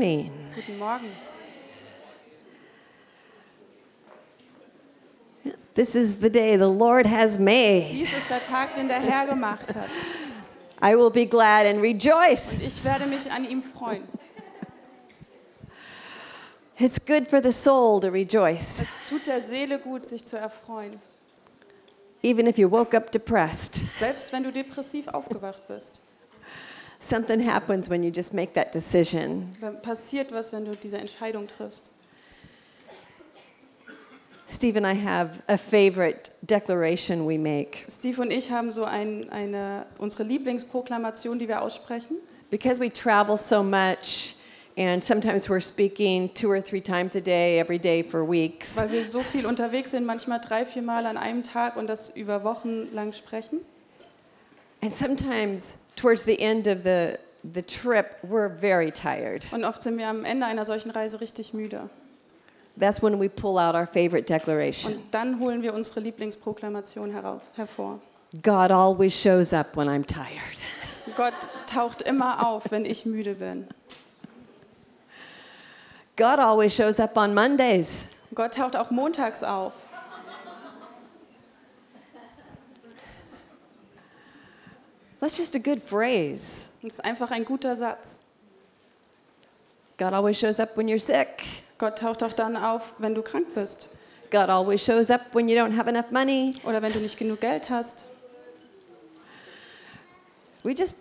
morning. 0.00 0.32
Guten 0.54 0.78
Morgen. 0.78 1.10
This 5.74 5.94
is 5.94 6.16
the 6.20 6.30
day 6.30 6.56
the 6.56 6.68
Lord 6.68 7.04
has 7.06 7.38
made. 7.38 7.90
Dies 7.92 8.04
ist 8.12 8.28
der 8.30 8.40
Tag, 8.40 8.74
den 8.74 8.88
der 8.88 8.98
Herr 9.00 9.26
gemacht 9.26 9.74
hat. 9.74 9.90
I 10.82 10.96
will 10.96 11.10
be 11.10 11.26
glad 11.26 11.66
and 11.66 11.84
Ich 11.84 11.94
rejoice. 12.06 12.82
werde 12.84 13.06
mich 13.06 13.30
an 13.30 13.44
ihm 13.44 13.62
freuen. 13.62 14.02
It's 16.78 16.98
good 16.98 17.28
for 17.28 17.42
the 17.42 17.52
soul 17.52 18.00
to 18.00 18.08
rejoice, 18.08 18.80
Es 18.80 18.88
tut 19.06 19.26
der 19.26 19.42
Seele 19.42 19.78
gut, 19.78 20.06
sich 20.06 20.24
zu 20.24 20.38
erfreuen. 20.38 20.98
even 22.22 22.46
if 22.46 22.56
you 22.58 22.70
woke 22.70 22.94
up 22.96 23.10
depressed. 23.12 23.82
Selbst 23.98 24.32
wenn 24.32 24.44
du 24.44 24.50
depressiv 24.50 25.08
aufgewacht 25.08 25.68
bist. 25.68 26.00
Something 27.02 27.40
happens 27.40 27.88
when 27.88 28.02
you 28.02 28.10
just 28.10 28.34
make 28.34 28.52
that 28.52 28.72
decision. 28.72 29.56
Dann 29.60 29.80
passiert 29.80 30.32
was, 30.32 30.52
wenn 30.52 30.66
du 30.66 30.76
diese 30.76 30.98
Entscheidung 30.98 31.48
triffst. 31.48 31.90
Steve 34.46 34.76
and 34.76 34.86
I 34.86 34.92
have 34.92 35.42
a 35.48 35.56
favorite 35.56 36.30
declaration 36.44 37.24
we 37.24 37.38
make. 37.38 37.86
Steve 37.88 38.20
und 38.20 38.30
ich 38.30 38.50
haben 38.50 38.70
so 38.70 38.84
ein, 38.84 39.30
eine, 39.30 39.86
unsere 39.98 40.24
Lieblingsproklamation, 40.24 41.38
die 41.38 41.48
wir 41.48 41.62
aussprechen. 41.62 42.16
Because 42.50 42.78
we 42.80 42.92
travel 42.92 43.38
so 43.38 43.62
much, 43.62 44.34
and 44.76 45.02
sometimes 45.02 45.48
we're 45.48 45.60
speaking 45.60 46.28
two 46.34 46.50
or 46.50 46.60
three 46.60 46.82
times 46.82 47.14
a 47.14 47.20
day, 47.20 47.60
every 47.60 47.78
day 47.78 48.02
for 48.02 48.28
weeks. 48.28 48.76
Weil 48.76 48.90
wir 48.90 49.04
so 49.04 49.22
viel 49.22 49.46
unterwegs 49.46 49.92
sind, 49.92 50.04
manchmal 50.04 50.40
drei, 50.40 50.66
vier 50.66 50.82
Mal 50.82 51.06
an 51.06 51.16
einem 51.16 51.44
Tag 51.44 51.76
und 51.76 51.86
das 51.86 52.10
über 52.10 52.44
Wochen 52.44 52.92
lang 52.92 53.12
sprechen. 53.14 53.60
And 54.82 54.92
sometimes, 54.92 55.76
towards 55.96 56.24
the 56.24 56.40
end 56.40 56.66
of 56.66 56.82
the, 56.84 57.18
the 57.44 57.62
trip, 57.62 58.18
we're 58.22 58.48
very 58.48 58.90
tired. 58.90 59.46
Und 59.52 59.64
oft 59.64 59.82
sind 59.82 59.98
wir 59.98 60.08
am 60.08 60.24
Ende 60.24 60.46
einer 60.46 60.64
solchen 60.66 60.90
Reise 60.90 61.20
richtig 61.20 61.52
müde. 61.54 61.88
That's 62.78 63.02
when 63.02 63.18
we 63.20 63.28
pull 63.28 63.58
out 63.58 63.74
our 63.74 63.86
favorite 63.86 64.26
declaration 64.26 64.94
Und 64.94 65.14
dann 65.14 65.40
holen 65.40 65.62
wir 65.62 65.74
unsere 65.74 66.00
Lieblingsproklamation 66.00 67.12
herauf, 67.12 67.42
hervor. 67.56 68.00
God 68.42 68.70
always 68.70 69.12
shows 69.12 69.52
up 69.52 69.76
when 69.76 69.88
I'm 69.88 70.06
tired. 70.06 70.62
Gott 71.16 71.34
taucht 71.66 72.02
immer 72.02 72.46
auf, 72.46 72.70
wenn 72.70 72.84
ich 72.84 73.04
müde 73.04 73.34
bin. 73.34 73.66
God 76.16 76.38
always 76.38 76.74
shows 76.74 77.00
up 77.00 77.16
on 77.16 77.34
Mondays. 77.34 78.08
Gott 78.34 78.54
taucht 78.54 78.76
auch 78.76 78.90
montags 78.90 79.42
auf. 79.42 79.72
That's 85.20 85.36
just 85.36 85.54
a 85.54 85.58
good 85.58 85.82
phrase. 85.82 86.70
Das 86.82 86.94
ist 86.94 87.04
einfach 87.04 87.30
ein 87.30 87.44
guter 87.44 87.76
Satz. 87.76 88.20
God 89.98 90.14
always 90.14 90.38
shows 90.38 90.58
up 90.58 90.76
when 90.76 90.88
you're 90.88 90.98
sick. 90.98 91.42
Gott 91.78 91.98
taucht 91.98 92.22
auch 92.22 92.32
dann 92.32 92.56
auf, 92.56 92.94
wenn 92.98 93.14
du 93.14 93.22
krank 93.22 93.54
bist 93.54 93.90
God 94.30 94.48
always 94.48 94.80
shows 94.80 95.10
up 95.10 95.34
when 95.34 95.48
you 95.48 95.56
don't 95.56 95.72
have 95.72 95.88
enough 95.88 96.10
money. 96.10 96.54
oder 96.64 96.80
wenn 96.80 96.92
du 96.92 97.00
nicht 97.00 97.18
genug 97.18 97.40
Geld 97.40 97.68
hast. 97.68 98.04
We 100.62 100.72
just 100.72 100.96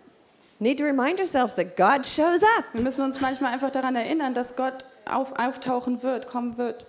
need 0.59 0.77
to 0.79 0.83
remind 0.83 1.19
ourselves 1.19 1.53
that 1.55 1.77
God 1.77 2.05
shows 2.05 2.41
up. 2.57 2.65
Wir 2.73 2.81
müssen 2.81 3.03
uns 3.03 3.21
manchmal 3.21 3.53
einfach 3.53 3.71
daran 3.71 3.95
erinnern, 3.95 4.33
dass 4.33 4.55
Gott 4.55 4.85
auf, 5.05 5.33
auftauchen 5.37 6.01
wird, 6.01 6.27
kommen 6.27 6.57
wird. 6.57 6.85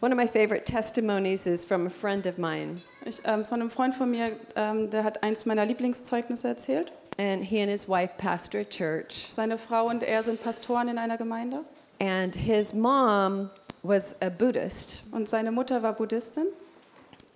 One 0.00 0.12
of 0.12 0.16
my 0.16 0.28
favorite 0.28 0.64
testimonies 0.64 1.46
is 1.46 1.64
from 1.64 1.86
a 1.86 1.90
friend 1.90 2.26
of 2.26 2.38
mine. 2.38 2.82
Ich, 3.04 3.20
ähm, 3.24 3.44
von 3.44 3.60
einem 3.60 3.70
Freund 3.70 3.94
von 3.94 4.10
mir, 4.10 4.32
ähm, 4.56 4.90
der 4.90 5.04
hat 5.04 5.22
eins 5.22 5.46
meiner 5.46 5.64
Lieblingszeugnisse 5.64 6.48
erzählt. 6.48 6.92
And 7.18 7.42
he 7.44 7.60
and 7.60 7.70
his 7.70 7.88
wife 7.88 8.14
pastor 8.18 8.60
a 8.60 8.64
church. 8.64 9.28
Seine 9.30 9.58
Frau 9.58 9.86
und 9.88 10.02
er 10.02 10.22
sind 10.22 10.42
Pastoren 10.42 10.88
in 10.88 10.98
einer 10.98 11.16
Gemeinde 11.18 11.60
And 12.00 12.34
his 12.34 12.72
mom 12.72 13.50
was 13.82 14.14
a 14.22 14.28
Buddhist. 14.30 15.02
und 15.12 15.28
seine 15.28 15.50
Mutter 15.52 15.82
war 15.82 15.92
Buddhistin 15.94 16.46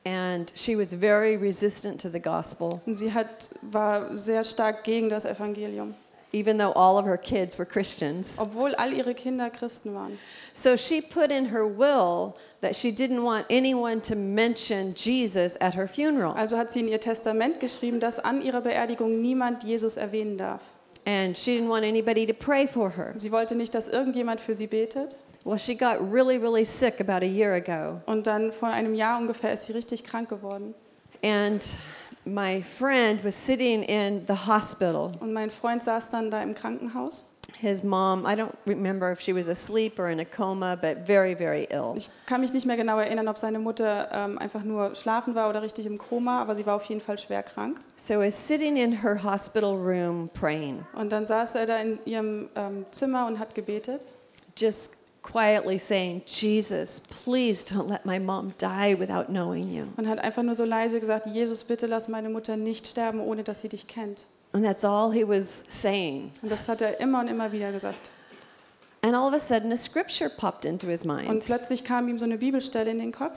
And 0.07 0.53
she 0.55 0.77
was 0.79 0.93
very 0.95 1.35
resistant 1.37 2.01
to 2.03 2.11
the 2.11 2.21
gospel, 2.21 2.81
und 2.85 2.95
sie 2.95 3.13
hat, 3.13 3.49
war 3.63 4.15
sehr 4.15 4.45
stark 4.45 4.85
gegen 4.85 5.09
das 5.09 5.25
Evangelium, 5.25 5.95
even 6.35 6.59
though 6.59 6.73
all 6.73 6.99
of 6.99 7.07
her 7.07 7.17
kids 7.17 7.57
were 7.57 7.65
Christians. 7.65 8.37
obwohl 8.39 8.75
all 8.77 8.93
ihre 8.93 9.15
Kinder 9.15 9.49
Christen 9.51 9.95
waren. 9.95 10.19
So 10.53 10.77
she 10.77 11.01
put 11.01 11.31
in 11.31 11.47
her 11.47 11.67
will 11.67 12.37
that 12.61 12.75
she 12.77 12.91
didn't 12.93 13.23
want 13.23 13.47
anyone 13.49 14.01
to 14.03 14.15
mention 14.15 14.95
Jesus 14.95 15.57
at 15.61 15.75
her 15.75 15.89
funeral. 15.89 16.35
Also 16.37 16.57
hat 16.57 16.73
sie 16.73 16.81
in 16.81 16.89
ihr 16.89 17.01
Testament 17.01 17.61
geschrieben, 17.61 18.01
dass 18.01 18.19
an 18.19 18.43
ihrer 18.43 18.61
Beerdigung 18.61 19.21
niemand 19.23 19.63
Jesus 19.65 19.97
erwähnen 19.97 20.37
darf. 20.37 20.63
And 21.07 21.37
she 21.37 21.57
didn't 21.57 21.69
want 21.69 21.85
anybody 21.85 22.27
to 22.27 22.33
pray 22.33 22.67
for 22.67 22.91
her. 22.91 23.13
Sie 23.17 23.31
wollte 23.31 23.55
nicht, 23.55 23.75
dass 23.75 23.89
irgendjemand 23.89 24.41
für 24.41 24.55
sie 24.55 24.67
betet. 24.67 25.17
Well, 25.45 25.59
she 25.59 25.75
got 25.75 26.01
really, 26.01 26.39
really 26.39 26.65
sick 26.65 27.01
about 27.01 27.23
a 27.23 27.29
year 27.29 27.53
ago. 27.53 28.01
Und 28.07 28.27
dann 28.27 28.51
vor 28.53 28.69
einem 28.71 28.95
Jahr 28.95 29.19
ungefähr 29.19 29.53
ist 29.53 29.65
sie 29.65 29.73
richtig 29.73 30.03
krank 30.03 30.31
geworden. 30.31 30.75
And 31.23 31.63
my 32.27 32.63
friend 32.63 33.23
was 33.23 33.35
sitting 33.35 33.83
in 33.83 34.25
the 34.27 34.47
hospital. 34.47 35.13
Und 35.21 35.33
mein 35.33 35.51
Freund 35.51 35.83
saß 35.83 36.09
dann 36.11 36.31
da 36.31 36.43
im 36.43 36.55
Krankenhaus. 36.55 37.25
His 37.57 37.85
mom, 37.85 38.27
I 38.27 38.35
don't 38.35 38.53
remember 38.67 39.13
if 39.13 39.21
she 39.21 39.33
was 39.33 39.49
asleep 39.49 39.99
or 39.99 40.09
in 40.09 40.19
a 40.19 40.25
coma, 40.25 40.77
but 40.77 41.07
very, 41.07 41.35
very 41.35 41.69
ill. 41.71 41.95
Ich 41.97 42.11
kann 42.27 42.41
mich 42.41 42.53
nicht 42.53 42.67
mehr 42.67 42.77
genau 42.77 42.99
erinnern, 42.99 43.29
ob 43.29 43.39
seine 43.39 43.59
Mutter 43.59 44.09
ähm, 44.13 44.39
einfach 44.39 44.65
nur 44.65 44.95
schlafen 44.97 45.35
war 45.35 45.49
oder 45.49 45.63
richtig 45.63 45.87
im 45.87 45.97
Koma, 45.97 46.41
aber 46.41 46.57
sie 46.57 46.67
war 46.67 46.75
auf 46.75 46.85
jeden 46.87 47.01
Fall 47.01 47.19
schwer 47.19 47.43
krank. 47.43 47.81
So 47.97 48.23
is 48.23 48.35
sitting 48.35 48.77
in 48.77 49.03
her 49.03 49.23
hospital 49.23 49.75
room 49.77 50.29
praying, 50.35 50.85
Und 50.95 51.13
dann 51.13 51.27
saß 51.27 51.55
er 51.55 51.67
da 51.67 51.79
in 51.79 51.99
ihrem 52.05 52.49
ähm, 52.57 52.87
Zimmer 52.91 53.27
und 53.27 53.39
hat 53.39 53.55
gebetet 53.55 54.05
just 54.57 54.91
quietly 55.25 55.79
saying, 55.79 56.23
Jesus, 56.27 57.01
please 57.25 57.65
don't 57.65 57.89
let 57.89 58.05
my 58.05 58.19
mom 58.21 58.53
die 58.59 58.95
without 58.99 59.27
knowing 59.29 59.73
you. 59.73 59.85
und 59.97 60.09
hat 60.09 60.19
einfach 60.21 60.43
nur 60.43 60.55
so 60.55 60.65
leise 60.65 61.01
gesagt, 61.01 61.27
Jesus, 61.27 61.65
bitte 61.65 61.87
lass 61.87 62.07
meine 62.09 62.29
Mutter 62.29 62.57
nicht 62.57 62.87
sterben, 62.87 63.19
ohne 63.21 63.43
dass 63.43 63.63
sie 63.63 63.69
dich 63.69 63.87
kennt. 63.89 64.25
And 64.53 64.65
that's 64.65 64.85
all 64.85 65.13
he 65.13 65.27
was 65.27 65.65
saying. 65.69 66.31
Und 66.43 66.53
das 66.53 66.69
hat 66.69 66.81
er 66.81 67.01
immer 67.01 67.21
und 67.21 67.29
immer 67.29 67.51
wieder 67.51 67.73
gesagt. 67.73 68.11
And 69.03 69.15
all 69.15 69.27
of 69.29 69.35
a 69.35 69.39
sudden, 69.41 69.73
a 69.73 69.77
scripture 69.77 70.31
popped 70.31 70.65
into 70.65 70.87
his 70.87 71.03
Und 71.05 71.17
mind. 71.27 71.45
plötzlich 71.45 71.83
kam 71.85 72.09
ihm 72.09 72.19
so 72.19 72.25
eine 72.25 72.39
Bibelstelle 72.39 72.91
in 72.91 72.99
den 72.99 73.13
Kopf. 73.13 73.37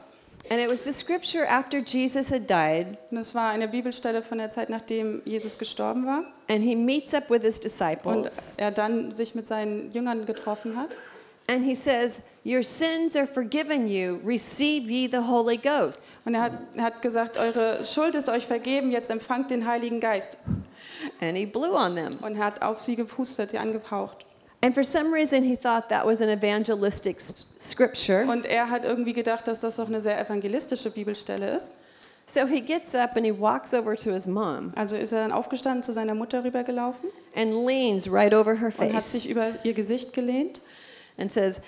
And 0.50 0.62
it 0.62 0.70
was 0.72 0.81
the 0.84 0.94
scripture 0.94 1.46
after 1.50 1.80
Jesus 1.80 2.30
had 2.31 2.50
died, 2.50 2.97
Und 3.12 3.18
es 3.18 3.36
war 3.36 3.50
eine 3.50 3.68
Bibelstelle 3.68 4.22
von 4.22 4.38
der 4.38 4.47
Zeit, 4.50 4.70
nachdem 4.70 5.22
Jesus 5.26 5.58
gestorben 5.58 6.06
war. 6.06 6.24
and 6.47 6.64
he 6.64 6.74
meets 6.76 7.14
up 7.14 7.30
with 7.30 7.42
his 7.42 7.56
Und 7.56 7.64
disciples. 7.66 8.53
er 8.58 8.72
dann 8.72 9.12
sich 9.12 9.36
mit 9.36 9.46
seinen 9.47 9.92
Jüngern 9.92 10.26
getroffen 10.26 10.78
hat. 10.78 10.90
And 11.50 11.63
he 11.63 11.75
says, 11.75 12.22
Your 12.47 12.63
sins 12.63 13.18
are 13.18 13.28
forgiven 13.28 13.90
you. 13.90 14.22
Receive 14.24 14.90
ye 14.90 15.08
the 15.08 15.24
Holy 15.24 15.58
Ghost. 15.58 16.00
Und 16.25 16.35
er 16.35 16.44
hat, 16.44 16.53
er 16.75 16.84
hat 16.84 17.02
gesagt, 17.02 17.35
eure 17.35 17.84
Schuld 17.84 18.16
ist 18.16 18.30
euch 18.30 18.47
vergeben, 18.47 18.90
jetzt 18.91 19.09
empfangt 19.09 19.52
den 19.52 19.68
Heiligen 19.68 20.00
Geist. 20.00 20.38
And 21.19 21.35
he 21.38 21.46
blew 21.46 21.75
on 21.75 21.96
them. 21.96 22.18
Und 22.22 22.38
er 22.38 22.46
hat 22.46 22.62
auf 22.62 22.80
sie 22.80 22.96
gepustet, 22.96 23.52
sie 23.52 23.58
angepaucht. 23.58 24.25
And 24.62 24.74
for 24.74 24.84
some 24.84 25.13
reason, 25.13 25.44
he 25.44 25.58
thought 25.58 25.90
that 25.90 26.06
was 26.06 26.22
an 26.22 26.30
evangelistic 26.30 27.19
scripture. 27.59 28.25
Und 28.25 28.46
er 28.46 28.69
hat 28.69 28.85
irgendwie 28.85 29.14
gedacht, 29.14 29.47
dass 29.47 29.59
das 29.59 29.75
doch 29.75 29.88
eine 29.88 30.00
sehr 30.00 30.18
evangelistische 30.18 30.90
Bibelstelle 30.90 31.53
ist. 31.56 31.72
So 32.28 32.46
he 32.46 32.62
gets 32.62 32.96
up 32.96 33.16
and 33.16 33.25
he 33.25 33.31
walks 33.31 33.74
over 33.74 33.96
to 33.96 34.12
his 34.12 34.25
mom 34.25 34.72
Also 34.75 34.96
ist 34.97 35.14
er 35.14 35.22
dann 35.22 35.31
aufgestanden, 35.31 35.84
zu 35.84 35.94
seiner 35.94 36.14
Mutter 36.14 36.44
rübergelaufen 36.44 37.09
and 37.34 37.53
leans 37.66 38.12
right 38.12 38.34
over 38.34 38.53
her 38.53 38.72
und 38.78 38.94
hat 38.94 39.03
sich 39.03 39.24
face 39.24 39.31
über 39.31 39.47
ihr 39.64 39.74
Gesicht 39.74 40.12
gelehnt 40.12 40.59
and 41.17 41.31
says, 41.31 41.59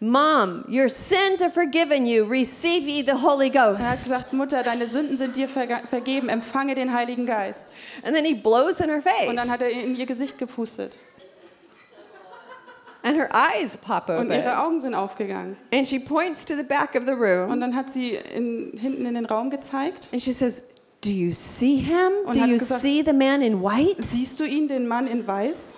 Mom, 0.00 0.64
your 0.68 0.88
sins 0.88 1.42
are 1.42 1.50
forgiven 1.50 2.06
you. 2.06 2.24
Receive 2.24 2.88
ye 2.88 3.02
the 3.02 3.14
Holy 3.20 3.50
Er 3.52 3.76
hat 3.78 3.78
Ghost. 3.78 4.04
gesagt, 4.04 4.32
Mutter, 4.32 4.62
deine 4.62 4.86
Sünden 4.86 5.18
sind 5.18 5.34
dir 5.34 5.48
vergeben, 5.48 6.28
empfange 6.28 6.74
den 6.76 6.92
Heiligen 6.92 7.26
Geist. 7.26 7.74
And 8.04 8.14
then 8.14 8.24
he 8.24 8.34
blows 8.34 8.78
in 8.78 8.88
her 8.90 9.02
Und 9.28 9.36
dann 9.36 9.50
hat 9.50 9.58
face. 9.60 9.72
er 9.74 9.82
in 9.82 9.96
ihr 9.96 10.06
Gesicht 10.06 10.38
gepustet. 10.38 10.96
And 13.02 13.16
her 13.16 13.28
eyes 13.32 13.76
pop 13.76 14.08
Und 14.08 14.28
ihre 14.30 14.40
open. 14.40 14.54
Augen 14.58 14.80
sind 14.80 14.94
aufgegangen. 14.94 15.56
And 15.72 15.86
she 15.86 15.98
points 15.98 16.44
to 16.44 16.54
the 16.56 16.62
back 16.64 16.94
of 16.94 17.04
the 17.04 17.12
Und 17.12 17.20
room 17.20 17.60
dann 17.60 17.74
hat 17.76 17.92
sie 17.94 18.18
in, 18.34 18.72
hinten 18.78 19.06
in 19.06 19.14
den 19.14 19.24
Raum 19.26 19.50
gezeigt. 19.50 20.08
and 20.12 20.20
she 20.22 20.32
says, 20.32 20.62
Do 21.00 21.10
you 21.10 21.32
see 21.32 21.76
him? 21.76 22.10
Und 22.26 22.34
Do 22.36 22.40
you 22.44 22.58
gesagt- 22.58 22.80
see 22.82 23.02
the 23.04 23.12
man 23.12 23.40
in 23.40 23.62
white? 23.62 24.02
Siehst 24.02 24.40
du 24.40 24.44
ihn, 24.44 24.66
den 24.66 24.86
Mann 24.88 25.06
in 25.06 25.26
Weiß? 25.26 25.76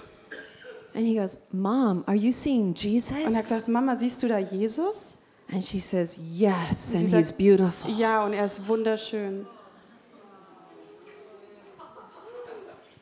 And 0.95 1.07
he 1.07 1.15
goes, 1.15 1.37
Mom, 1.53 2.05
are 2.07 2.17
you 2.17 2.33
seeing 2.33 2.75
Und 2.75 3.05
er 3.05 3.25
hat 3.25 3.27
gesagt, 3.27 3.51
Jesus? 3.51 3.69
Mama, 3.69 3.97
siehst 3.99 4.23
du 4.23 4.29
da 4.29 4.39
Jesus? 4.39 5.15
And 5.53 5.65
she 5.65 5.81
says, 5.81 6.19
Yes, 6.33 6.95
and 6.95 7.03
he's 7.09 7.29
sagt, 7.29 7.39
beautiful. 7.39 7.91
Ja, 7.91 8.25
und 8.25 8.33
er 8.33 8.45
ist 8.45 8.67
wunderschön. 8.67 9.47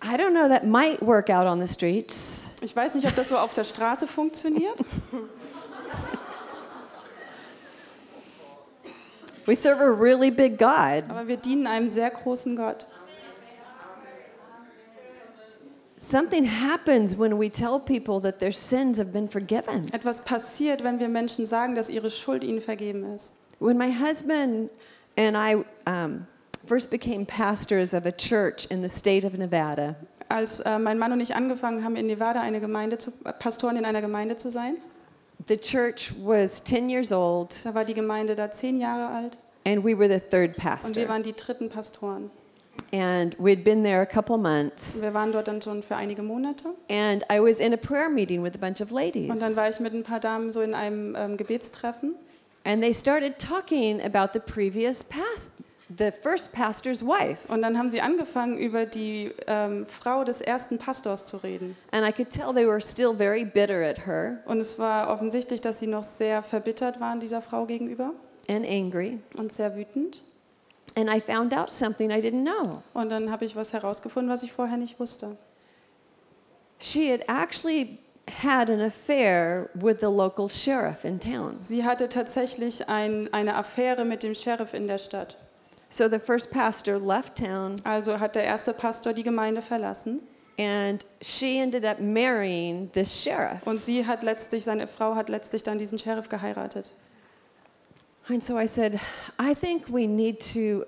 I 0.00 0.16
don't 0.16 0.32
know, 0.32 0.48
that 0.48 0.64
might 0.66 1.02
work 1.02 1.28
out 1.28 1.46
on 1.46 1.58
the 1.60 1.66
streets. 1.66 2.50
Ich 2.60 2.74
weiß 2.74 2.94
nicht, 2.94 3.06
ob 3.06 3.16
das 3.16 3.30
so 3.30 3.38
auf 3.38 3.54
der 3.54 3.64
Straße 3.64 4.06
funktioniert. 4.06 4.78
We 9.44 9.54
serve 9.54 9.80
a 9.80 9.90
really 9.90 10.30
big 10.30 10.58
God. 10.58 11.04
Aber 11.08 11.26
wir 11.26 11.38
dienen 11.38 11.66
einem 11.66 11.88
sehr 11.88 12.10
großen 12.10 12.54
Gott. 12.54 12.86
Something 16.00 16.44
happens 16.44 17.16
when 17.16 17.38
we 17.38 17.50
tell 17.50 17.80
people 17.80 18.20
that 18.20 18.38
their 18.38 18.52
sins 18.52 18.98
have 18.98 19.12
been 19.12 19.28
forgiven. 19.28 19.88
Etwas 19.92 20.20
passiert, 20.20 20.82
wenn 20.84 20.98
wir 21.00 21.08
Menschen 21.08 21.46
sagen, 21.46 21.74
dass 21.74 21.88
ihre 21.88 22.10
Schuld 22.10 22.44
ihnen 22.44 22.60
vergeben 22.60 23.14
ist. 23.14 23.32
When 23.58 23.76
my 23.76 23.90
husband 23.90 24.70
and 25.16 25.36
I 25.36 25.64
um, 25.86 26.26
first 26.66 26.90
became 26.90 27.24
pastors 27.26 27.92
of 27.92 28.06
a 28.06 28.12
church 28.12 28.66
in 28.70 28.82
the 28.82 28.88
state 28.88 29.24
of 29.24 29.32
Nevada, 29.36 29.96
Als 30.28 30.60
äh, 30.60 30.78
mein 30.78 30.98
Mann 30.98 31.12
und 31.12 31.20
ich 31.20 31.34
angefangen 31.34 31.82
haben, 31.82 31.96
in 31.96 32.06
Nevada 32.06 32.42
eine 32.42 32.60
Gemeinde 32.60 32.98
zu, 32.98 33.10
Pastoren 33.38 33.76
in 33.76 33.84
einer 33.84 34.02
Gemeinde 34.02 34.36
zu 34.36 34.50
sein, 34.50 34.76
the 35.46 35.56
church 35.56 36.12
was 36.22 36.62
10 36.62 36.90
years 36.90 37.12
old 37.12 37.54
da 37.64 37.74
war 37.74 37.84
die 37.84 37.94
Gemeinde 37.94 38.34
da 38.34 38.50
zehn 38.50 38.78
Jahre 38.78 39.08
alt 39.08 39.38
and 39.64 39.84
we 39.84 39.96
were 39.96 40.08
the 40.08 40.20
third 40.20 40.56
pastor. 40.56 40.88
und 40.88 40.96
wir 40.96 41.08
waren 41.08 41.22
die 41.22 41.32
dritten 41.32 41.68
Pastoren. 41.68 42.30
And 42.92 43.34
we'd 43.38 43.64
been 43.64 43.82
there 43.84 44.00
a 44.00 44.06
couple 44.06 44.38
months. 44.38 45.02
Wir 45.02 45.12
waren 45.12 45.30
dort 45.32 45.46
dann 45.48 45.60
schon 45.60 45.82
für 45.82 45.96
einige 45.96 46.22
Monate 46.22 46.68
And 46.90 47.22
I 47.30 47.38
was 47.40 47.60
in 47.60 47.74
a 47.74 47.76
prayer 47.76 48.08
meeting 48.08 48.42
with 48.42 48.54
a 48.54 48.58
bunch 48.58 48.80
of 48.80 48.90
und 48.90 48.96
ladies. 48.96 49.38
dann 49.40 49.54
war 49.56 49.68
ich 49.68 49.78
mit 49.80 49.92
ein 49.92 50.02
paar 50.04 50.20
Damen 50.20 50.50
so 50.50 50.62
in 50.62 50.72
einem 50.74 51.14
ähm, 51.16 51.36
Gebetstreffen 51.36 52.14
And 52.64 52.82
they 52.82 52.92
started 52.94 53.38
talking 53.38 54.00
about 54.02 54.30
the 54.34 54.40
previous 54.40 55.02
past, 55.02 55.52
the 55.96 56.10
first 56.22 56.52
pastor's 56.52 57.02
wife. 57.02 57.38
und 57.48 57.62
dann 57.62 57.78
haben 57.78 57.88
sie 57.90 58.00
angefangen, 58.00 58.56
über 58.58 58.84
die 58.86 59.32
ähm, 59.46 59.86
Frau 59.86 60.24
des 60.24 60.40
ersten 60.40 60.76
Pastors 60.78 61.24
zu 61.26 61.36
reden. 61.38 61.76
And 61.92 62.06
I 62.06 62.12
could 62.12 62.30
tell 62.30 62.52
they 62.54 62.66
were 62.66 62.80
still 62.80 63.14
very 63.14 63.44
bitter 63.44 63.82
at 63.84 64.06
her 64.06 64.38
Und 64.46 64.60
es 64.60 64.78
war 64.78 65.10
offensichtlich, 65.10 65.60
dass 65.60 65.78
sie 65.78 65.86
noch 65.86 66.04
sehr 66.04 66.42
verbittert 66.42 67.00
waren 67.00 67.20
dieser 67.20 67.42
Frau 67.42 67.64
gegenüber 67.66 68.12
and 68.48 68.66
angry. 68.66 69.18
und 69.36 69.52
sehr 69.52 69.76
wütend. 69.76 70.22
And 70.98 71.08
I 71.08 71.20
found 71.20 71.54
out 71.54 71.70
something 71.70 72.10
I 72.10 72.20
didn't 72.20 72.42
know. 72.42 72.82
Und 72.92 73.10
dann 73.10 73.30
habe 73.30 73.44
ich 73.44 73.54
was 73.54 73.72
herausgefunden, 73.72 74.32
was 74.32 74.42
ich 74.42 74.50
vorher 74.50 74.76
nicht 74.76 74.98
wusste. 74.98 75.36
She 76.80 77.12
had 77.12 77.20
actually 77.28 78.00
had 78.42 78.68
an 78.68 78.80
affair 78.80 79.70
with 79.74 80.00
the 80.00 80.10
local 80.10 80.48
sheriff 80.48 81.04
in 81.04 81.20
town. 81.20 81.58
Sie 81.60 81.84
hatte 81.84 82.08
tatsächlich 82.08 82.88
ein, 82.88 83.32
eine 83.32 83.54
Affäre 83.54 84.04
mit 84.04 84.24
dem 84.24 84.34
Sheriff 84.34 84.74
in 84.74 84.88
der 84.88 84.98
Stadt. 84.98 85.36
So 85.88 86.08
the 86.08 86.18
first 86.18 86.50
pastor 86.50 86.98
left 86.98 87.36
town 87.36 87.76
Also 87.84 88.18
hat 88.18 88.34
der 88.34 88.42
erste 88.42 88.72
Pastor 88.72 89.12
die 89.12 89.22
Gemeinde 89.22 89.62
verlassen 89.62 90.20
and 90.58 91.04
she 91.22 91.58
ended 91.58 91.84
up 91.84 92.00
marrying 92.00 92.90
this 92.92 93.22
sheriff. 93.22 93.64
und 93.64 93.80
sie 93.80 94.04
hat 94.04 94.24
letztlich, 94.24 94.64
seine 94.64 94.88
Frau 94.88 95.14
hat 95.14 95.28
letztlich 95.28 95.62
dann 95.62 95.78
diesen 95.78 95.96
Sheriff 95.96 96.28
geheiratet. 96.28 96.90
And 98.28 98.42
so 98.42 98.58
I 98.58 98.66
said, 98.66 99.00
I 99.38 99.54
think 99.54 99.88
we 99.88 100.06
need 100.06 100.40
to 100.52 100.84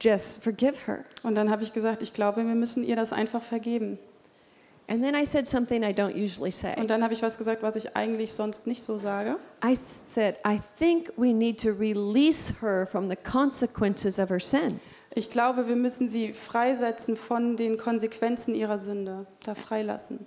just 0.00 0.42
forgive 0.42 0.74
her. 0.86 1.04
Und 1.22 1.36
dann 1.36 1.50
habe 1.50 1.62
ich 1.62 1.72
gesagt, 1.72 2.02
ich 2.02 2.12
glaube, 2.12 2.44
wir 2.44 2.54
müssen 2.54 2.82
ihr 2.82 2.96
das 2.96 3.12
einfach 3.12 3.42
vergeben. 3.42 3.98
And 4.88 5.02
then 5.02 5.14
I 5.14 5.24
said 5.24 5.48
something 5.48 5.82
I 5.82 5.92
don't 5.92 6.14
usually 6.14 6.52
say. 6.52 6.74
Und 6.76 6.90
dann 6.90 7.02
habe 7.02 7.12
ich 7.12 7.22
was 7.22 7.36
gesagt, 7.36 7.62
was 7.62 7.74
ich 7.76 7.96
eigentlich 7.96 8.32
sonst 8.32 8.66
nicht 8.66 8.82
so 8.82 8.98
sage. 8.98 9.36
I 9.64 9.74
said, 9.74 10.36
I 10.46 10.60
think 10.78 11.12
we 11.16 11.32
need 11.32 11.60
to 11.62 11.70
release 11.70 12.52
her 12.60 12.86
from 12.86 13.08
the 13.08 13.16
consequences 13.16 14.18
of 14.18 14.30
her 14.30 14.40
sin. 14.40 14.80
Ich 15.14 15.30
glaube, 15.30 15.66
wir 15.66 15.76
müssen 15.76 16.08
sie 16.08 16.32
freisetzen 16.32 17.16
von 17.16 17.56
den 17.56 17.78
Konsequenzen 17.78 18.54
ihrer 18.54 18.78
Sünde, 18.78 19.26
da 19.44 19.54
freilassen. 19.54 20.26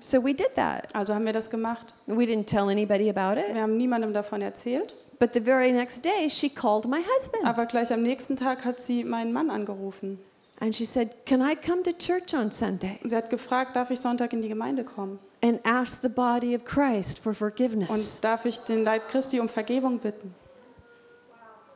So 0.00 0.24
we 0.24 0.34
did 0.34 0.54
that. 0.56 0.92
Also 0.94 1.14
haben 1.14 1.26
wir 1.26 1.32
das 1.32 1.48
gemacht. 1.48 1.94
We 2.06 2.24
didn't 2.24 2.46
tell 2.46 2.68
anybody 2.68 3.08
about 3.08 3.38
it. 3.38 3.54
Wir 3.54 3.62
haben 3.62 3.76
niemandem 3.76 4.12
davon 4.12 4.42
erzählt, 4.42 4.96
But 5.22 5.34
the 5.34 5.40
very 5.40 5.70
next 5.70 6.02
day, 6.02 6.28
she 6.28 6.48
called 6.48 6.88
my 6.88 7.00
husband. 7.00 7.44
aber 7.44 7.66
gleich 7.66 7.92
am 7.92 8.02
nächsten 8.02 8.34
Tag 8.34 8.64
hat 8.64 8.82
sie 8.82 9.04
meinen 9.04 9.32
Mann 9.32 9.50
angerufen. 9.50 10.18
And 10.58 10.74
she 10.74 10.84
said, 10.84 11.14
Can 11.26 11.40
I 11.40 11.54
come 11.54 11.84
to 11.84 11.92
church 11.92 12.34
on 12.34 12.50
Sunday 12.50 12.98
Sie 13.04 13.14
hat 13.14 13.30
gefragt, 13.30 13.76
darf 13.76 13.92
ich 13.92 14.00
Sonntag 14.00 14.32
in 14.32 14.42
die 14.42 14.48
Gemeinde 14.48 14.82
kommen? 14.82 15.20
and 15.40 15.60
ask 15.64 16.00
the 16.02 16.08
body 16.08 16.56
of 16.56 16.64
Christ 16.64 17.20
for 17.20 17.34
forgiveness? 17.34 17.88
Und 17.88 18.24
darf 18.24 18.44
ich 18.46 18.58
den 18.64 18.82
Leib 18.82 19.08
Christi 19.08 19.38
um 19.38 19.48
Vergebung 19.48 20.00
bitten? 20.00 20.34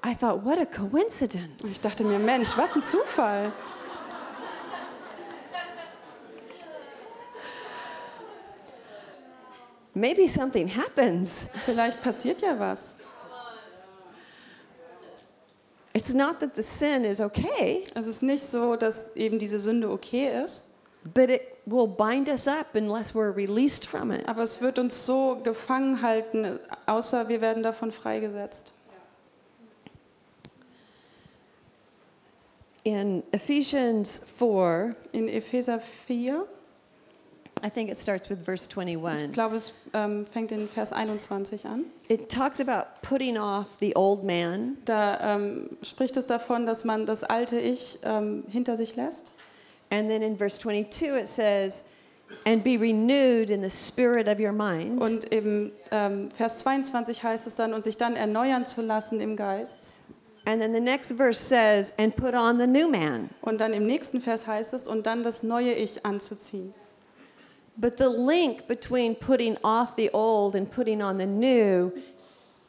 I 0.05 0.17
thought, 0.17 0.45
What 0.45 0.59
a 0.59 0.63
Und 0.63 0.69
ich 0.73 0.91
coincidence. 0.91 1.83
dachte 1.83 2.03
mir, 2.03 2.19
Mensch, 2.19 2.49
was 2.59 2.75
ein 2.75 2.83
Zufall. 2.83 3.53
Maybe 9.95 10.27
something 10.27 10.67
happens. 10.67 11.47
Vielleicht 11.65 12.03
passiert 12.03 12.43
ja 12.43 12.59
was. 12.59 12.97
It's 15.97 16.13
not 16.13 16.41
that 16.41 16.55
the 16.55 16.63
sin 16.63 17.07
is 17.07 17.23
okay, 17.23 17.83
Es 17.95 18.07
ist 18.07 18.23
nicht 18.23 18.45
so, 18.45 18.77
dass 18.77 19.17
eben 19.17 19.39
diese 19.39 19.59
Sünde 19.59 19.89
okay 19.91 20.45
ist, 20.45 20.65
but 21.15 21.31
it 21.31 21.57
will 21.65 21.87
bind 21.87 22.29
us 22.29 22.47
up 22.47 22.75
unless 22.75 23.15
we're 23.15 23.35
released 23.35 23.87
from 23.87 24.11
it. 24.11 24.29
aber 24.29 24.43
es 24.43 24.61
wird 24.61 24.79
uns 24.79 25.07
so 25.07 25.41
gefangen 25.43 26.03
halten, 26.03 26.61
außer 26.85 27.31
wir 27.31 27.41
werden 27.41 27.63
davon 27.63 27.93
freigesetzt. 27.93 28.75
In 32.85 33.23
Ephesians 33.33 34.21
4, 34.39 34.95
In 35.13 35.29
Epheser 35.29 35.81
4, 35.81 36.47
I 37.65 37.71
think 37.71 37.91
it 37.91 37.97
starts 37.97 38.29
with 38.29 38.39
verse 38.45 38.69
ich 38.69 38.77
21. 38.77 39.33
glaube, 39.33 39.57
es 39.57 39.75
ähm, 39.95 40.27
fängt 40.27 40.53
in 40.53 40.69
Vers 40.69 40.93
21 40.93 41.65
an. 41.65 41.85
It 42.09 42.31
talks 42.31 42.61
about 42.61 42.87
putting 43.03 43.39
off 43.39 43.67
the 43.81 43.97
old 43.97 44.25
man 44.25 44.77
Da 44.85 45.37
ähm, 45.37 45.71
spricht 45.83 46.17
es 46.17 46.27
davon, 46.27 46.67
dass 46.67 46.85
man 46.85 47.07
das 47.07 47.25
alte 47.25 47.59
Ich 47.59 47.99
ähm, 48.05 48.45
hinter 48.49 48.77
sich 48.77 48.95
lässt. 48.95 49.33
And 49.91 50.09
then 50.09 50.23
in 50.23 50.37
verse 50.37 50.59
22 50.61 51.17
it 51.17 51.29
says, 51.29 51.85
and 52.45 52.63
be 52.63 52.77
renewed 52.77 53.51
in 53.51 53.63
the 53.63 53.71
spirit 53.71 54.29
of 54.29 54.39
your 54.39 54.53
mind. 54.53 55.01
Und 55.01 55.25
im 55.25 55.73
ähm, 55.91 56.31
Vers 56.33 56.59
22 56.59 57.23
heißt 57.23 57.47
es 57.47 57.55
dann, 57.55 57.73
und 57.73 57.85
sich 57.85 57.97
dann 57.97 58.17
erneuern 58.17 58.67
zu 58.67 58.83
lassen 58.83 59.21
im 59.21 59.37
Geist. 59.37 59.89
And 60.45 60.61
then 60.61 60.73
the 60.73 60.81
next 60.81 61.13
verse 61.15 61.43
says, 61.43 61.93
and 61.99 62.15
put 62.15 62.35
on 62.35 62.59
the 62.59 62.67
new 62.67 62.89
man. 62.89 63.31
Und 63.41 63.61
dann 63.61 63.73
im 63.73 63.87
nächsten 63.87 64.21
Vers 64.21 64.47
heißt 64.47 64.75
es, 64.75 64.87
und 64.87 65.07
dann 65.07 65.23
das 65.25 65.43
neue 65.43 65.73
Ich 65.73 66.05
anzuziehen. 66.05 66.75
But 67.77 67.99
the 67.99 68.09
link 68.09 68.67
between 68.69 69.15
putting 69.15 69.59
off 69.63 69.97
the 69.97 70.11
old 70.13 70.55
and 70.55 70.71
putting 70.71 71.03
on 71.03 71.19
the 71.19 71.27
new 71.27 71.93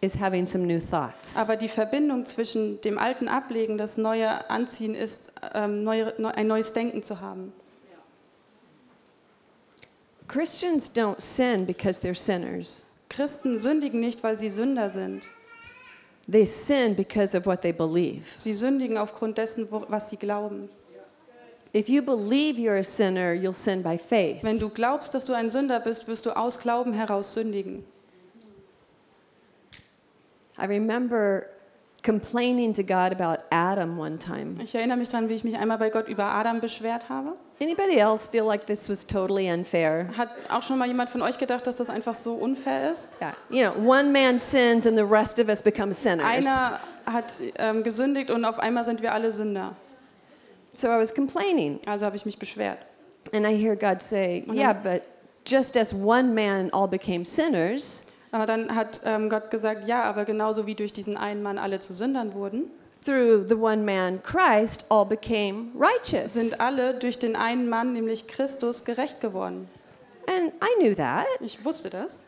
is 0.01 0.15
having 0.15 0.45
some 0.45 0.65
new 0.67 0.79
thoughts. 0.79 1.35
Aber 1.37 1.55
die 1.55 1.69
Verbindung 1.69 2.25
zwischen 2.25 2.81
dem 2.81 2.97
alten 2.97 3.27
Ablegen, 3.27 3.77
das 3.77 3.97
neue 3.97 4.49
Anziehen, 4.49 4.95
ist 4.95 5.31
ähm, 5.53 5.83
neue, 5.83 6.13
neu, 6.17 6.29
ein 6.29 6.47
neues 6.47 6.73
Denken 6.73 7.03
zu 7.03 7.21
haben. 7.21 7.53
Christians 10.27 10.89
don't 10.93 11.21
sin 11.21 11.65
because 11.65 12.01
they're 12.01 12.13
sinners. 12.13 12.83
Christen 13.09 13.57
sündigen 13.57 14.01
nicht, 14.01 14.21
weil 14.23 14.37
sie 14.37 14.49
Sünder 14.49 14.89
sind. 14.89 15.23
They 16.29 16.45
sin 16.45 16.95
because 16.95 17.33
of 17.37 17.45
what 17.45 17.61
they 17.61 17.71
believe. 17.71 18.25
Sie 18.35 18.53
sündigen 18.53 18.97
aufgrund 18.97 19.37
dessen, 19.37 19.67
was 19.69 20.09
sie 20.09 20.17
glauben. 20.17 20.69
If 21.73 21.89
you 21.89 22.01
believe 22.01 22.57
you're 22.57 22.79
a 22.79 22.83
sinner, 22.83 23.33
you'll 23.33 23.53
sin 23.53 23.83
by 23.83 23.97
faith. 23.97 24.43
Wenn 24.43 24.59
du 24.59 24.69
glaubst, 24.69 25.13
dass 25.13 25.25
du 25.25 25.33
ein 25.33 25.49
Sünder 25.49 25.79
bist, 25.79 26.07
wirst 26.07 26.25
du 26.25 26.31
aus 26.31 26.59
Glauben 26.59 26.93
heraus 26.93 27.33
sündigen. 27.33 27.83
I 30.59 30.65
remember 30.65 31.47
complaining 32.03 32.73
to 32.73 32.83
God 32.83 33.11
about 33.11 33.43
Adam 33.51 33.99
one 33.99 34.17
time. 34.17 34.55
Ich 34.63 34.73
erinnere 34.73 34.97
mich 34.97 35.09
daran, 35.09 35.29
wie 35.29 35.33
ich 35.33 35.43
mich 35.43 35.57
einmal 35.57 35.77
bei 35.77 35.89
Gott 35.89 36.07
über 36.07 36.23
Adam 36.23 36.61
beschwert 36.61 37.09
habe. 37.09 37.33
Anybody 37.59 37.97
else 37.97 38.29
feel 38.29 38.43
like 38.43 38.65
this 38.65 38.89
was 38.89 39.05
totally 39.05 39.51
unfair? 39.51 40.07
Hat 40.15 40.29
auch 40.49 40.63
schon 40.63 40.77
mal 40.77 40.87
jemand 40.87 41.09
von 41.09 41.21
euch 41.21 41.37
gedacht, 41.37 41.67
dass 41.67 41.75
das 41.75 41.89
einfach 41.89 42.15
so 42.15 42.35
unfair 42.35 42.91
ist? 42.91 43.09
Yeah, 43.21 43.33
you 43.49 43.69
know, 43.69 43.91
one 43.91 44.11
man 44.11 44.39
sins 44.39 44.87
and 44.87 44.95
the 44.95 45.03
rest 45.03 45.39
of 45.39 45.49
us 45.49 45.61
become 45.61 45.93
sinners. 45.93 46.25
Einer 46.25 46.79
hat 47.05 47.33
ähm, 47.57 47.83
gesündigt 47.83 48.31
und 48.31 48.45
auf 48.45 48.59
einmal 48.59 48.85
sind 48.85 49.01
wir 49.01 49.13
alle 49.13 49.31
Sünder. 49.31 49.75
So 50.77 50.87
I 50.89 50.97
was 50.99 51.13
complaining, 51.13 51.79
Also 51.87 52.05
habe 52.05 52.15
ich 52.15 52.25
mich 52.25 52.37
beschwert. 52.37 52.77
and 53.33 53.45
I 53.45 53.55
hear 53.61 53.75
God 53.75 54.01
say, 54.01 54.43
Mhm. 54.45 54.53
"Yeah, 54.53 54.73
but 54.73 55.01
just 55.45 55.75
as 55.75 55.91
one 55.93 56.33
man 56.33 56.71
all 56.71 56.87
became 56.87 57.25
sinners, 57.25 58.03
Aber 58.31 58.45
dann 58.45 58.75
hat 58.75 59.01
ähm, 59.05 59.29
Gott 59.29 59.49
gesagt, 59.49 59.87
ja, 59.87 60.03
aber 60.03 60.23
genauso 60.25 60.67
wie 60.67 60.75
durch 60.75 60.93
diesen 60.93 61.17
einen 61.17 61.41
Mann 61.41 61.57
alle 61.57 61.79
zu 61.79 61.93
Sündern 61.93 62.33
wurden, 62.33 62.65
through 63.05 63.47
the 63.47 63.55
one 63.55 63.77
man 63.83 64.21
Christ 64.21 64.85
all 64.89 65.05
became 65.05 65.71
righteous." 65.79 66.33
sind 66.33 66.59
alle 66.61 66.93
durch 66.93 67.17
den 67.17 67.35
einen 67.35 67.67
Mann, 67.69 67.93
nämlich 67.93 68.27
Christus, 68.27 68.85
gerecht 68.85 69.19
geworden. 69.21 69.67
And 70.27 70.51
I 70.61 70.79
knew 70.81 70.93
that, 70.95 71.25
Ich 71.39 71.63
wusste 71.65 71.89
das. 71.89 72.25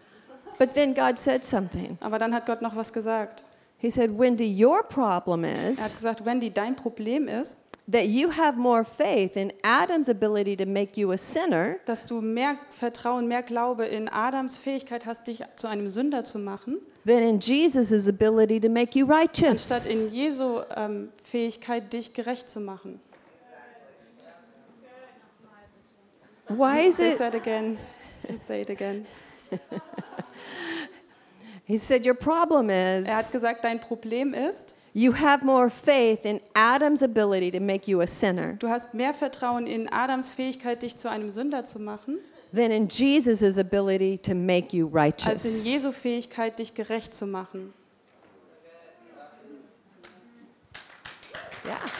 but 0.58 0.74
then 0.74 0.94
God 0.96 1.20
said 1.20 1.44
something. 1.46 1.98
Aber 2.01 2.18
dann 2.18 2.34
hat 2.34 2.46
Gott 2.48 2.62
noch 2.63 2.75
was 2.75 2.91
gesagt. 2.94 3.44
He 3.77 3.89
said, 3.91 4.18
"Wendy, 4.18 4.65
your 4.65 4.82
problem 4.84 5.44
Er 5.44 5.62
hat 5.63 5.70
is 5.72 5.98
gesagt, 5.98 6.25
Wendy, 6.25 6.50
dein 6.50 6.75
Problem 6.75 7.27
ist, 7.27 7.58
that 7.91 8.08
you 8.08 8.29
have 8.29 8.58
more 8.58 8.84
faith 8.86 9.36
in 9.36 9.51
Adam's 9.63 10.08
ability 10.10 10.55
to 10.55 10.65
make 10.65 10.96
you 10.96 11.12
a 11.12 11.17
sinner 11.17 11.79
dass 11.86 12.05
du 12.05 12.22
mehr 12.22 12.58
Vertrauen, 12.69 13.27
mehr 13.27 13.41
Glaube 13.41 13.86
in 13.86 14.08
Adams 14.10 14.58
Fähigkeit 14.58 15.05
hast, 15.05 15.27
dich 15.27 15.43
zu 15.55 15.67
einem 15.67 15.89
Sünder 15.89 16.24
zu 16.24 16.38
machen, 16.39 16.79
than 17.05 17.24
in 17.24 17.39
Jesus' 17.39 18.08
ability 18.08 18.60
to 18.60 18.69
make 18.69 18.98
you 18.98 19.05
anstatt 19.12 19.86
righteous." 19.86 19.88
in 19.88 20.13
Jesu 20.13 20.62
ähm, 20.75 21.10
Fähigkeit, 21.24 21.91
dich 21.91 22.13
gerecht 22.13 22.50
zu 22.50 22.60
machen. 22.60 23.00
Why 26.50 26.88
is 26.88 26.98
They 26.98 27.12
it? 27.12 27.17
said 27.17 27.36
again. 27.36 27.77
Should 28.25 28.43
say 28.43 28.62
it 28.62 28.69
again. 28.69 29.05
He 31.63 31.77
said, 31.77 32.03
Your 32.05 32.15
problem 32.15 32.69
is 32.72 33.08
Er 33.08 33.17
hat 33.17 33.31
gesagt, 33.31 33.63
dein 33.63 33.79
Problem 33.79 34.34
ist, 34.34 34.74
you 34.93 35.13
have 35.13 35.43
more 35.46 35.69
faith 35.69 36.25
in 36.25 36.41
Adam's 36.53 37.01
ability 37.01 37.51
to 37.51 37.60
make 37.60 37.89
you 37.89 38.01
a 38.01 38.08
sinner 38.08 38.53
du 38.60 38.69
hast 38.69 38.93
mehr 38.93 39.13
Vertrauen 39.13 39.67
in 39.67 39.88
Adams 39.91 40.31
Fähigkeit, 40.31 40.81
dich 40.81 40.98
zu 40.98 41.10
einem 41.10 41.29
Sünder 41.29 41.65
zu 41.65 41.79
machen, 41.79 42.19
than 42.53 42.72
in 42.72 42.88
Jesus' 42.88 43.58
ability 43.58 44.17
to 44.17 44.34
make 44.34 44.75
you 44.75 44.86
als 44.88 44.96
in 44.96 45.00
righteous. 45.00 45.65
Jesu 45.65 45.91
Fähigkeit, 45.91 46.60
dich 46.60 46.74
gerecht 46.74 47.13
zu 47.13 47.25
machen. 47.25 47.74
Yeah. 51.65 51.99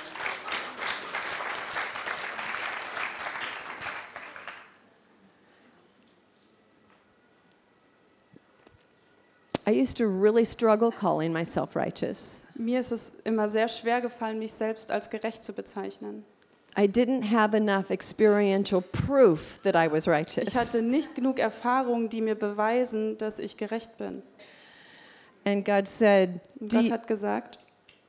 I 9.70 9.72
used 9.72 9.98
to 9.98 10.08
really 10.08 10.46
struggle 10.46 10.92
calling 10.92 11.32
myself 11.32 11.76
righteous. 11.76 12.44
Mir 12.56 12.80
ist 12.80 12.92
es 12.92 13.12
immer 13.24 13.48
sehr 13.50 13.68
schwer 13.68 14.02
gefallen, 14.02 14.40
mich 14.40 14.54
selbst 14.54 14.90
als 14.90 15.12
gerecht 15.12 15.44
zu 15.44 15.54
bezeichnen. 15.54 16.26
I 16.76 16.88
didn't 16.88 17.30
have 17.30 17.56
enough 17.56 17.92
experiential 17.92 18.82
proof 18.82 19.60
that 19.64 19.76
I 19.76 19.92
was 19.92 20.06
Ich 20.08 20.10
righteous. 20.14 20.56
hatte 20.56 20.82
nicht 20.82 21.14
genug 21.14 21.38
Erfahrungen, 21.38 22.10
die 22.10 22.22
mir 22.22 22.36
beweisen, 22.36 23.18
dass 23.20 23.38
ich 23.38 23.58
gerecht 23.58 23.98
bin. 23.98 24.24
And 25.46 25.64
God 25.64 25.88
said, 25.88 26.42
Und 26.60 26.74
do 26.74 26.78
Gott 26.78 26.86
you, 26.86 26.92
hat 26.92 27.08
gesagt, 27.08 27.60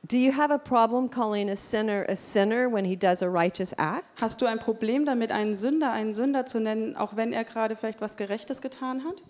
do 0.09 0.17
you 0.17 0.31
have 0.35 0.51
a 0.51 0.57
problem 0.57 1.09
calling 1.09 1.49
a 1.49 1.55
sinner 1.55 2.05
a 2.09 2.15
sinner 2.15 2.71
when 2.71 2.85
he 2.85 2.95
does 2.95 3.21
a 3.21 3.27
righteous 3.27 3.71
act? 3.73 4.03
hast 4.19 4.41
du 4.41 4.47
ein 4.47 4.57
Problem 4.57 5.05
damit, 5.05 5.31
einen 5.31 5.55
Sünder 5.55 5.91
einen 5.91 6.13
Sünder 6.13 6.47
zu 6.47 6.59
nennen, 6.59 6.95
auch 6.95 7.15
wenn 7.15 7.33
er 7.33 7.43
gerade 7.43 7.75
vielleicht 7.75 8.01
was 8.01 8.15
Gerechtes 8.17 8.61
getan 8.61 9.03
hat? 9.05 9.21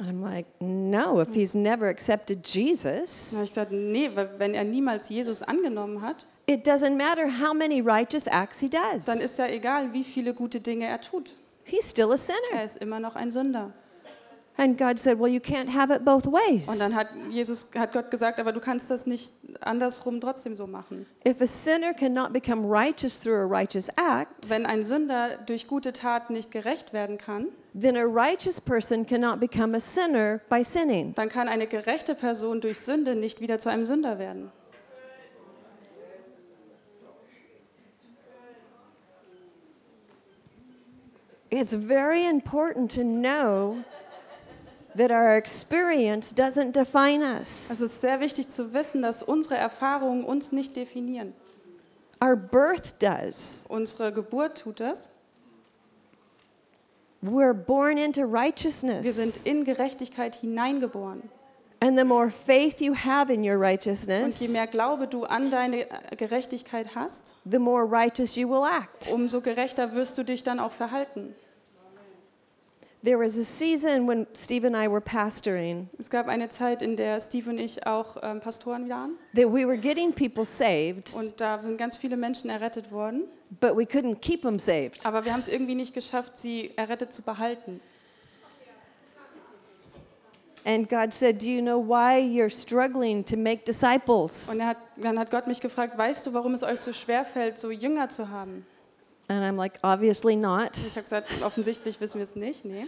And 0.00 0.08
I'm 0.08 0.22
like, 0.22 0.46
no, 0.60 1.20
if 1.20 1.34
he's 1.34 1.54
never 1.54 1.86
accepted 1.88 2.46
Jesus, 2.46 3.34
ich 3.42 3.50
gesagt, 3.50 3.70
nee, 3.70 4.10
weil 4.14 4.30
wenn 4.38 4.54
er 4.54 4.64
niemals 4.64 5.08
Jesus 5.10 5.42
angenommen 5.42 6.00
hat, 6.00 6.26
it 6.46 6.66
doesn't 6.66 6.96
matter 6.96 7.28
how 7.28 7.52
many 7.54 7.80
righteous 7.82 8.26
acts 8.26 8.60
he 8.60 8.68
does. 8.70 9.04
dann 9.04 9.18
ist 9.18 9.38
ja 9.38 9.46
egal, 9.46 9.92
wie 9.92 10.02
viele 10.04 10.32
gute 10.32 10.60
Dinge 10.60 10.86
er 10.86 11.00
tut. 11.00 11.36
He's 11.64 11.88
still 11.88 12.08
a 12.08 12.12
Er 12.12 12.18
sinner. 12.18 12.64
ist 12.64 12.78
immer 12.78 12.98
noch 12.98 13.14
ein 13.14 13.30
Sünder. 13.30 13.72
And 14.56 14.76
God 14.76 14.98
said, 14.98 15.18
well, 15.18 15.28
you 15.30 15.40
can't 15.40 15.72
have 15.72 15.90
it 15.94 16.04
both 16.04 16.26
ways. 16.26 16.68
Und 16.68 16.80
dann 16.80 16.94
hat 16.94 17.08
Jesus, 17.30 17.66
hat 17.74 17.92
Gott 17.92 18.10
gesagt, 18.10 18.38
aber 18.40 18.52
du 18.52 18.60
kannst 18.60 18.90
das 18.90 19.06
nicht 19.06 19.32
andersrum 19.60 20.20
trotzdem 20.20 20.54
so 20.56 20.66
machen. 20.66 21.06
If 21.26 21.40
a 21.40 21.46
sinner 21.46 21.94
cannot 21.94 22.32
become 22.32 22.66
righteous 22.68 23.18
through 23.18 23.36
a 23.38 23.44
righteous 23.46 23.88
act, 23.96 24.50
Wenn 24.50 24.66
ein 24.66 24.84
Sünder 24.84 25.38
durch 25.46 25.66
gute 25.66 25.92
Taten 25.92 26.32
nicht 26.34 26.50
gerecht 26.50 26.92
werden 26.92 27.16
kann, 27.16 27.46
then 27.74 27.96
a 27.96 28.06
righteous 28.06 28.60
person 28.60 29.04
cannot 29.04 29.40
become 29.40 29.74
a 29.74 29.80
sinner 29.80 30.40
by 30.48 30.62
sinning. 30.62 31.14
dann 31.14 31.28
kann 31.28 31.48
eine 31.48 31.66
gerechte 31.66 32.14
Person 32.14 32.60
durch 32.60 32.80
Sünde 32.80 33.14
nicht 33.14 33.40
wieder 33.40 33.58
zu 33.58 33.70
einem 33.70 33.84
Sünder 33.86 34.18
werden. 34.18 34.50
It's 41.52 41.74
very 41.74 42.26
important 42.26 42.92
to 42.92 43.02
know 43.02 43.82
that 44.94 45.10
our 45.10 45.36
experience 45.36 46.32
doesn't 46.32 46.72
define 46.72 47.22
us. 47.22 47.70
Es 47.70 47.80
ist 47.80 48.00
sehr 48.00 48.20
wichtig 48.20 48.48
zu 48.48 48.72
wissen, 48.72 49.02
dass 49.02 49.22
unsere 49.22 49.56
Erfahrungen 49.56 50.24
uns 50.24 50.52
nicht 50.52 50.76
definieren. 50.76 51.34
Our 52.22 52.36
birth 52.36 53.02
does. 53.02 53.64
Unsere 53.68 54.12
Geburt 54.12 54.58
tut 54.58 54.78
das. 54.78 55.10
We're 57.22 57.52
born 57.54 57.98
into 57.98 58.22
Wir 58.22 58.26
sind 58.26 58.34
righteousness. 58.34 59.46
in 59.46 59.64
Gerechtigkeit 59.64 60.36
hineingeboren. 60.36 61.22
And 61.82 61.98
the 61.98 62.04
more 62.04 62.30
faith 62.30 62.80
you 62.80 62.94
have 62.94 63.32
in 63.32 63.40
your 63.42 63.56
Und 63.56 63.62
je 63.62 63.66
righteousness, 63.70 64.52
mehr 64.52 64.66
Glaube 64.66 65.06
du 65.06 65.24
an 65.24 65.50
deine 65.50 65.86
Gerechtigkeit 66.16 66.94
hast, 66.94 67.34
the 67.50 67.58
more 67.58 67.84
righteous 67.90 68.36
you 68.36 68.48
will 68.48 68.64
act. 68.64 69.10
umso 69.12 69.40
gerechter 69.40 69.94
wirst 69.94 70.16
du 70.18 70.22
dich 70.22 70.42
dann 70.42 70.60
auch 70.60 70.72
verhalten. 70.72 71.34
There 73.02 73.18
was 73.18 73.38
a 73.38 73.44
season 73.44 74.06
when 74.06 74.26
Steve 74.36 74.66
and 74.66 74.76
I 74.76 74.86
were 74.86 75.00
pastoring 75.00 75.88
Es 75.98 76.10
gab 76.10 76.28
eine 76.28 76.50
Zeit, 76.50 76.82
in 76.82 76.96
der 76.96 77.18
Steve 77.18 77.48
und 77.48 77.56
ich 77.58 77.86
auch 77.86 78.18
ähm, 78.22 78.40
Pastoren 78.40 78.90
waren. 78.90 79.12
that 79.34 79.46
we 79.46 79.66
were 79.66 79.78
getting 79.78 80.12
people 80.12 80.44
saved, 80.44 81.14
Und 81.14 81.40
da 81.40 81.62
sind 81.62 81.78
ganz 81.78 81.96
viele 81.96 82.18
Menschen 82.18 82.50
errettet 82.50 82.92
worden. 82.92 83.22
But 83.58 83.76
we 83.76 83.84
couldn't 83.84 84.20
keep 84.20 84.42
them 84.42 84.58
saved. 84.58 85.04
Aber 85.04 85.24
wir 85.24 85.32
haben 85.32 85.40
es 85.40 85.48
irgendwie 85.48 85.74
nicht 85.74 85.92
geschafft, 85.92 86.38
sie 86.38 86.72
errettet 86.76 87.12
zu 87.12 87.22
behalten. 87.22 87.80
And 90.64 90.88
God 90.88 91.12
said, 91.12 91.38
Do 91.40 91.46
you 91.46 91.62
know 91.62 91.78
why 91.78 92.20
you're 92.20 92.50
struggling 92.50 93.24
to 93.24 93.36
make 93.36 93.64
disciples? 93.64 94.48
Und 94.50 94.64
hat, 94.64 94.76
dann 94.96 95.18
hat 95.18 95.30
Gott 95.30 95.46
mich 95.46 95.60
gefragt, 95.60 95.96
weißt 95.96 96.26
du, 96.26 96.34
warum 96.34 96.54
es 96.54 96.62
euch 96.62 96.80
so 96.80 96.92
schwer 96.92 97.24
fällt, 97.24 97.58
so 97.58 97.70
Jünger 97.70 98.08
zu 98.10 98.28
haben? 98.28 98.66
And 99.28 99.42
I'm 99.42 99.56
like, 99.56 99.78
Obviously 99.82 100.36
not. 100.36 100.76
Ich 100.76 100.96
habe 100.96 101.02
gesagt, 101.02 101.28
offensichtlich 101.42 102.00
wissen 102.00 102.18
wir 102.18 102.24
es 102.24 102.36
nicht. 102.36 102.64
Nee. 102.64 102.86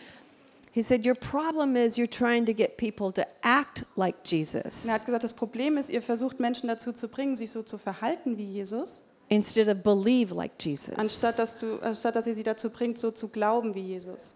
He 0.73 0.83
said, 0.83 1.07
Your 1.07 1.15
problem 1.15 1.77
is 1.77 1.97
you're 1.97 2.11
trying 2.11 2.45
to 2.47 2.53
get 2.53 2.77
people 2.77 3.13
to 3.13 3.23
act 3.43 3.85
like 3.97 4.17
Jesus 4.25 4.85
Und 4.85 4.91
er 4.91 4.95
hat 4.95 5.07
gesagt, 5.07 5.25
das 5.25 5.35
Problem 5.35 5.77
ist, 5.77 5.89
ihr 5.89 6.03
versucht 6.03 6.41
Menschen 6.41 6.69
dazu 6.69 6.93
zu 6.93 7.09
bringen, 7.09 7.37
sich 7.37 7.51
so 7.51 7.63
zu 7.63 7.79
verhalten 7.79 8.37
wie 8.37 8.45
Jesus, 8.45 9.03
instead 9.29 9.69
of 9.69 9.83
believe 9.83 10.35
like 10.35 10.53
Jesus. 10.59 10.95
anstatt 10.97 11.39
dass, 11.39 11.59
du, 11.61 11.79
anstatt 11.81 12.17
dass 12.17 12.27
ihr 12.27 12.35
sie 12.35 12.43
dazu 12.43 12.71
bringt, 12.71 12.99
so 12.99 13.11
zu 13.11 13.29
glauben 13.29 13.75
wie 13.75 13.81
Jesus. 13.83 14.35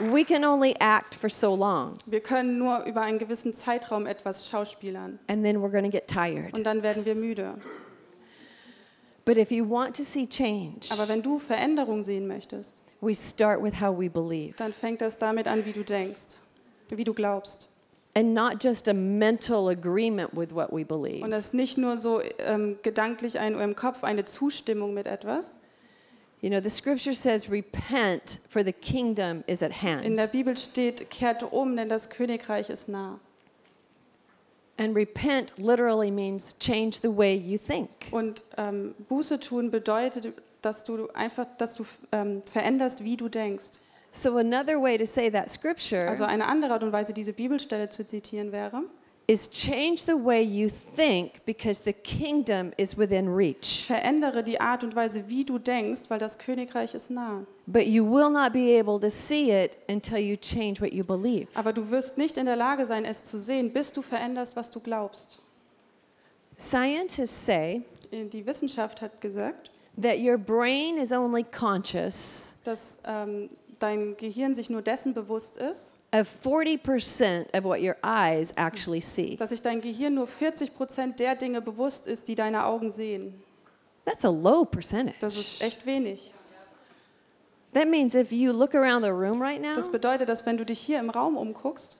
We 0.00 0.22
can 0.24 0.44
only 0.44 0.76
act 0.78 1.14
for 1.16 1.28
so 1.28 1.56
long, 1.56 1.98
Wir 2.06 2.20
können 2.20 2.56
nur 2.56 2.84
über 2.84 3.02
einen 3.02 3.18
gewissen 3.18 3.52
Zeitraum 3.52 4.06
etwas 4.06 4.48
schauspielern 4.48 5.18
and 5.26 5.42
then 5.44 5.56
we're 5.60 5.70
going 5.72 5.84
to 5.84 5.90
get 5.90 6.06
tired. 6.06 6.56
und 6.56 6.62
dann 6.64 6.82
werden 6.84 7.04
wir 7.04 7.16
müde. 7.16 7.54
But 9.24 9.36
if 9.38 9.50
you 9.50 9.68
want 9.68 9.96
to 9.96 10.04
see 10.04 10.26
change, 10.28 10.88
Aber 10.90 11.08
wenn 11.08 11.20
du 11.20 11.38
Veränderung 11.40 12.04
sehen 12.04 12.28
möchtest, 12.28 12.80
we 13.00 13.12
start 13.14 13.60
with 13.60 13.80
how 13.80 13.92
we 13.98 14.08
believe. 14.08 14.54
dann 14.56 14.72
fängt 14.72 15.00
das 15.00 15.18
damit 15.18 15.48
an, 15.48 15.64
wie 15.66 15.72
du 15.72 15.82
denkst, 15.82 16.36
wie 16.90 17.04
du 17.04 17.12
glaubst. 17.12 17.68
And 18.18 18.34
not 18.34 18.60
just 18.60 18.88
a 18.88 18.94
mental 18.94 19.68
agreement 19.68 20.34
with 20.34 20.52
what 20.52 20.72
we 20.72 20.84
believe. 20.84 21.22
Und 21.22 21.30
das 21.30 21.46
ist 21.46 21.54
nicht 21.54 21.78
nur 21.78 21.98
so 21.98 22.20
ähm, 22.38 22.76
gedanklich 22.82 23.38
ein, 23.38 23.54
im 23.60 23.76
Kopf 23.76 24.02
eine 24.02 24.24
Zustimmung 24.24 24.92
mit 24.92 25.06
etwas. 25.06 25.54
You 26.40 26.50
know, 26.50 26.60
the 26.60 26.68
scripture 26.70 27.14
says, 27.14 27.48
repent, 27.48 28.40
for 28.48 28.64
the 28.64 28.72
kingdom 28.72 29.44
is 29.46 29.62
at 29.62 29.70
In 29.70 30.16
der 30.16 30.24
hand. 30.24 30.32
Bibel 30.32 30.56
steht, 30.56 31.10
kehrt 31.10 31.44
um, 31.44 31.76
denn 31.76 31.88
das 31.88 32.10
Königreich 32.10 32.70
ist 32.70 32.88
nah. 32.88 33.20
And 34.78 34.96
repent 34.96 35.54
literally 35.56 36.10
means 36.10 36.56
change 36.58 36.98
the 37.00 37.16
way 37.16 37.36
you 37.36 37.56
think. 37.58 37.88
Und 38.10 38.42
ähm, 38.56 38.96
Buße 39.08 39.38
tun 39.38 39.70
bedeutet, 39.70 40.32
dass 40.60 40.82
du 40.82 41.08
einfach, 41.14 41.46
dass 41.58 41.74
du 41.74 41.84
ähm, 42.10 42.42
veränderst, 42.50 43.04
wie 43.04 43.16
du 43.16 43.28
denkst. 43.28 43.78
So, 44.12 44.38
another 44.38 44.80
way 44.80 44.96
to 44.96 45.06
say 45.06 45.30
that 45.30 45.50
scripture 45.50 46.08
Also 46.08 46.24
eine 46.24 46.46
andere 46.48 46.72
Art 46.72 46.82
und 46.82 46.92
Weise, 46.92 47.12
diese 47.12 47.32
Bibelstelle 47.32 47.88
zu 47.88 48.04
zitieren 48.04 48.52
wäre, 48.52 48.82
is 49.30 49.48
change 49.50 49.98
the 50.06 50.14
way 50.14 50.42
you 50.42 50.70
think 50.96 51.44
because 51.44 51.82
the 51.84 51.92
kingdom 51.92 52.72
is 52.78 52.96
within 52.96 53.28
reach. 53.28 53.84
verändere 53.86 54.42
die 54.42 54.58
Art 54.58 54.82
und 54.82 54.96
Weise, 54.96 55.28
wie 55.28 55.44
du 55.44 55.58
denkst, 55.58 56.02
weil 56.08 56.18
das 56.18 56.38
Königreich 56.38 56.94
ist 56.94 57.10
nah. 57.10 57.44
But 57.66 57.86
you 57.86 58.04
will 58.10 58.30
not 58.30 58.54
be 58.54 58.78
able 58.80 58.98
to 58.98 59.10
see 59.10 59.50
it 59.52 59.76
until 59.88 60.16
you 60.18 60.36
change 60.36 60.80
what 60.80 60.92
you 60.94 61.04
believe. 61.04 61.48
Aber 61.54 61.74
du 61.74 61.90
wirst 61.90 62.16
nicht 62.16 62.38
in 62.38 62.46
der 62.46 62.56
Lage 62.56 62.86
sein, 62.86 63.04
es 63.04 63.22
zu 63.22 63.38
sehen, 63.38 63.70
bis 63.72 63.92
du 63.92 64.00
veränderst, 64.00 64.56
was 64.56 64.70
du 64.70 64.80
glaubst. 64.80 65.42
Scientists 66.58 67.44
say 67.44 67.82
äh, 68.10 68.24
Die 68.24 68.44
Wissenschaft 68.46 69.02
hat 69.02 69.20
gesagt, 69.20 69.70
that 70.00 70.18
your 70.18 70.38
brain 70.38 70.96
is 70.96 71.12
only 71.12 71.44
conscious 71.44 72.54
dass 72.64 72.96
ähm, 73.04 73.50
dein 73.78 74.16
Gehirn 74.16 74.54
sich 74.54 74.70
nur 74.70 74.82
dessen 74.82 75.14
bewusst 75.14 75.56
ist, 75.56 75.92
of 76.12 76.26
40% 76.44 77.46
of 77.56 77.64
what 77.64 77.80
your 77.80 77.96
eyes 78.02 78.50
actually 78.56 79.00
see. 79.00 79.36
dass 79.36 79.50
sich 79.50 79.60
dein 79.62 79.80
Gehirn 79.80 80.14
nur 80.14 80.26
40 80.26 80.74
Prozent 80.74 81.20
der 81.20 81.34
Dinge 81.34 81.60
bewusst 81.60 82.06
ist, 82.06 82.28
die 82.28 82.34
deine 82.34 82.64
Augen 82.64 82.90
sehen. 82.90 83.34
That's 84.04 84.24
a 84.24 84.30
low 84.30 84.64
percentage. 84.64 85.16
Das 85.20 85.36
ist 85.36 85.60
echt 85.62 85.84
wenig. 85.84 86.32
That 87.74 87.88
means 87.88 88.14
if 88.14 88.32
you 88.32 88.52
look 88.52 88.74
around 88.74 89.04
the 89.04 89.10
room 89.10 89.40
right 89.42 89.60
now, 89.60 89.74
Das 89.74 89.90
bedeutet, 89.90 90.28
dass 90.28 90.46
wenn 90.46 90.56
du 90.56 90.64
dich 90.64 90.78
hier 90.78 90.98
im 90.98 91.10
Raum 91.10 91.36
umguckst, 91.36 91.98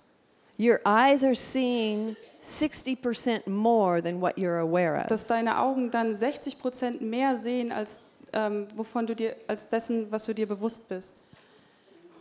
your 0.58 0.80
eyes 0.86 1.22
are 1.22 1.34
seeing 1.34 2.16
60% 2.42 3.46
more 3.48 4.02
than 4.02 4.20
what 4.22 4.38
you're 4.38 4.58
aware 4.60 4.98
of. 4.98 5.06
dass 5.08 5.26
deine 5.26 5.58
Augen 5.60 5.90
dann 5.90 6.16
60 6.16 6.58
Prozent 6.58 7.02
mehr 7.02 7.36
sehen 7.36 7.70
als 7.70 8.00
ähm, 8.32 8.66
wovon 8.74 9.06
du 9.06 9.14
dir 9.14 9.36
als 9.46 9.68
dessen, 9.68 10.10
was 10.10 10.24
du 10.24 10.34
dir 10.34 10.46
bewusst 10.48 10.88
bist. 10.88 11.22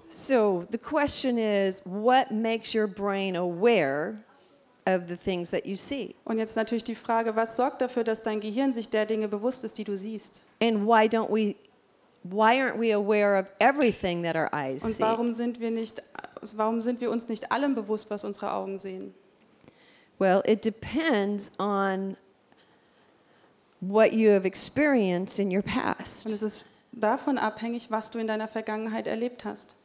So 0.09 0.65
the 0.71 0.77
question 0.77 1.37
is 1.37 1.81
what 1.83 2.31
makes 2.31 2.73
your 2.73 2.87
brain 2.87 3.35
aware 3.35 4.23
of 4.85 5.07
the 5.09 5.17
things 5.17 5.49
that 5.51 5.65
you 5.65 5.75
see? 5.75 6.15
Und 6.25 6.39
jetzt 6.39 6.55
natürlich 6.55 6.83
die 6.85 6.95
Frage, 6.95 7.35
was 7.35 7.57
sorgt 7.57 7.81
dafür, 7.81 8.03
dass 8.03 8.21
dein 8.21 8.39
Gehirn 8.39 8.73
sich 8.73 8.89
der 8.89 9.05
Dinge 9.05 9.27
bewusst 9.27 9.63
ist, 9.63 9.77
die 9.77 9.83
du 9.83 9.97
siehst? 9.97 10.43
And 10.61 10.85
why 10.87 11.07
don't 11.07 11.29
we 11.29 11.55
why 12.23 12.55
aren't 12.59 12.77
we 12.79 12.93
aware 12.93 13.37
of 13.37 13.47
everything 13.59 14.23
that 14.23 14.35
our 14.35 14.49
eyes 14.53 14.83
Und 14.83 14.93
see? 14.93 15.03
warum 15.03 15.31
sind 15.33 15.59
wir 15.59 15.71
nicht, 15.71 16.01
warum 16.55 16.79
sind 16.81 17.01
wir 17.01 17.11
uns 17.11 17.27
nicht 17.27 17.51
allem 17.51 17.75
bewusst, 17.75 18.09
was 18.09 18.23
unsere 18.23 18.51
Augen 18.53 18.79
sehen? 18.79 19.13
Well, 20.19 20.41
it 20.45 20.63
depends 20.65 21.51
on 21.59 22.17
what 23.81 24.13
you 24.13 24.31
have 24.31 24.45
experienced 24.47 25.37
in 25.37 25.51
your 25.51 25.63
Und 25.63 25.73
past. 25.97 26.25
es 26.25 26.41
ist 26.41 26.65
davon 26.91 27.37
abhängig, 27.37 27.91
was 27.91 28.09
du 28.09 28.19
in 28.19 28.27
deiner 28.27 28.47
Vergangenheit 28.47 29.05
erlebt 29.05 29.45
hast. 29.45 29.75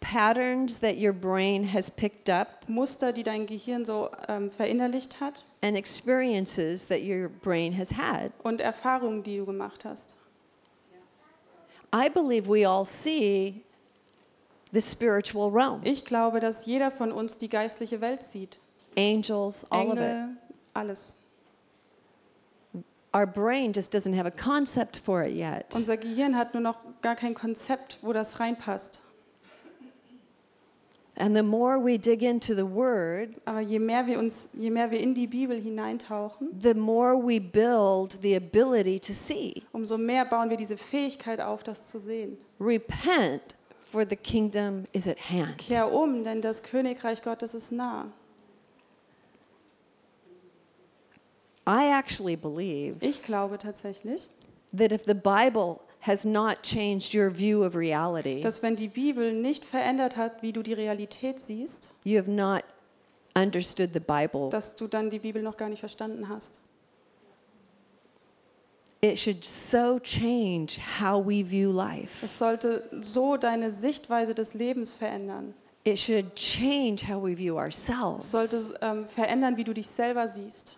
Patterns 0.00 0.78
that 0.78 0.96
your 0.98 1.12
brain 1.12 1.62
has 1.64 1.90
picked 1.90 2.30
up 2.30 2.68
Muster, 2.68 3.12
die 3.12 3.22
dein 3.22 3.46
Gehirn 3.46 3.84
so 3.84 4.10
ähm, 4.28 4.50
verinnerlicht 4.50 5.20
hat 5.20 5.44
and 5.62 5.76
experiences 5.76 6.86
that 6.86 7.02
your 7.02 7.28
brain 7.28 7.76
has 7.76 7.90
had. 7.90 8.32
und 8.42 8.60
Erfahrungen, 8.60 9.22
die 9.22 9.36
du 9.36 9.44
gemacht 9.46 9.84
hast. 9.84 10.16
I 11.92 12.08
believe 12.08 12.48
we 12.48 12.64
all 12.66 12.84
see 12.84 13.62
the 14.72 14.80
spiritual 14.80 15.50
realm. 15.50 15.80
Ich 15.84 16.04
glaube, 16.04 16.40
dass 16.40 16.66
jeder 16.66 16.90
von 16.90 17.12
uns 17.12 17.36
die 17.36 17.48
geistliche 17.48 18.00
Welt 18.00 18.22
sieht. 18.22 18.58
Angels, 18.96 19.64
all 19.70 19.88
of 19.88 19.98
it. 19.98 20.02
Engel, 20.02 20.28
alles. 20.74 21.14
Our 23.12 23.26
brain 23.26 23.72
just 23.72 23.92
doesn't 23.92 24.14
have 24.14 24.26
a 24.26 24.30
concept 24.30 24.96
for 24.96 25.22
it 25.24 25.34
yet. 25.34 25.74
Unser 25.74 25.96
Gehirn 25.96 26.36
hat 26.36 26.54
nur 26.54 26.62
noch 26.62 26.78
gar 27.02 27.16
kein 27.16 27.34
Konzept, 27.34 27.98
wo 28.02 28.12
das 28.12 28.38
reinpasst. 28.38 29.00
And 31.20 31.36
the 31.36 31.42
more 31.42 31.78
we 31.78 31.98
dig 31.98 32.22
into 32.22 32.54
the 32.54 32.64
word, 32.64 33.38
Aber 33.44 33.60
je 33.60 33.78
mehr 33.78 34.06
wir 34.06 34.18
uns, 34.18 34.48
je 34.54 34.70
mehr 34.70 34.90
wir 34.90 34.98
in 35.00 35.12
die 35.14 35.26
Bibel 35.26 35.60
hineintauchen, 35.60 36.48
the 36.62 36.72
more 36.72 37.14
we 37.14 37.38
build 37.38 38.18
the 38.22 38.34
ability 38.34 38.98
to 38.98 39.12
see. 39.12 39.62
umso 39.72 39.98
mehr 39.98 40.24
bauen 40.24 40.48
wir 40.48 40.56
diese 40.56 40.78
Fähigkeit 40.78 41.38
auf, 41.40 41.62
das 41.62 41.84
zu 41.86 41.98
sehen. 41.98 42.38
Repent, 42.58 43.42
for 43.92 44.06
the 44.08 44.16
kingdom 44.16 44.84
is 44.92 45.06
at 45.06 45.18
hand. 45.30 45.58
Kehr 45.58 45.92
um, 45.92 46.24
denn 46.24 46.40
das 46.40 46.62
Königreich 46.62 47.20
Gottes 47.20 47.52
ist 47.52 47.70
nah. 47.70 48.06
I 51.66 51.86
actually 51.92 52.36
believe 52.36 52.96
Ich 53.00 53.22
glaube 53.22 53.58
tatsächlich, 53.58 54.26
that 54.76 54.90
if 54.90 55.02
the 55.06 55.14
Bible 55.14 55.80
has 56.00 56.24
not 56.24 56.62
changed 56.62 57.14
your 57.14 57.30
view 57.30 57.62
of 57.64 57.74
reality, 57.74 58.40
dass 58.40 58.62
wenn 58.62 58.76
die 58.76 58.88
Bibel 58.88 59.32
nicht 59.32 59.64
verändert 59.64 60.16
hat, 60.16 60.42
wie 60.42 60.52
du 60.52 60.62
die 60.62 60.72
Realität 60.72 61.38
siehst, 61.40 61.92
you 62.04 62.18
have 62.18 62.30
not 62.30 62.62
understood 63.36 63.90
the 63.92 64.00
Bible. 64.00 64.48
dass 64.50 64.74
du 64.76 64.86
dann 64.86 65.10
die 65.10 65.18
Bibel 65.18 65.42
noch 65.42 65.56
gar 65.56 65.68
nicht 65.68 65.80
verstanden 65.80 66.28
hast. 66.28 66.60
It 69.02 69.18
should 69.18 69.44
so 69.46 69.98
change 69.98 70.78
how 71.00 71.24
we 71.24 71.42
view 71.42 71.72
life. 71.72 72.24
Es 72.24 72.38
sollte 72.38 72.84
so 73.00 73.38
deine 73.38 73.70
Sichtweise 73.70 74.34
des 74.34 74.52
Lebens 74.52 74.94
verändern. 74.94 75.54
It 75.84 75.98
should 75.98 76.34
change 76.34 77.08
how 77.08 77.22
we 77.22 77.34
view 77.34 77.56
Es 77.58 77.88
ourselves. 77.88 78.30
sollte 78.30 78.78
ähm, 78.82 79.06
verändern, 79.06 79.56
wie 79.56 79.64
du 79.64 79.72
dich 79.72 79.86
selber 79.88 80.28
siehst. 80.28 80.76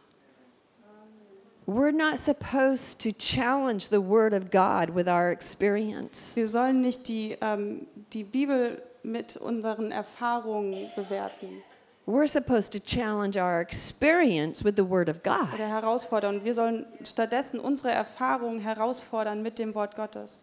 We're 1.66 1.92
not 1.92 2.18
supposed 2.18 2.98
to 3.00 3.12
challenge 3.12 3.88
the 3.88 4.00
Word 4.00 4.34
of 4.34 4.50
God 4.50 4.90
with 4.90 5.08
our 5.08 5.30
experience. 5.30 6.34
Wir 6.36 6.48
sollen 6.48 6.80
nicht 6.80 7.06
die, 7.06 7.36
ähm, 7.40 7.86
die 8.12 8.24
Bibel 8.24 8.82
mit 9.04 9.36
unseren 9.36 9.92
Erfahrungen 9.92 10.90
bewerten 10.96 11.62
We're 12.04 12.26
supposed 12.26 12.72
to 12.72 12.80
challenge 12.80 13.36
our 13.36 13.60
experience 13.60 14.64
with 14.64 14.74
the 14.74 14.84
Word 14.84 15.08
of 15.08 15.22
God. 15.22 15.54
oder 15.54 15.68
herausfordern. 15.68 16.44
Wir 16.44 16.52
sollen 16.52 16.84
stattdessen 17.04 17.60
unsere 17.60 17.90
Erfahrungen 17.92 18.58
herausfordern 18.58 19.40
mit 19.40 19.60
dem 19.60 19.72
Wort 19.76 19.94
Gottes. 19.94 20.42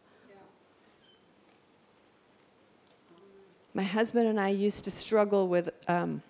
My 3.74 3.84
husband 3.84 4.28
and 4.28 4.40
I 4.40 4.50
used 4.50 4.86
to 4.86 4.92
struggle 4.92 5.50
with 5.50 5.70
um, 5.88 6.22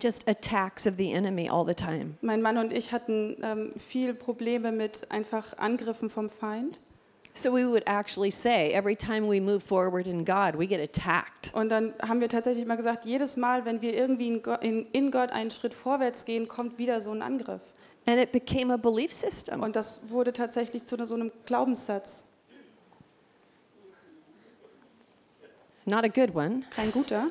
just 0.00 0.28
attacks 0.28 0.86
of 0.86 0.96
the 0.96 1.12
enemy 1.12 1.48
all 1.48 1.64
the 1.66 1.74
time. 1.74 2.16
Mein 2.20 2.42
Mann 2.42 2.58
und 2.58 2.72
ich 2.72 2.92
hatten 2.92 3.36
ähm, 3.42 3.72
viel 3.76 4.14
Probleme 4.14 4.72
mit 4.72 5.10
einfach 5.10 5.56
Angriffen 5.58 6.10
vom 6.10 6.28
Feind. 6.28 6.80
So 7.34 7.52
we 7.52 7.68
would 7.68 7.84
actually 7.86 8.32
say, 8.32 8.72
every 8.72 8.96
time 8.96 9.28
we 9.28 9.40
move 9.40 9.60
forward 9.60 10.08
in 10.08 10.24
God, 10.24 10.58
we 10.58 10.66
get 10.66 10.80
attacked. 10.80 11.54
Und 11.54 11.68
dann 11.68 11.94
haben 12.02 12.20
wir 12.20 12.28
tatsächlich 12.28 12.66
mal 12.66 12.76
gesagt, 12.76 13.04
jedes 13.04 13.36
Mal, 13.36 13.64
wenn 13.64 13.80
wir 13.80 13.94
irgendwie 13.94 14.26
in 14.26 14.42
Gott, 14.42 14.64
in, 14.64 14.86
in 14.92 15.12
Gott 15.12 15.30
einen 15.30 15.52
Schritt 15.52 15.72
vorwärts 15.72 16.24
gehen, 16.24 16.48
kommt 16.48 16.78
wieder 16.78 17.00
so 17.00 17.12
ein 17.12 17.22
Angriff. 17.22 17.60
And 18.06 18.18
it 18.18 18.32
became 18.32 18.72
a 18.72 18.76
belief 18.76 19.12
system. 19.12 19.62
Und 19.62 19.76
das 19.76 20.10
wurde 20.10 20.32
tatsächlich 20.32 20.84
zu 20.84 20.96
so 21.04 21.14
einem 21.14 21.30
Glaubenssatz. 21.46 22.24
Not 25.84 26.04
a 26.04 26.08
good 26.08 26.34
one. 26.34 26.62
Kein 26.70 26.90
guter. 26.90 27.28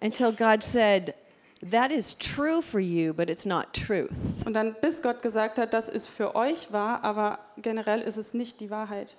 Until 0.00 0.32
God 0.32 0.62
said, 0.62 1.14
That 1.62 1.90
is 1.90 2.14
true 2.14 2.62
for 2.62 2.80
you, 2.80 3.12
but 3.12 3.28
it's 3.28 3.44
not 3.44 3.74
truth. 3.74 4.10
Und 4.46 4.54
dann 4.54 4.74
bis 4.80 5.02
Gott 5.02 5.20
gesagt 5.20 5.58
hat, 5.58 5.74
das 5.74 5.90
ist 5.90 6.06
für 6.06 6.34
euch 6.34 6.72
wahr, 6.72 7.04
aber 7.04 7.38
generell 7.58 8.00
ist 8.00 8.16
es 8.16 8.32
nicht 8.32 8.60
die 8.60 8.70
Wahrheit. 8.70 9.16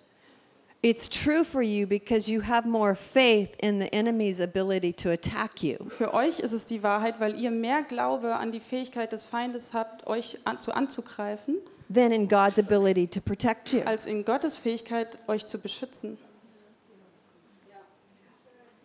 It's 0.84 1.08
true 1.08 1.46
for 1.46 1.62
you 1.62 1.86
because 1.86 2.28
you 2.28 2.41
have 2.41 2.67
more 2.67 2.96
faith 2.96 3.50
in 3.62 3.80
the 3.80 3.94
enemy's 3.94 4.41
ability 4.41 4.91
to 4.94 5.12
attack 5.12 5.62
you. 5.62 5.76
Für 5.89 6.15
euch 6.15 6.39
ist 6.39 6.54
es 6.54 6.65
die 6.65 6.82
Wahrheit, 6.82 7.20
weil 7.20 7.39
ihr 7.39 7.52
mehr 7.52 7.84
Glaube 7.84 8.36
an 8.36 8.52
die 8.52 8.60
Fähigkeit 8.60 9.12
des 9.12 9.24
Feindes 9.24 9.76
habt, 9.76 10.08
euch 10.08 10.39
an, 10.44 10.60
zu 10.60 10.74
anzugreifen, 10.74 11.58
than 11.94 12.12
in 12.12 12.28
God's 12.28 12.58
ability 12.58 13.06
to 13.06 13.22
protect 13.22 13.72
you. 13.74 13.82
als 13.86 14.08
in 14.08 14.26
Gottes 14.26 14.58
Fähigkeit, 14.58 15.20
euch 15.28 15.46
zu 15.46 15.60
beschützen. 15.60 16.17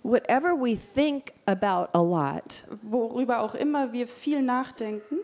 Whatever 0.09 0.55
we 0.55 0.77
think 0.77 1.33
about 1.47 1.88
a 1.92 2.01
lot 2.01 2.64
Worüber 2.83 3.40
auch 3.40 3.57
immer 3.57 3.92
wir 3.92 4.07
viel 4.07 4.40
nachdenken, 4.40 5.19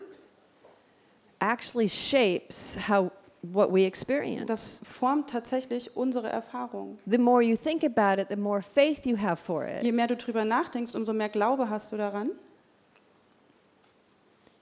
actually 1.39 1.87
shapes 1.87 2.77
how 2.89 3.09
what 3.41 3.71
we 3.71 3.85
experience. 3.85 4.45
das 4.47 4.81
formt 4.85 5.29
tatsächlich 5.29 5.95
unsere 5.95 6.27
Erfahrung. 6.29 6.97
The 7.05 7.17
more 7.17 7.41
you 7.41 7.55
think 7.55 7.83
about 7.85 8.21
it, 8.21 8.27
the 8.29 8.35
more 8.35 8.61
faith 8.61 9.05
you 9.05 9.17
have 9.17 9.37
for 9.37 9.65
Je 9.65 9.87
it. 9.87 9.95
mehr 9.95 10.07
du 10.07 10.17
drüber 10.17 10.43
nachdenkst, 10.43 10.93
umso 10.95 11.13
mehr 11.13 11.29
Glaube 11.29 11.69
hast 11.69 11.91
du 11.93 11.97
daran. 11.97 12.31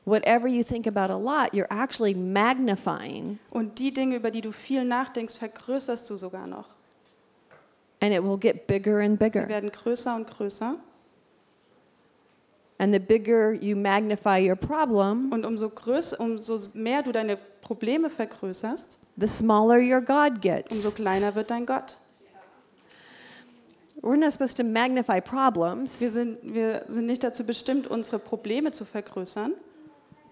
Whatever 0.06 0.48
you 0.48 0.64
think 0.64 0.88
about 0.88 1.12
a 1.14 1.18
lot, 1.18 1.54
you're 1.54 1.70
actually 1.72 2.16
magnifying, 2.16 3.40
Und 3.52 3.78
die 3.80 3.94
Dinge, 3.94 4.16
über 4.16 4.32
die 4.32 4.42
du 4.42 4.52
viel 4.52 4.84
nachdenkst, 4.84 5.36
vergrößerst 5.36 6.10
du 6.10 6.16
sogar 6.16 6.48
noch. 6.48 6.70
And 8.02 8.14
it 8.14 8.22
will 8.24 8.38
get 8.38 8.68
bigger 8.68 9.00
and 9.00 9.14
Sie 9.18 9.24
bigger. 9.24 9.48
werden 9.48 9.72
größer 9.72 10.16
und 10.16 10.28
größer. 10.28 10.76
And 12.80 12.92
the 12.94 13.00
bigger 13.00 13.54
you 13.54 13.76
magnify 13.76 14.40
your 14.40 14.56
problem, 14.56 15.32
Und 15.32 15.46
umso, 15.46 15.70
größer, 15.70 16.20
umso 16.20 16.58
mehr 16.74 17.04
du 17.04 17.12
deine 17.12 17.38
Probleme 17.62 18.10
vergrößerst, 18.10 18.98
the 19.18 19.28
smaller 19.28 19.78
your 19.78 20.02
God 20.02 20.32
umso 20.34 20.40
gets. 20.42 20.96
kleiner 20.96 21.36
wird 21.36 21.52
dein 21.52 21.66
Gott. 21.68 21.96
We're 24.02 24.18
not 24.18 24.32
supposed 24.32 24.58
to 24.58 24.64
magnify 24.64 25.22
problems. 25.22 26.02
Wir 26.02 26.10
sind, 26.10 26.40
wir 26.42 26.86
sind 26.88 27.06
nicht 27.06 27.24
dazu 27.24 27.44
bestimmt, 27.46 27.86
unsere 27.88 28.18
Probleme 28.18 28.72
zu 28.72 28.84
vergrößern, 28.86 29.54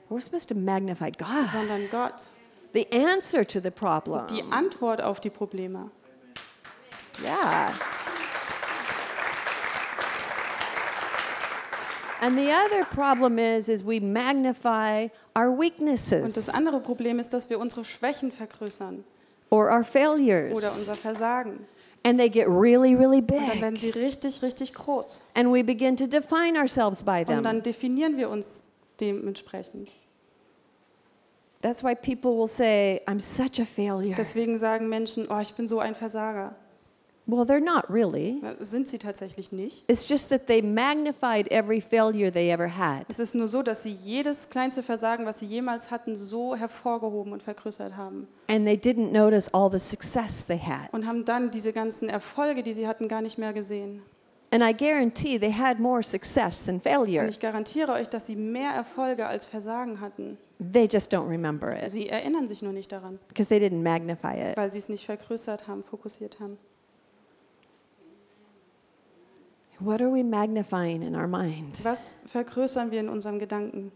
We're 0.10 0.22
supposed 0.22 0.50
to 0.50 0.56
magnify 0.56 1.12
God, 1.12 1.48
sondern 1.52 1.82
Gott. 1.92 2.30
the 2.74 2.88
answer 2.92 3.46
to 3.46 3.60
the 3.60 3.70
problem. 3.70 4.26
Die 4.26 4.44
Antwort 4.52 5.02
auf 5.04 5.20
die 5.20 5.30
Probleme. 5.30 5.92
Yeah. 7.24 7.72
And 12.22 12.38
the 12.38 12.52
other 12.52 12.84
problem 12.86 13.40
is 13.40 13.70
is 13.70 13.82
we 13.84 14.00
magnify 14.02 15.08
our 15.36 15.50
Und 15.50 15.58
das 15.58 15.78
weaknesses 15.80 16.50
andere 16.50 16.82
Problem 16.82 17.18
ist, 17.20 17.32
dass 17.34 17.50
wir 17.50 17.60
unsere 17.60 17.86
Schwächen 17.86 18.32
vergrößern 18.32 19.04
or 19.50 19.66
our 19.68 19.80
oder 19.80 19.80
unser 19.80 19.86
failures 19.86 20.98
Versagen. 21.00 21.66
and 22.04 22.20
they 22.20 22.30
get 22.30 22.48
really 22.48 22.94
really 22.94 23.20
Und 23.22 23.30
dann 23.32 23.62
werden 23.62 23.74
big 23.76 23.82
sie 23.82 23.90
richtig, 24.00 24.42
richtig 24.42 24.74
groß. 24.74 25.22
and 25.34 25.50
we 25.54 25.64
begin 25.64 25.96
to 25.96 26.08
define 26.08 26.58
ourselves 26.60 27.02
by 27.04 27.22
Und 27.22 27.30
dann 27.30 27.44
them. 27.44 27.64
definieren 27.64 28.18
wir 28.18 28.30
uns 28.30 28.62
dementsprechend. 29.00 29.90
That's 31.62 31.84
why 31.84 31.94
people 31.96 32.38
will 32.38 32.48
say 32.48 33.02
I'm 33.08 33.20
such 33.22 33.62
a 33.62 33.66
failure. 33.66 34.16
Deswegen 34.16 34.58
sagen 34.58 34.88
Menschen, 34.90 35.28
oh, 35.30 35.40
ich 35.40 35.54
bin 35.54 35.68
so 35.68 35.80
ein 35.80 35.96
Versager. 35.96 36.54
Well, 37.32 37.46
they're 37.46 37.60
not 37.64 37.90
really. 37.90 38.40
Na, 38.42 38.56
Sind 38.60 38.88
sie 38.88 38.98
tatsächlich 38.98 39.52
nicht. 39.52 39.84
It's 39.88 40.10
just 40.10 40.30
that 40.30 40.48
they 40.48 40.62
magnified 40.64 41.52
every 41.52 41.80
failure 41.80 42.32
they 42.32 42.50
ever 42.50 42.68
had. 42.76 43.06
Es 43.08 43.20
ist 43.20 43.36
nur 43.36 43.48
so, 43.48 43.62
dass 43.62 43.84
sie 43.84 43.92
jedes 43.92 44.50
kleinste 44.50 44.82
Versagen, 44.82 45.26
was 45.26 45.40
sie 45.40 45.46
jemals 45.46 45.92
hatten, 45.92 46.16
so 46.16 46.56
hervorgehoben 46.56 47.32
und 47.34 47.44
vergrößert 47.44 47.96
haben. 47.96 48.28
And 48.48 48.66
they 48.66 48.76
didn't 48.78 49.12
notice 49.12 49.48
all 49.54 49.70
the 49.72 49.78
success 49.80 50.44
they 50.46 50.58
had. 50.58 50.92
Und 50.92 51.06
haben 51.06 51.24
dann 51.26 51.52
diese 51.52 51.72
ganzen 51.72 52.10
Erfolge, 52.10 52.64
die 52.64 52.74
sie 52.74 52.88
hatten, 52.88 53.08
gar 53.08 53.22
nicht 53.22 53.38
mehr 53.38 53.54
gesehen. 53.54 54.02
And 54.52 54.64
I 54.64 54.74
guarantee 54.74 55.38
they 55.38 55.54
had 55.54 55.78
more 55.80 56.02
success 56.02 56.64
than 56.66 56.76
Und 56.76 56.84
failure. 56.84 57.28
ich 57.28 57.40
garantiere 57.40 57.92
euch, 57.92 58.10
dass 58.10 58.26
sie 58.26 58.36
mehr 58.36 58.72
Erfolge 58.72 59.28
als 59.28 59.46
Versagen 59.46 60.02
hatten. 60.02 60.40
They 60.74 60.88
just 60.92 61.14
don't 61.14 61.30
remember 61.30 61.72
it 61.82 61.90
Sie 61.92 62.10
erinnern 62.10 62.48
sich 62.48 62.64
nur 62.64 62.74
nicht 62.74 62.92
daran, 62.92 63.20
because 63.28 63.48
they 63.48 63.60
didn't 63.60 63.84
magnify 63.84 64.34
it. 64.52 64.58
weil 64.58 64.72
sie 64.72 64.80
es 64.80 64.90
nicht 64.90 65.06
vergrößert 65.06 65.68
haben, 65.68 65.84
fokussiert 65.84 66.40
haben. 66.40 66.58
What 69.80 70.02
are 70.02 70.12
we 70.12 70.24
magnifying 70.24 71.02
in 71.04 71.16
our 71.16 71.28
mind? 71.28 71.84
Was 71.84 72.16
vergrößern 72.26 72.92
wir 72.92 73.00
in 73.00 73.10
unseren 73.10 73.40
Gedanken? 73.40 73.92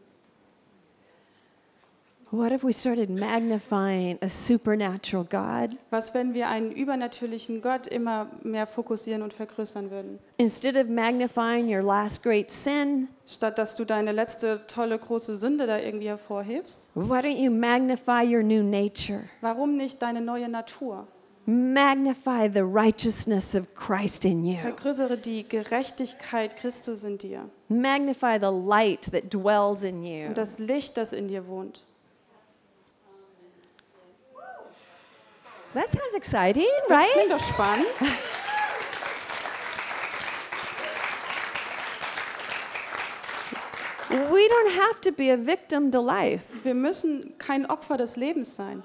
What 2.31 2.51
if 2.51 2.63
we 2.63 2.73
started 2.73 3.11
magnifying 3.11 4.17
a 4.23 4.27
supernatural 4.27 5.23
God 5.23 5.77
Was, 5.91 6.15
wenn 6.15 6.33
wir 6.33 6.49
einen 6.49 6.71
übernatürlichen 6.71 7.61
Gott 7.61 7.85
immer 7.85 8.27
mehr 8.41 8.65
fokussieren 8.65 9.21
und 9.21 9.33
vergrößern 9.33 9.91
würden? 9.91 10.17
instead 10.37 10.75
of 10.75 10.87
magnifying 10.89 11.67
your 11.71 11.83
last 11.83 12.23
great 12.23 12.49
sin? 12.49 13.07
Statt 13.27 13.59
dass 13.59 13.75
du 13.75 13.85
deine 13.85 14.13
letzte 14.13 14.65
tolle 14.65 14.97
große 14.97 15.35
Sünde 15.35 15.67
da 15.67 15.77
irgendwie 15.77 16.07
hervorhebst, 16.07 16.89
Why 16.95 17.19
don't 17.19 17.37
you 17.37 17.51
magnify 17.51 18.23
your 18.25 18.41
new 18.41 18.63
nature? 18.63 19.25
warum 19.41 19.77
nicht 19.77 20.01
deine 20.01 20.21
neue 20.21 20.49
Natur? 20.49 21.07
Magnify 21.45 22.47
the 22.47 22.63
righteousness 22.63 23.53
of 23.53 23.73
Christ 23.75 24.23
in 24.23 24.45
you. 24.45 24.57
Vergrößere 24.57 25.17
die 25.17 25.43
Gerechtigkeit 25.47 26.55
Christus 26.55 27.03
in 27.03 27.17
dir 27.17 27.49
Magnify 27.67 28.37
the 28.39 28.49
light 28.51 29.11
that 29.11 29.29
dwells 29.33 29.83
in 29.83 30.03
you. 30.05 30.27
und 30.27 30.37
das 30.37 30.57
Licht, 30.59 30.95
das 30.95 31.11
in 31.11 31.27
dir 31.27 31.45
wohnt. 31.47 31.83
That 35.73 35.87
sounds 35.89 36.13
exciting, 36.15 36.63
Das 36.87 37.03
klingt 37.13 37.31
doch 37.31 37.39
right? 37.39 37.53
spannend. 37.53 37.87
We 44.09 44.47
don't 44.47 44.71
have 44.75 45.01
to 45.01 45.11
be 45.11 45.29
a 45.31 45.37
victim 45.37 45.89
to 45.91 45.99
life. 45.99 46.41
Wir 46.63 46.73
müssen 46.75 47.37
kein 47.37 47.65
Opfer 47.65 47.97
des 47.97 48.15
Lebens 48.15 48.55
sein. 48.55 48.83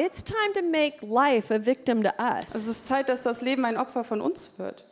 It's 0.00 0.22
time 0.22 0.52
to 0.54 0.62
make 0.62 1.02
life 1.02 1.52
a 1.52 1.58
victim 1.58 2.04
to 2.04 2.10
Es 2.20 2.54
us. 2.54 2.66
ist 2.68 2.86
Zeit, 2.86 3.08
dass 3.08 3.24
das 3.24 3.40
Leben 3.40 3.64
ein 3.64 3.76
Opfer 3.76 4.04
von 4.04 4.20
uns 4.20 4.52
wird. 4.56 4.84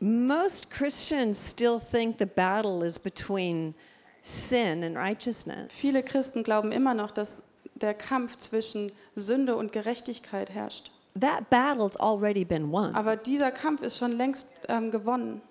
Most 0.00 0.70
Christians 0.70 1.38
still 1.50 1.80
think 1.80 2.18
the 2.18 2.26
battle 2.26 2.84
is 2.84 2.98
between 2.98 3.74
sin 4.20 4.84
and 4.84 4.98
righteousness. 4.98 5.72
Viele 5.72 6.02
Christen 6.02 6.42
glauben 6.42 6.72
immer 6.72 6.92
noch, 6.92 7.10
dass 7.10 7.42
der 7.74 7.94
Kampf 7.94 8.36
zwischen 8.36 8.92
Sünde 9.14 9.56
und 9.56 9.72
Gerechtigkeit 9.72 10.50
herrscht. 10.50 10.90
That 11.18 11.50
battle's 11.50 11.96
already 11.96 12.44
been 12.44 12.70
won. 12.70 12.94
Aber 12.94 13.16
dieser 13.16 13.50
Kampf 13.50 13.82
ist 13.82 13.98
schon 13.98 14.12
längst 14.12 14.46
ähm, 14.68 14.90
gewonnen. 14.90 15.42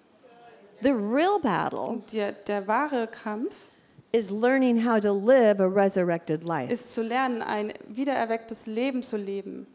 The 0.82 0.92
real 0.92 1.40
battle 1.42 2.02
der, 2.14 2.32
der 2.32 2.66
wahre 2.68 3.08
Kampf 3.08 3.54
is 4.14 4.32
learning 4.32 4.86
how 4.86 5.00
to 5.02 5.12
live 5.12 5.60
a 5.60 5.68
resurrected 5.68 6.44
life. 6.44 6.72
ist 6.72 6.94
zu 6.94 7.02
lernen, 7.04 7.42
ein 7.42 7.74
wiedererwecktes 7.88 8.66
Leben 8.66 9.04
zu 9.04 9.18
leben. 9.18 9.68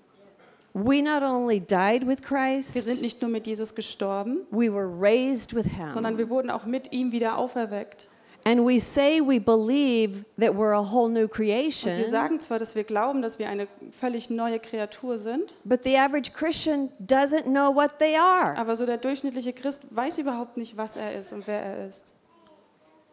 We 0.72 1.02
not 1.02 1.22
only 1.22 1.60
died 1.60 2.04
with 2.06 2.18
Wir 2.28 2.64
sind 2.66 2.84
Christ, 2.84 3.02
nicht 3.02 3.22
nur 3.22 3.30
mit 3.30 3.46
Jesus 3.46 3.74
gestorben, 3.74 4.40
we 4.50 4.72
were 4.72 4.88
raised 4.88 5.54
with 5.54 5.66
sondern 5.90 6.14
him. 6.14 6.18
wir 6.18 6.30
wurden 6.30 6.50
auch 6.50 6.64
mit 6.64 6.92
ihm 6.92 7.12
wieder 7.12 7.38
auferweckt. 7.38 8.08
And 8.46 8.66
we 8.66 8.78
say 8.78 9.20
we 9.22 9.38
believe 9.38 10.24
that 10.38 10.54
we're 10.54 10.74
a 10.74 10.82
whole 10.92 11.08
new 11.08 11.22
Und 11.24 11.38
wir 11.38 11.46
creation, 11.46 12.10
sagen 12.10 12.38
zwar, 12.40 12.58
dass 12.58 12.74
wir 12.74 12.84
glauben, 12.84 13.22
dass 13.22 13.38
wir 13.38 13.48
eine 13.48 13.66
völlig 13.90 14.28
neue 14.28 14.58
Kreatur 14.60 15.16
sind, 15.16 15.56
but 15.64 15.82
the 15.82 15.96
average 15.96 16.32
Christian 16.32 16.90
doesn't 17.00 17.44
know 17.44 17.74
what 17.74 17.98
they 17.98 18.16
are. 18.16 18.54
aber 18.58 18.76
so 18.76 18.84
der 18.84 18.98
durchschnittliche 18.98 19.54
Christ 19.54 19.82
weiß 19.90 20.18
überhaupt 20.18 20.58
nicht, 20.58 20.76
was 20.76 20.96
er 20.96 21.18
ist 21.18 21.32
und 21.32 21.46
wer 21.46 21.60
er 21.62 21.86
ist. 21.88 22.12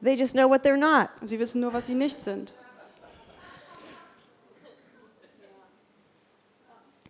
They 0.03 0.15
just 0.15 0.33
know 0.33 0.49
what 0.49 0.65
they're 0.65 0.75
not. 0.75 1.09
Sie 1.23 1.39
wissen 1.39 1.61
nur, 1.61 1.71
was 1.71 1.87
sie 1.87 1.93
nicht 1.93 2.21
sind. 2.21 2.53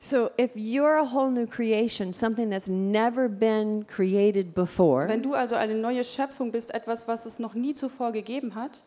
So 0.04 0.32
if 0.38 0.50
you're 0.56 0.98
a 0.98 1.06
whole 1.06 1.30
new 1.30 1.46
creation, 1.46 2.12
something 2.12 2.50
that's 2.50 2.68
never 2.68 3.30
been 3.30 3.86
created 3.86 4.56
before, 4.56 5.08
Wenn 5.08 5.22
du 5.22 5.36
also 5.36 5.56
eine 5.56 5.76
neue 5.76 6.04
Schöpfung 6.04 6.52
bist, 6.52 6.74
etwas, 6.74 7.08
was 7.08 7.26
es 7.28 7.38
noch 7.38 7.54
nie 7.54 7.76
zuvor 7.76 8.12
gegeben 8.12 8.56
hat, 8.56 8.82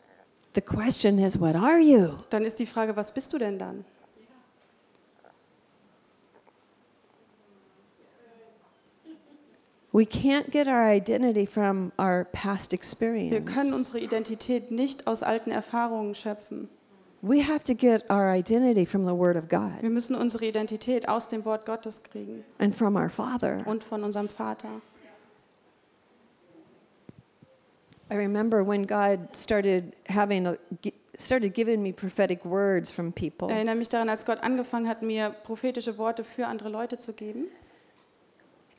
the 0.55 0.61
question 0.61 1.18
is, 1.20 1.38
what 1.40 1.55
are 1.55 1.79
you? 1.79 2.14
dann 2.31 2.42
ist 2.44 2.59
die 2.59 2.66
Frage, 2.66 2.96
was 2.96 3.12
bist 3.12 3.33
du 3.33 3.38
denn 3.38 3.59
dann? 3.59 3.85
We 9.92 10.05
can't 10.05 10.50
get 10.50 10.66
our 10.66 10.83
identity 10.90 11.46
from 11.46 11.92
our 11.96 12.24
past 12.33 12.72
Wir 12.72 12.79
experience. 12.79 13.53
können 13.53 13.72
unsere 13.72 14.00
Identität 14.00 14.72
nicht 14.72 15.07
aus 15.07 15.22
alten 15.22 15.53
Erfahrungen 15.53 16.16
schöpfen. 16.16 16.68
We 17.27 17.41
have 17.41 17.63
to 17.65 17.75
get 17.75 18.03
our 18.11 18.31
identity 18.31 18.85
from 18.85 19.07
the 19.07 19.15
Word 19.15 19.37
of 19.37 19.49
God 19.49 19.81
Wir 19.81 19.89
müssen 19.89 20.15
unsere 20.15 20.45
Identität 20.45 21.09
aus 21.09 21.27
dem 21.27 21.45
Wort 21.47 21.65
Gottes 21.65 22.03
kriegen 22.03 22.45
and 22.59 22.75
from 22.75 22.97
our 22.97 23.09
Father. 23.09 23.63
und 23.67 23.83
von 23.83 24.05
unserem 24.05 24.29
Vater. 24.29 24.69
I 28.11 28.17
remember 28.17 28.63
when 28.63 28.87
God 28.87 29.35
started 29.35 29.95
having 30.09 30.47
a, 30.47 30.57
started 31.19 31.55
giving 31.55 31.83
me 31.83 31.93
prophetic 31.93 32.45
words 32.45 32.91
from 32.91 33.09
Ich 33.09 33.15
people. 33.33 33.49
erinnere 33.51 33.75
mich 33.77 33.89
daran, 33.89 34.11
als 34.11 34.27
Gott 34.27 34.43
angefangen 34.43 34.87
hat, 34.89 35.01
mir 35.03 35.31
prophetische 35.31 35.97
Worte 35.97 36.25
für 36.25 36.47
andere 36.47 36.69
Leute 36.69 36.99
zu 36.99 37.15
geben. 37.15 37.47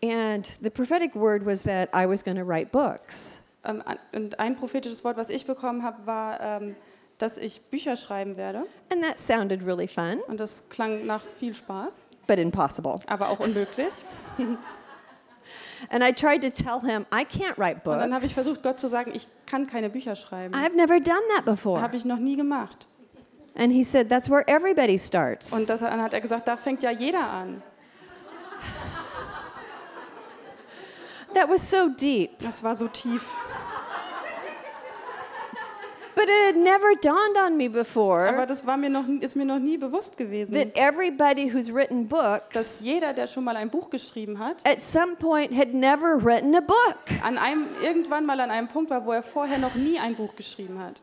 And 0.04 0.46
the 0.62 0.70
prophetic 0.70 1.16
word 1.16 1.46
was 1.46 1.64
that 1.64 1.90
I 1.96 2.06
was 2.08 2.24
going 2.24 2.38
to 2.38 2.44
write 2.46 2.72
books. 2.72 3.42
Ähm, 3.64 3.82
an- 3.86 3.98
Und 4.14 4.40
ein 4.40 4.56
prophetisches 4.56 5.04
Wort, 5.04 5.18
was 5.18 5.30
ich 5.32 5.48
bekommen 5.48 5.82
habe, 5.82 6.06
war, 6.06 6.40
ähm, 6.40 6.76
dass 7.18 7.38
ich 7.38 7.62
Bücher 7.70 7.96
schreiben 7.96 8.38
werde. 8.38 8.66
And 8.92 9.02
that 9.04 9.18
sounded 9.20 9.66
really 9.66 9.88
fun, 9.88 10.20
Und 10.28 10.40
das 10.40 10.68
klang 10.70 11.06
nach 11.06 11.22
viel 11.40 11.54
Spaß, 11.54 11.94
but 12.28 12.38
impossible. 12.40 12.96
aber 13.08 13.30
auch 13.30 13.40
unmöglich. 13.40 13.94
And 15.90 16.04
I 16.04 16.12
tried 16.12 16.42
to 16.42 16.50
tell 16.50 16.80
him, 16.82 17.06
I 17.14 17.24
can't 17.26 17.58
write 17.58 17.82
Und 17.88 18.00
dann 18.00 18.14
habe 18.14 18.26
ich 18.26 18.34
books. 18.34 18.46
versucht, 18.46 18.64
Gott 18.64 18.80
zu 18.80 18.88
sagen, 18.88 19.12
ich 19.14 19.28
kann 19.46 19.68
keine 19.68 19.90
Bücher 19.90 20.16
schreiben. 20.16 20.56
I've 20.56 20.74
never 20.76 21.00
done 21.00 21.20
that 21.36 21.46
before. 21.46 21.82
Habe 21.82 21.96
ich 21.98 22.06
noch 22.06 22.18
nie 22.18 22.36
gemacht. 22.36 22.88
And 23.56 23.72
he 23.72 23.84
said, 23.84 24.10
That's 24.10 24.30
where 24.30 24.44
everybody 24.48 24.98
starts. 24.98 25.54
Und 25.54 25.70
das, 25.70 25.80
dann 25.80 26.02
hat 26.02 26.14
er 26.14 26.22
gesagt, 26.22 26.48
da 26.48 26.58
fängt 26.58 26.82
ja 26.84 26.92
jeder 26.92 27.30
an. 27.30 27.62
That 31.34 31.50
was 31.50 31.70
so 31.70 31.90
deep. 31.90 32.40
Das 32.40 32.64
war 32.64 32.76
so 32.76 32.88
tief. 32.88 33.36
But 36.16 36.26
it 36.30 36.56
had 36.56 36.56
never 36.56 36.96
dawned 37.02 37.38
on 37.38 37.58
me 37.58 37.66
Aber 37.66 37.80
before 37.80 38.46
das 38.48 38.66
war 38.66 38.78
mir 38.78 38.90
noch, 38.90 39.06
ist 39.20 39.36
mir 39.36 39.46
noch 39.46 39.60
nie 39.60 39.78
bewusst 39.78 40.18
gewesen, 40.18 40.54
that 40.54 40.76
everybody 40.76 41.52
who's 41.52 41.74
written 41.74 42.08
dass 42.08 42.40
books 42.50 42.80
jeder, 42.82 43.14
der 43.14 43.28
schon 43.28 43.44
mal 43.44 43.56
ein 43.58 43.70
Buch 43.70 43.90
geschrieben 43.90 44.40
hat, 44.40 44.58
at 44.66 44.82
some 44.82 45.16
point 45.18 45.52
had 45.56 45.74
never 45.74 46.18
written 46.18 46.56
a 46.56 46.62
book. 46.62 46.98
an 47.24 47.38
einem, 47.38 47.68
irgendwann 47.84 48.26
mal 48.26 48.40
an 48.40 48.50
einem 48.50 48.68
Punkt 48.68 48.90
war, 48.90 49.06
wo 49.06 49.12
er 49.12 49.24
vorher 49.24 49.58
noch 49.58 49.76
nie 49.76 50.00
ein 50.00 50.16
Buch 50.16 50.36
geschrieben 50.36 50.80
hat. 50.80 51.02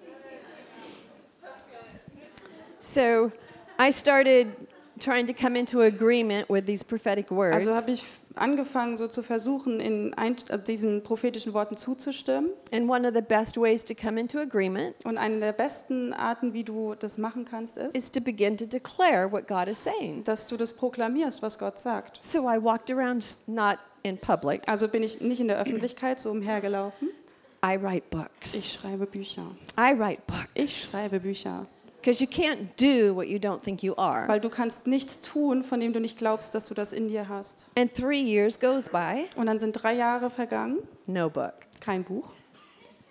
So 2.81 3.31
I 3.79 3.93
started 3.93 4.49
trying 4.99 5.27
to 5.27 5.33
come 5.35 5.59
into 5.59 5.83
agreement 5.83 6.49
with 6.49 6.67
these 6.67 6.83
prophetic 6.85 7.31
words. 7.31 7.55
Also 7.55 7.75
habe 7.75 7.91
ich 7.91 8.05
angefangen, 8.37 8.97
so 8.97 9.09
zu 9.09 9.23
versuchen, 9.23 9.81
in 9.81 10.15
ein, 10.15 10.37
also 10.49 10.63
diesen 10.65 11.03
prophetischen 11.03 11.53
Worten 11.55 11.77
zuzustimmen. 11.77 12.51
and 12.73 12.89
one 12.89 13.07
of 13.07 13.15
the 13.15 13.23
best 13.23 13.57
ways 13.57 13.85
to 13.85 13.95
come 13.95 14.19
into 14.21 14.39
agreement 14.39 14.95
Und 15.05 15.19
eine 15.19 15.39
der 15.41 15.53
besten 15.53 16.13
Arten, 16.13 16.53
wie 16.53 16.65
du 16.65 16.95
das 16.95 17.19
machen 17.19 17.45
kannst, 17.45 17.77
ist, 17.77 17.95
is 17.95 18.11
to 18.11 18.21
begin 18.21 18.57
to 18.57 18.67
declare 18.67 19.31
what 19.31 19.47
God 19.47 19.69
is 19.69 19.83
saying. 19.83 20.25
dass 20.25 20.47
du 20.47 20.57
das 20.57 20.73
proklamierst, 20.73 21.43
was 21.43 21.59
Gott 21.59 21.79
sagt. 21.79 22.21
So 22.23 22.41
I 22.49 22.63
walked 22.63 22.91
around 22.91 23.25
not 23.47 23.79
in 24.03 24.19
public. 24.19 24.63
Also 24.67 24.89
bin 24.89 25.03
ich 25.03 25.21
nicht 25.21 25.41
in 25.41 25.49
der 25.49 25.59
Öffentlichkeit 25.61 26.19
so 26.21 26.31
umhergelaufen. 26.31 27.09
I 27.65 27.77
write 27.81 28.03
Ich 28.05 28.11
books. 28.11 28.83
schreibe 28.83 29.07
Bücher. 29.07 29.43
I 29.79 29.97
write 29.97 30.21
Ich 30.55 30.65
books. 30.67 30.91
schreibe 30.91 31.21
Bücher. 31.21 31.67
Because 32.03 32.21
you 32.21 32.29
can't 32.29 32.75
do 32.77 33.15
what 33.15 33.29
you 33.29 33.39
don't 33.39 33.63
think 33.63 33.83
you 33.83 33.95
are. 33.97 34.27
Weil 34.27 34.41
du 34.41 34.49
kannst 34.51 34.87
nichts 34.89 35.21
tun, 35.21 35.63
von 35.63 35.79
dem 35.79 35.93
du 35.93 36.01
nicht 36.01 36.19
glaubst, 36.19 36.53
dass 36.55 36.65
du 36.67 36.75
das 36.75 36.93
in 36.93 37.07
dir 37.07 37.29
hast. 37.29 37.67
And 37.77 37.95
three 37.95 38.21
years 38.21 38.59
goes 38.59 38.89
by, 38.89 39.27
Und 39.37 39.47
dann 39.47 39.61
sind 39.61 39.73
drei 39.73 39.95
Jahre 39.95 40.29
vergangen, 40.29 40.79
no 41.07 41.31
book. 41.31 41.55
kein 41.81 42.03
Buch. 42.03 42.31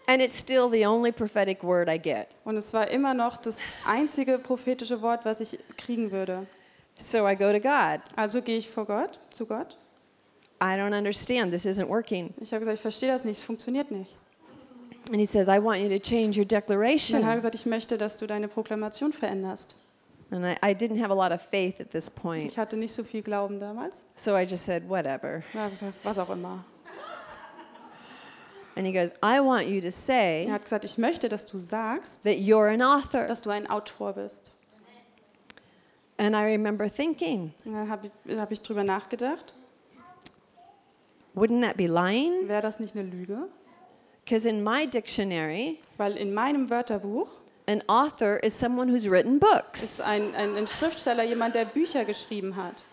And 0.08 0.22
it's 0.22 0.38
still 0.38 0.70
the 0.70 0.86
only 0.86 1.14
prophetic 1.14 1.64
word 1.64 1.88
I 1.88 1.98
get. 1.98 2.28
Und 2.44 2.58
es 2.58 2.74
war 2.74 2.90
immer 2.90 3.14
noch 3.14 3.38
das 3.38 3.60
einzige 3.86 4.38
prophetische 4.40 5.02
Wort, 5.02 5.24
was 5.24 5.40
ich 5.40 5.58
kriegen 5.78 6.12
würde. 6.12 6.46
So 7.00 7.26
I 7.26 7.36
go 7.36 7.52
to 7.54 7.62
God. 7.62 8.02
Also 8.18 8.42
gehe 8.42 8.58
ich 8.58 8.70
vor 8.70 8.86
Gott, 8.86 9.20
zu 9.30 9.46
Gott. 9.46 9.78
I 10.62 10.76
don't 10.76 10.96
understand. 10.96 11.52
This 11.54 11.66
isn't 11.66 11.88
working. 11.88 12.34
Ich 12.42 12.52
habe 12.52 12.60
gesagt, 12.60 12.76
ich 12.76 12.82
verstehe 12.82 13.10
das 13.10 13.24
nicht, 13.24 13.38
es 13.38 13.44
funktioniert 13.44 13.90
nicht. 13.90 14.18
And 15.12 15.20
he 15.20 15.26
says, 15.26 15.50
I 15.50 15.60
want 15.60 15.82
you 15.82 15.90
to 15.90 16.00
change 16.00 16.38
your 16.38 16.44
Und 16.44 16.52
dann 16.54 16.62
hat 16.62 16.70
er 16.70 16.76
declaration. 16.78 17.36
gesagt, 17.36 17.56
ich 17.56 17.66
möchte, 17.66 17.98
dass 17.98 18.16
du 18.18 18.28
deine 18.28 18.48
Proklamation 18.48 19.12
veränderst. 19.12 19.76
And 20.32 20.46
I, 20.46 20.56
I 20.64 20.74
didn't 20.74 21.02
have 21.02 21.12
a 21.12 21.16
lot 21.16 21.34
of 21.34 21.42
faith 21.42 21.82
at 21.82 21.92
this 21.92 22.10
point. 22.10 22.46
Ich 22.46 22.58
hatte 22.58 22.78
nicht 22.78 22.94
so 22.94 23.04
viel 23.04 23.22
Glauben 23.22 23.60
damals. 23.60 24.06
So 24.16 24.38
I 24.38 24.44
just 24.44 24.64
said, 24.66 24.88
whatever. 24.88 25.44
Ja, 25.54 25.66
ich 25.68 25.74
gesagt, 25.74 25.96
was 26.04 26.18
auch 26.18 26.30
immer. 26.30 26.64
And 28.78 28.88
he 28.88 28.94
goes, 28.94 29.10
I 29.22 29.42
want 29.42 29.68
you 29.68 29.82
to 29.82 29.88
Er 29.88 29.92
say 29.92 30.48
hat 30.50 30.64
gesagt, 30.64 30.86
ich 30.86 30.98
möchte, 30.98 31.28
dass 31.28 31.46
du 31.46 31.58
sagst, 31.58 32.24
that 32.24 32.36
you're 32.38 32.74
an 32.74 32.82
author. 32.82 33.26
dass 33.26 33.42
du 33.42 33.50
ein 33.50 33.70
Autor 33.70 34.14
bist. 34.14 34.50
And 36.18 36.34
I 36.36 36.44
remember 36.44 36.90
thinking, 36.90 37.52
Und 37.66 37.74
dann 37.74 37.90
habe 37.90 38.10
ich, 38.26 38.38
hab 38.40 38.50
ich 38.52 38.62
drüber 38.62 38.86
nachgedacht, 38.86 39.54
wouldn't 41.36 41.62
that 41.64 41.76
be 41.76 41.88
lying? 41.88 42.48
wäre 42.48 42.62
das 42.62 42.80
nicht 42.80 42.96
eine 42.96 43.04
Lüge? 43.04 43.50
Because 44.24 44.46
in 44.48 44.64
my 44.64 44.86
dictionary, 44.86 45.80
Weil 45.98 46.16
in 46.18 46.34
meinem 46.34 46.70
Wörterbuch 46.70 47.28
an 47.68 47.84
author 47.88 48.38
is 48.44 48.58
someone 48.58 48.90
who's 48.92 49.10
written 49.10 49.40
books. 49.40 49.84
ist 49.84 50.02
ein, 50.02 50.36
ein, 50.36 50.56
ein 50.56 50.68
Schriftsteller 50.68 51.24
jemand, 51.24 51.56
der 51.56 51.66
Bücher 51.66 52.06
geschrieben 52.06 52.56
hat. 52.56 52.84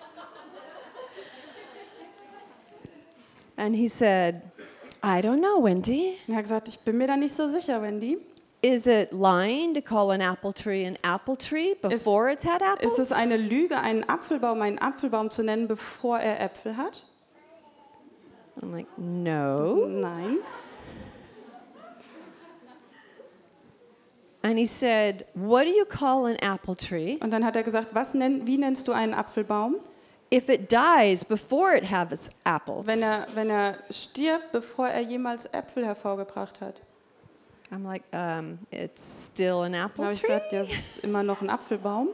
And 3.56 3.74
he 3.74 3.88
said, 3.88 4.42
I 5.02 5.20
don't 5.20 5.40
know, 5.40 5.62
Wendy. 5.62 6.16
Und 6.26 6.34
er 6.34 6.36
hat 6.36 6.44
gesagt, 6.44 6.68
ich 6.68 6.78
bin 6.80 6.96
mir 6.96 7.08
da 7.08 7.16
nicht 7.16 7.34
so 7.34 7.48
sicher, 7.48 7.82
Wendy. 7.82 8.18
Is 8.60 8.86
it 8.86 9.12
lying 9.12 9.74
to 9.74 9.80
call 9.80 10.10
an 10.10 10.20
apple 10.20 10.52
tree 10.52 10.84
an 10.84 10.96
apple 11.04 11.36
tree 11.36 11.74
before 11.80 12.28
it's 12.28 12.44
had 12.44 12.60
apples? 12.60 12.98
Ist 12.98 12.98
es 12.98 13.12
eine 13.12 13.36
Lüge, 13.36 13.78
einen 13.78 14.08
Apfelbaum 14.08 14.60
einen 14.62 14.78
Apfelbaum 14.80 15.30
zu 15.30 15.44
nennen, 15.44 15.68
bevor 15.68 16.18
er 16.18 16.40
Äpfel 16.40 16.76
hat? 16.76 17.04
I'm 18.60 18.72
like, 18.72 18.86
no. 18.96 19.86
Nein. 19.86 20.38
And 24.42 24.56
he 24.58 24.66
said, 24.66 25.26
What 25.34 25.64
do 25.64 25.70
you 25.70 25.84
call 25.84 26.26
an 26.26 26.36
apple 26.40 26.76
tree 26.76 27.18
Und 27.20 27.30
dann 27.32 27.44
hat 27.44 27.56
er 27.56 27.62
gesagt, 27.64 27.88
was 27.92 28.14
nenn, 28.14 28.46
wie 28.46 28.56
nennst 28.56 28.86
du 28.88 28.92
einen 28.92 29.12
Apfelbaum, 29.14 29.76
if 30.32 30.48
it 30.48 30.70
dies 30.70 31.24
before 31.24 31.76
it 31.76 31.90
has 31.90 32.30
apples? 32.44 32.86
wenn 32.86 33.02
er, 33.02 33.26
wenn 33.34 33.50
er 33.50 33.78
stirbt, 33.90 34.52
bevor 34.52 34.88
er 34.88 35.00
jemals 35.00 35.46
Äpfel 35.46 35.84
hervorgebracht 35.84 36.60
hat? 36.60 36.80
I'm 37.70 37.84
like, 37.84 38.02
um, 38.12 38.58
it's 38.70 39.26
still 39.26 39.62
an 39.62 39.72
Dann 39.72 39.86
apple 39.86 40.04
habe 40.04 40.14
ich 40.14 40.20
tree. 40.20 40.28
gesagt, 40.28 40.52
ja, 40.52 40.62
es 40.62 40.70
ist 40.70 41.04
immer 41.04 41.22
noch 41.22 41.42
ein 41.42 41.50
Apfelbaum. 41.50 42.08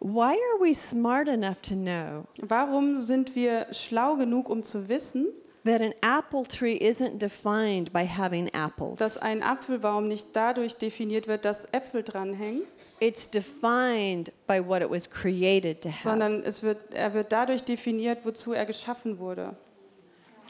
Why 0.00 0.32
are 0.34 0.60
we 0.60 0.74
smart 0.74 1.26
enough 1.28 1.60
to 1.62 1.74
know 1.74 2.24
Warum 2.40 3.00
sind 3.00 3.34
wir 3.34 3.66
schlau 3.72 4.16
genug, 4.16 4.48
um 4.48 4.62
zu 4.62 4.88
wissen, 4.88 5.26
that 5.68 5.80
an 5.80 5.92
apple 6.02 6.44
tree 6.44 6.76
isn't 6.76 7.18
defined 7.18 7.92
by 7.92 8.04
having 8.06 8.46
dass 8.46 8.54
apples? 8.54 9.18
ein 9.18 9.42
Apfelbaum 9.42 10.08
nicht 10.08 10.28
dadurch 10.34 10.76
definiert 10.76 11.28
wird, 11.28 11.44
dass 11.44 11.66
Äpfel 11.72 12.02
dranhängen, 12.02 12.62
It's 13.00 13.28
defined 13.30 14.32
by 14.48 14.60
what 14.60 14.82
it 14.82 14.90
was 14.90 15.08
created 15.08 15.80
to 15.82 15.90
have. 15.90 16.02
sondern 16.02 16.42
es 16.42 16.62
wird, 16.62 16.92
er 16.94 17.14
wird 17.14 17.30
dadurch 17.30 17.62
definiert, 17.62 18.24
wozu 18.24 18.52
er 18.52 18.66
geschaffen 18.66 19.18
wurde. 19.18 19.54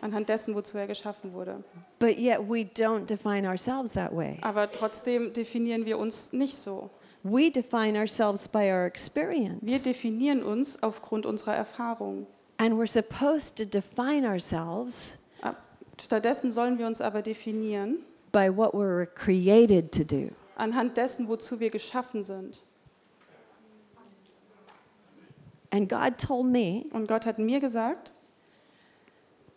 Anhand 0.00 0.28
dessen, 0.28 0.54
wozu 0.54 0.78
er 0.78 0.86
geschaffen 0.86 1.32
wurde. 1.34 1.62
But 1.98 2.16
yet 2.18 2.38
we 2.48 2.60
don't 2.64 3.06
define 3.06 3.46
ourselves 3.46 3.92
that 3.92 4.16
way. 4.16 4.38
Aber 4.42 4.70
trotzdem 4.70 5.32
definieren 5.32 5.84
wir 5.84 5.98
uns 5.98 6.32
nicht 6.32 6.54
so. 6.54 6.88
We 7.24 7.50
define 7.50 7.98
ourselves 7.98 8.46
by 8.48 8.70
our 8.70 8.82
Wir 8.82 8.86
experience. 8.86 9.82
definieren 9.82 10.42
uns 10.44 10.80
aufgrund 10.82 11.26
unserer 11.26 11.56
Erfahrung. 11.56 12.26
And 12.58 12.76
we're 12.76 12.86
supposed 12.86 13.56
to 13.56 13.64
define 13.64 14.26
ourselves 14.26 15.18
Stattdessen 16.00 16.52
sollen 16.52 16.78
wir 16.78 16.86
uns 16.86 17.00
aber 17.00 17.22
definieren 17.22 17.98
by 18.30 18.48
what 18.48 18.72
we 18.72 18.78
were 18.80 19.06
created 19.06 19.90
to 19.92 20.04
do. 20.04 20.30
anhand 20.56 20.96
dessen, 20.96 21.26
wozu 21.28 21.58
wir 21.58 21.70
geschaffen 21.70 22.22
sind. 22.22 22.62
And 25.70 25.88
God 25.88 26.18
told 26.18 26.46
me, 26.46 26.84
Und 26.92 27.08
Gott 27.08 27.26
hat 27.26 27.38
mir 27.38 27.60
gesagt, 27.60 28.12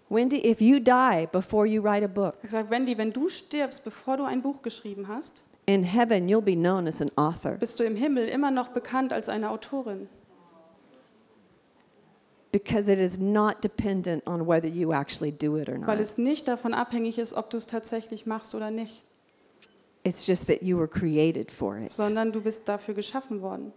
Wendy, 0.10 0.46
if 0.46 0.60
you 0.60 0.80
die 0.80 1.28
before 1.32 1.66
you 1.66 1.82
write 1.82 2.04
a 2.04 2.08
book, 2.08 2.34
er 2.34 2.38
hat 2.38 2.42
gesagt, 2.42 2.70
Wendy, 2.70 2.98
wenn 2.98 3.14
du 3.14 3.30
stirbst, 3.30 3.84
bevor 3.84 4.18
du 4.18 4.26
ein 4.26 4.42
Buch 4.42 4.62
geschrieben 4.62 5.08
hast, 5.08 5.44
in 5.68 5.84
heaven 5.84 6.28
you'll 6.28 6.42
be 6.42 6.56
known 6.56 6.88
as 6.88 7.02
an 7.02 7.12
author 7.16 7.52
bist 7.52 7.80
du 7.80 7.84
im 7.84 7.96
Himmel 7.96 8.28
immer 8.28 8.52
noch 8.52 8.70
bekannt 8.70 9.14
als 9.14 9.30
eine 9.30 9.50
Autorin, 9.52 10.10
because 12.52 12.92
it 12.92 13.00
is 13.00 13.18
not 13.20 13.62
dependent 13.64 14.26
on 14.28 14.46
whether 14.48 14.68
you 14.68 14.92
actually 14.94 15.32
do 15.32 15.58
it 15.58 15.70
or 15.70 15.76
weil 15.88 15.96
not. 15.98 16.00
es 16.02 16.18
nicht 16.18 16.48
davon 16.48 16.74
abhängig 16.74 17.18
ist, 17.18 17.34
ob 17.34 17.50
du 17.50 17.58
es 17.58 17.66
tatsächlich 17.68 18.26
machst 18.26 18.54
oder 18.56 18.72
nicht, 18.72 19.02
It's 20.04 20.26
just 20.26 20.48
that 20.48 20.64
you 20.64 20.78
were 20.78 20.88
created 20.88 21.52
for 21.52 21.78
it. 21.78 21.92
sondern 21.92 22.32
du 22.32 22.42
bist 22.42 22.68
dafür 22.68 22.94
geschaffen 22.96 23.42
worden. 23.42 23.72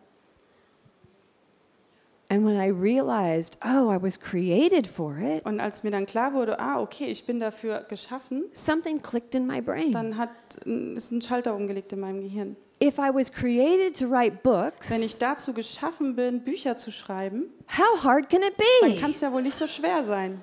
And 2.31 2.45
when 2.47 2.57
I 2.57 2.69
realized, 2.71 3.59
oh, 3.63 3.91
I 3.91 3.99
was 4.03 4.19
created 4.19 4.87
for 4.87 5.19
it, 5.19 5.45
Und 5.45 5.61
als 5.61 5.85
mir 5.85 5.91
dann 5.91 6.07
klar 6.07 6.33
wurde, 6.33 6.59
ah, 6.59 6.81
okay, 6.81 7.07
ich 7.07 7.27
bin 7.27 7.39
dafür 7.39 7.85
geschaffen, 7.89 8.45
something 8.55 9.01
clicked 9.03 9.35
in 9.35 9.47
my 9.47 9.61
brain. 9.61 9.93
dann 9.93 10.17
hat, 10.17 10.31
ist 10.65 11.13
ein 11.13 11.21
Schalter 11.21 11.55
umgelegt 11.55 11.93
in 11.93 12.01
meinem 12.01 12.23
Gehirn. 12.23 12.57
If 12.83 12.99
I 12.99 13.11
was 13.11 13.31
created 13.33 13.97
to 13.99 14.09
write 14.11 14.43
books, 14.43 14.91
Wenn 14.91 15.03
ich 15.03 15.17
dazu 15.19 15.53
geschaffen 15.55 16.17
bin, 16.17 16.41
Bücher 16.45 16.77
zu 16.77 16.91
schreiben, 16.91 17.45
how 17.69 18.03
hard 18.03 18.29
can 18.29 18.43
it 18.43 18.55
dann 18.83 18.91
be? 18.93 19.01
kann 19.01 19.13
es 19.13 19.21
ja 19.21 19.33
wohl 19.33 19.43
nicht 19.43 19.57
so 19.57 19.67
schwer 19.67 20.03
sein. 20.03 20.41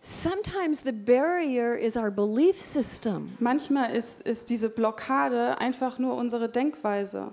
Sometimes 0.00 0.80
the 0.80 0.92
barrier 0.92 1.74
is 1.76 1.96
our 1.96 2.10
belief 2.10 2.60
system. 2.60 3.36
Manchmal 3.38 3.94
ist, 3.94 4.20
ist 4.22 4.50
diese 4.50 4.68
Blockade 4.68 5.58
einfach 5.60 5.98
nur 5.98 6.16
unsere 6.16 6.48
Denkweise. 6.48 7.32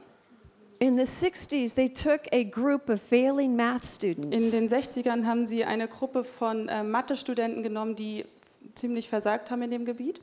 In 0.79 0.95
the 0.95 1.03
60s, 1.03 1.73
they 1.73 1.89
took 1.89 2.21
a 2.31 2.43
group 2.43 2.89
of 2.89 3.01
failing 3.01 3.55
math 3.55 3.83
In 4.03 4.39
students 4.39 4.51
den 4.51 4.69
60ern 4.69 5.25
haben 5.25 5.45
sie 5.45 5.65
eine 5.65 5.87
Gruppe 5.87 6.23
von 6.23 6.69
äh, 6.69 6.83
Mathe-Studenten 6.83 7.63
genommen, 7.63 7.95
die 7.95 8.23
ziemlich 8.79 9.09
versagt 9.09 9.51
haben 9.51 9.61
in 9.61 9.71
dem 9.71 9.85
Gebiet 9.85 10.21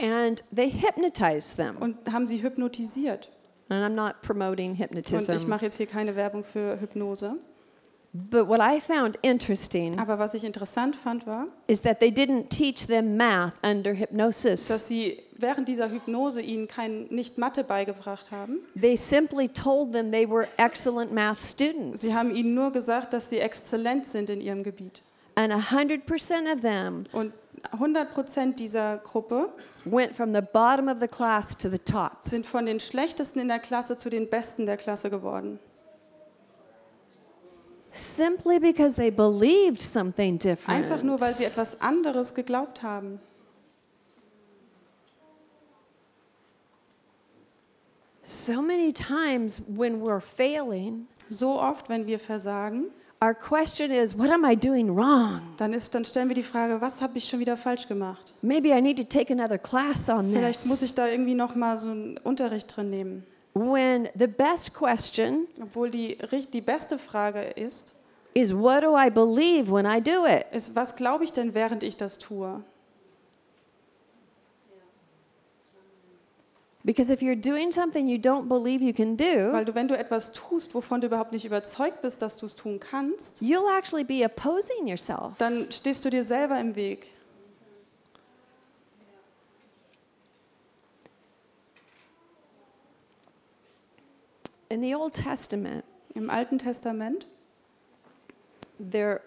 and 0.00 0.42
they 0.54 0.70
hypnotized 0.70 1.56
them. 1.56 1.76
und 1.78 1.96
haben 2.12 2.26
sie 2.26 2.42
hypnotisiert. 2.42 3.30
And 3.68 3.84
I'm 3.84 3.94
not 3.94 4.20
promoting 4.22 4.72
Und 4.72 4.80
ich 4.80 5.06
hypnotism, 5.12 5.48
mache 5.48 5.64
jetzt 5.66 5.76
hier 5.76 5.86
keine 5.86 6.16
Werbung 6.16 6.42
für 6.42 6.80
Hypnose. 6.80 7.36
but 8.12 8.48
what 8.48 8.58
I 8.60 8.80
found 8.80 9.16
interesting 9.22 9.96
Aber 9.98 10.18
was 10.18 10.34
ich 10.34 10.42
interessant 10.42 10.96
fand, 10.96 11.26
war, 11.26 11.46
is 11.68 11.80
that 11.82 12.00
they 12.00 12.10
didn't 12.10 12.48
teach 12.48 12.86
them 12.88 13.16
math 13.16 13.52
under 13.64 13.92
dass 13.92 14.00
hypnosis. 14.00 14.88
sie 14.88 15.22
während 15.38 15.68
dieser 15.68 15.88
Hypnose 15.90 16.40
ihnen 16.40 16.66
kein 16.66 17.04
nicht 17.10 17.38
Mathe 17.38 17.62
beigebracht 17.62 18.30
haben. 18.32 18.58
They 18.80 18.96
simply 18.96 19.48
told 19.48 19.92
them 19.92 20.10
they 20.10 20.28
were 20.28 20.48
excellent 20.56 21.12
math 21.12 21.40
students. 21.40 22.00
Sie 22.00 22.12
haben 22.14 22.34
ihnen 22.34 22.54
nur 22.54 22.72
gesagt, 22.72 23.12
dass 23.12 23.30
sie 23.30 23.38
exzellent 23.38 24.06
sind 24.06 24.28
in 24.30 24.40
ihrem 24.40 24.64
Gebiet. 24.64 25.02
And 25.36 25.52
100% 25.52 26.52
of 26.52 26.60
them 26.62 27.04
Und 27.12 27.32
100 27.72 28.10
Prozent 28.10 28.58
dieser 28.58 28.98
Gruppe 28.98 29.52
went 29.84 30.14
from 30.14 30.34
the 30.34 30.40
bottom 30.40 30.88
of 30.88 30.98
the 31.00 31.08
class 31.08 31.56
to 31.56 31.68
the 31.68 31.78
top. 31.78 32.18
sind 32.22 32.46
von 32.46 32.66
den 32.66 32.80
Schlechtesten 32.80 33.40
in 33.40 33.48
der 33.48 33.58
Klasse 33.58 33.96
zu 33.96 34.10
den 34.10 34.28
Besten 34.28 34.66
der 34.66 34.76
Klasse 34.76 35.10
geworden. 35.10 35.58
Simply 37.92 38.60
because 38.60 38.94
they 38.94 39.10
believed 39.10 39.80
something 39.80 40.38
different. 40.38 40.84
Einfach 40.84 41.02
nur, 41.02 41.20
weil 41.20 41.32
sie 41.32 41.44
etwas 41.44 41.80
anderes 41.80 42.34
geglaubt 42.34 42.82
haben. 42.82 43.20
So 48.22 48.62
many 48.62 48.92
times 48.92 49.60
when 49.66 50.00
we're 50.02 50.20
failing, 50.20 51.08
So 51.30 51.60
oft, 51.60 51.88
wenn 51.88 52.08
wir 52.08 52.18
versagen, 52.18 52.90
our 53.22 53.34
question 53.34 53.90
is, 53.90 54.16
what 54.16 54.30
am 54.30 54.44
I 54.44 54.56
doing 54.56 54.94
wrong? 54.96 55.40
dann, 55.58 55.72
ist, 55.72 55.94
dann 55.94 56.04
stellen 56.04 56.28
wir 56.28 56.34
die 56.34 56.42
Frage, 56.42 56.80
was 56.80 57.00
habe 57.00 57.18
ich 57.18 57.28
schon 57.28 57.38
wieder 57.40 57.56
falsch 57.56 57.86
gemacht? 57.86 58.32
Maybe 58.42 58.68
I 58.70 58.80
need 58.80 58.96
to 58.98 59.04
take 59.04 59.32
another 59.32 59.58
class 59.58 60.08
on 60.08 60.32
Vielleicht 60.32 60.64
muss 60.66 60.82
ich 60.82 60.88
this. 60.90 60.94
da 60.94 61.06
irgendwie 61.08 61.34
noch 61.34 61.54
mal 61.54 61.76
so 61.78 61.88
einen 61.90 62.16
Unterricht 62.18 62.74
drin 62.76 62.90
nehmen. 62.90 63.26
When 63.54 64.08
the 64.18 64.26
best 64.28 64.72
question 64.74 65.46
Obwohl 65.60 65.90
die, 65.90 66.16
richt- 66.32 66.54
die 66.54 66.60
beste 66.60 66.98
Frage 66.98 67.42
ist, 67.42 67.92
is, 68.32 68.54
what 68.54 68.82
do 68.84 68.96
I 68.96 69.10
believe 69.10 69.70
when 69.72 69.84
I 69.86 70.00
do 70.00 70.24
it? 70.26 70.46
ist, 70.52 70.74
was 70.76 70.94
glaube 70.96 71.24
ich 71.24 71.32
denn, 71.32 71.52
während 71.54 71.82
ich 71.82 71.96
das 71.96 72.16
tue? 72.16 72.62
Because 76.82 77.10
if 77.10 77.20
you're 77.20 77.36
doing 77.36 77.72
something 77.72 78.08
you 78.08 78.18
don't 78.18 78.48
believe 78.48 78.80
you 78.80 78.94
can 78.94 79.16
do, 79.16 79.52
Weil 79.52 79.66
du, 79.66 79.74
wenn 79.74 79.86
du 79.86 79.96
etwas 79.96 80.32
tust, 80.32 80.74
wovon 80.74 81.00
du 81.00 81.08
überhaupt 81.08 81.32
nicht 81.32 81.44
überzeugt 81.44 82.00
bist, 82.00 82.22
dass 82.22 82.36
du 82.38 82.46
es 82.46 82.56
tun 82.56 82.80
kannst, 82.80 83.40
you'll 83.42 83.68
actually 83.68 84.04
be 84.04 84.24
opposing 84.24 84.86
yourself. 84.86 85.34
dann 85.38 85.70
stehst 85.70 86.04
du 86.04 86.10
dir 86.10 86.24
selber 86.24 86.58
im 86.58 86.74
Weg. 86.76 87.08
In 94.70 94.80
the 94.82 94.94
Old 94.94 95.14
Testament, 95.14 95.84
Im 96.14 96.30
Alten 96.30 96.58
Testament 96.58 97.26
there, 98.78 99.20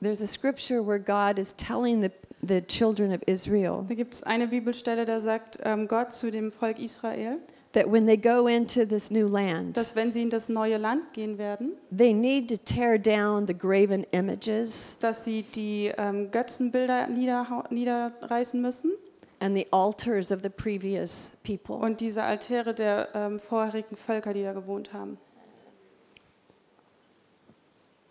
there's 0.00 0.20
a 0.20 0.26
scripture 0.26 0.82
where 0.82 0.98
God 0.98 1.38
is 1.38 1.52
telling 1.52 2.00
the, 2.00 2.10
the 2.46 2.60
children 2.62 3.12
of 3.12 3.20
Israel 3.26 3.84
Da 3.88 3.94
gibt 3.94 4.14
es 4.14 4.22
eine 4.22 4.46
Bibelstelle, 4.48 5.04
da 5.04 5.20
sagt 5.20 5.58
ähm, 5.64 5.86
Gott 5.88 6.12
zu 6.12 6.30
dem 6.30 6.50
Volk 6.52 6.78
Israel, 6.78 7.38
that 7.72 7.90
when 7.90 8.06
they 8.06 8.16
go 8.16 8.46
into 8.46 8.84
this 8.86 9.10
new 9.10 9.28
land, 9.28 9.76
dass 9.76 9.94
wenn 9.96 10.12
sie 10.12 10.22
in 10.22 10.30
das 10.30 10.48
neue 10.48 10.76
Land 10.78 11.12
gehen 11.12 11.36
werden, 11.38 11.72
they 11.96 12.12
need 12.12 12.48
to 12.48 12.56
tear 12.56 12.98
down 12.98 13.46
the 13.46 13.54
graven 13.56 14.04
images 14.12 14.98
dass 15.00 15.24
sie 15.24 15.42
die 15.42 15.92
ähm, 15.98 16.30
Götzenbilder 16.30 17.06
niederhau- 17.08 17.64
niederreißen 17.72 18.60
müssen 18.60 18.92
and 19.40 19.54
the 19.54 19.66
altars 19.72 20.30
of 20.32 20.40
the 20.42 20.48
previous 20.48 21.34
people. 21.44 21.74
und 21.76 22.00
diese 22.00 22.22
Altäre 22.22 22.72
der 22.74 23.08
ähm, 23.14 23.38
vorherigen 23.40 23.96
Völker, 23.96 24.32
die 24.32 24.42
da 24.42 24.52
gewohnt 24.54 24.92
haben. 24.94 25.18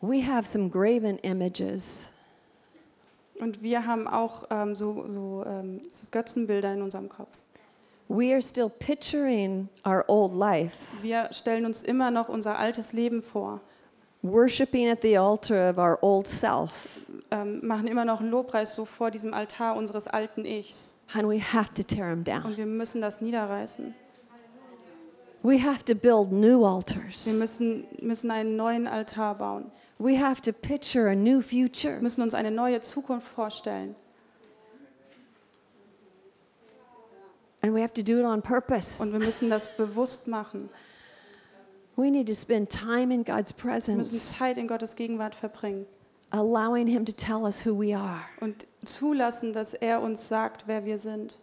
We 0.01 0.21
have 0.21 0.47
some 0.47 0.69
graven 0.69 1.17
images 1.23 2.09
Und 3.39 3.61
wir 3.61 3.85
haben 3.85 4.07
auch 4.07 4.43
ähm, 4.49 4.75
so, 4.75 5.05
so 5.07 5.43
ähm, 5.45 5.81
Götzenbilder 6.11 6.73
in 6.73 6.81
unserem 6.81 7.09
Kopf. 7.09 7.29
We 8.07 8.31
are 8.33 8.41
still 8.41 8.69
picturing 8.69 9.67
our 9.85 10.03
old 10.07 10.33
life, 10.35 10.75
Wir 11.01 11.27
stellen 11.31 11.65
uns 11.65 11.81
immer 11.81 12.11
noch 12.11 12.29
unser 12.29 12.57
altes 12.59 12.93
Leben 12.93 13.21
vor, 13.23 13.61
worshiping 14.21 14.89
at 14.89 15.01
the 15.01 15.17
altar 15.17 15.71
of 15.71 15.77
our 15.79 15.97
old 16.03 16.27
self, 16.27 16.71
ähm, 17.31 17.65
machen 17.65 17.87
immer 17.87 18.05
noch 18.05 18.21
Lobpreis 18.21 18.75
so 18.75 18.85
vor 18.85 19.09
diesem 19.09 19.33
Altar 19.33 19.75
unseres 19.75 20.07
alten 20.07 20.45
Ichs. 20.45 20.93
and 21.15 21.27
we 21.27 21.39
have 21.39 21.73
to 21.73 21.81
tear 21.83 22.09
them 22.11 22.23
down. 22.23 22.43
Und 22.43 22.57
wir 22.57 22.65
müssen 22.67 23.01
das 23.01 23.21
niederreißen. 23.21 23.93
We 25.43 25.59
have 25.61 25.83
to 25.85 25.93
build 25.95 26.31
new 26.31 26.61
Wir 26.61 26.67
altars. 26.67 27.25
müssen, 27.39 27.85
müssen 28.01 28.31
einen 28.31 28.55
neuen 28.55 28.87
Altar 28.87 29.35
bauen. 29.35 29.71
We 29.97 30.19
have 30.19 30.41
to 30.41 30.51
picture 30.51 31.09
a 31.09 31.15
new 31.15 31.41
future. 31.41 31.99
Müssen 32.01 32.21
uns 32.21 32.33
eine 32.33 32.51
neue 32.51 32.81
Zukunft 32.81 33.27
vorstellen. 33.27 33.95
And 37.61 37.73
we 37.73 37.81
have 37.81 37.93
to 37.93 38.03
do 38.03 38.19
it 38.19 38.25
on 38.25 38.41
purpose. 38.41 39.01
Und 39.01 39.11
wir 39.11 39.19
müssen 39.19 39.49
das 39.49 39.75
bewusst 39.75 40.27
machen. 40.27 40.69
We 41.95 42.11
need 42.11 42.27
to 42.27 42.33
spend 42.33 42.69
time 42.69 43.13
in 43.13 43.23
God's 43.23 43.53
Wir 43.55 43.73
müssen 43.73 43.95
presence, 43.95 44.37
Zeit 44.37 44.57
in 44.57 44.67
Gottes 44.67 44.95
Gegenwart 44.95 45.33
verbringen 45.33 45.85
allowing 46.35 46.87
Him 46.87 47.05
to 47.05 47.13
tell 47.13 47.45
us 47.45 47.61
who 47.61 47.73
we 47.73 47.93
are. 47.93 48.21
und 48.41 48.67
zulassen, 48.83 49.53
dass 49.53 49.73
er 49.73 50.01
uns 50.01 50.27
sagt, 50.27 50.67
wer 50.67 50.85
wir 50.85 50.97
sind. 50.97 51.37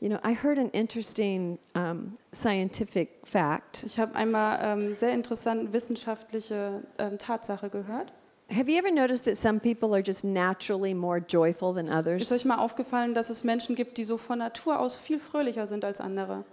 You 0.00 0.08
know, 0.08 0.18
I 0.24 0.32
heard 0.32 0.58
an 0.58 0.70
interesting 0.70 1.58
um, 1.74 2.16
scientific 2.32 3.20
fact. 3.24 3.84
Ich 3.84 3.98
habe 3.98 4.14
einmal 4.14 4.58
ähm, 4.62 4.94
sehr 4.94 5.12
interessante 5.12 5.72
wissenschaftliche 5.74 6.82
ähm, 6.98 7.18
Tatsache 7.18 7.68
gehört. 7.68 8.10
Have 8.50 8.68
you 8.70 8.78
ever 8.78 8.90
noticed 8.90 9.26
that 9.26 9.36
some 9.36 9.60
people 9.60 9.92
are 9.94 10.02
just 10.02 10.24
naturally 10.24 10.94
more 10.94 11.18
joyful 11.20 11.74
than 11.74 11.86
Ist 11.86 12.06
euch 12.06 12.16
others? 12.30 12.44
mal 12.46 12.58
aufgefallen, 12.58 13.12
dass 13.14 13.28
es 13.28 13.44
Menschen 13.44 13.76
gibt, 13.76 13.98
die 13.98 14.04
so 14.04 14.16
von 14.16 14.38
Natur 14.38 14.78
aus 14.80 14.96
viel 14.96 15.18
fröhlicher 15.20 15.66
sind 15.66 15.84
als 15.84 16.00
andere? 16.00 16.44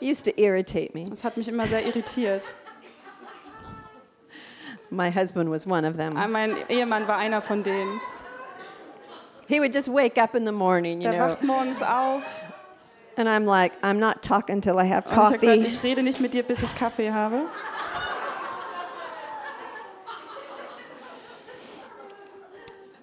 It 0.00 0.10
used 0.10 0.24
to 0.26 0.32
irritate 0.36 0.90
me. 0.94 1.04
Das 1.04 1.22
hat 1.22 1.36
mich 1.36 1.48
immer 1.48 1.68
sehr 1.68 1.86
irritiert. 1.86 2.42
My 4.90 5.10
husband 5.10 5.48
was 5.48 5.64
one 5.66 5.88
of 5.88 5.96
them. 5.96 6.16
Ah, 6.16 6.26
Mein 6.26 6.54
Ehemann 6.68 7.06
war 7.06 7.16
einer 7.18 7.40
von 7.40 7.62
denen. 7.62 8.00
He 9.52 9.60
would 9.60 9.74
just 9.74 9.88
wake 9.88 10.16
up 10.16 10.34
in 10.34 10.44
the 10.44 10.52
morning, 10.52 11.02
you 11.02 11.10
Der 11.10 11.18
know, 11.18 11.28
wacht 11.28 11.42
morgens 11.42 11.82
auf 11.82 12.22
and 13.16 13.28
I'm 13.28 13.44
like, 13.44 13.72
I'm 13.82 13.98
not 13.98 14.22
talking 14.22 14.62
till 14.62 14.78
I 14.78 14.84
have 14.86 15.04
und 15.04 15.12
ich 15.34 15.40
gesagt, 15.40 15.40
coffee. 15.42 15.66
ich 15.66 15.82
rede 15.82 16.02
nicht 16.02 16.20
mit 16.20 16.32
dir, 16.32 16.42
bis 16.42 16.62
ich 16.62 16.74
Kaffee 16.74 17.10
habe. 17.10 17.42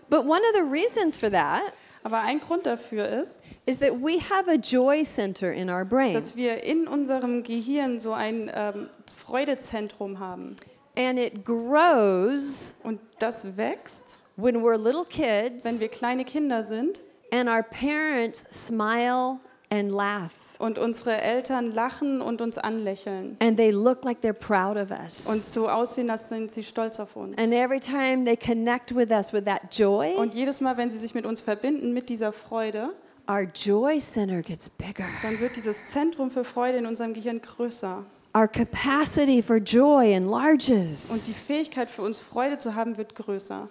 But 0.10 0.26
one 0.26 0.42
of 0.44 0.56
the 0.56 0.64
reasons 0.64 1.18
for 1.18 1.30
that 1.30 1.74
Aber 2.02 2.22
ein 2.22 2.40
Grund 2.40 2.66
dafür 2.66 3.08
ist, 3.08 3.42
is 3.66 3.80
that 3.80 4.02
we 4.02 4.20
have 4.20 4.48
a 4.48 4.56
joy 4.56 5.04
center 5.04 5.52
in 5.52 5.70
our 5.70 5.86
brain. 5.86 6.14
dass 6.14 6.36
wir 6.36 6.64
in 6.64 6.88
unserem 6.88 7.44
Gehirn 7.44 8.00
so 8.00 8.14
ein 8.14 8.50
ähm, 8.56 8.90
Freudezentrum 9.16 10.20
haben. 10.20 10.56
And 10.98 11.20
it 11.20 11.46
grows 11.46 12.76
Und 12.84 13.00
das 13.20 13.58
wächst, 13.58 14.19
when 14.42 14.62
we're 14.64 14.78
little 14.78 15.06
kids 15.06 15.64
wenn 15.66 15.80
wir 15.80 15.90
kleine 15.90 16.24
Kinder 16.26 16.64
sind 16.64 17.02
and 17.32 17.48
our 17.50 17.64
parents 17.64 18.44
smile 18.52 19.40
and 19.72 19.92
laugh. 19.92 20.32
und 20.58 20.78
unsere 20.78 21.22
Eltern 21.22 21.74
lachen 21.74 22.22
und 22.22 22.42
uns 22.42 22.58
anlächeln 22.58 23.38
And 23.40 23.56
they 23.58 23.72
look 23.72 24.04
like 24.04 24.20
they're 24.22 24.34
proud 24.34 24.76
of 24.78 24.90
und 24.92 25.36
us. 25.36 25.54
so 25.54 25.70
aussehen, 25.70 26.10
als 26.10 26.28
sind 26.30 26.52
sie 26.52 26.64
stolz 26.64 27.00
auf 27.00 27.16
uns. 27.16 27.38
And 27.38 27.54
every 27.54 27.80
time 27.80 28.26
they 28.26 28.36
connect 28.36 28.94
with 28.96 29.10
us 29.12 29.32
with 29.32 29.46
that 29.46 29.62
joy, 29.72 30.16
Und 30.18 30.34
jedes 30.34 30.60
Mal, 30.60 30.76
wenn 30.78 30.92
sie 30.92 31.00
sich 31.00 31.14
mit 31.14 31.26
uns 31.26 31.40
verbinden, 31.42 31.94
mit 31.94 32.10
dieser 32.10 32.32
Freude, 32.34 32.90
our 33.30 33.42
joy 33.56 34.00
center 34.00 34.42
gets 34.42 34.70
bigger. 34.70 35.06
dann 35.22 35.40
wird 35.40 35.56
dieses 35.56 35.78
Zentrum 35.88 36.30
für 36.32 36.44
Freude 36.44 36.80
in 36.80 36.86
unserem 36.88 37.14
Gehirn 37.14 37.40
größer. 37.42 38.04
Our 38.36 38.48
capacity 38.48 39.42
for 39.42 39.58
joy 39.58 40.04
Und 40.06 40.10
die 40.10 40.14
enlarges. 40.14 41.46
Fähigkeit 41.48 41.90
für 41.90 42.02
uns 42.04 42.20
Freude 42.20 42.58
zu 42.58 42.76
haben, 42.76 42.98
wird 42.98 43.16
größer. 43.16 43.70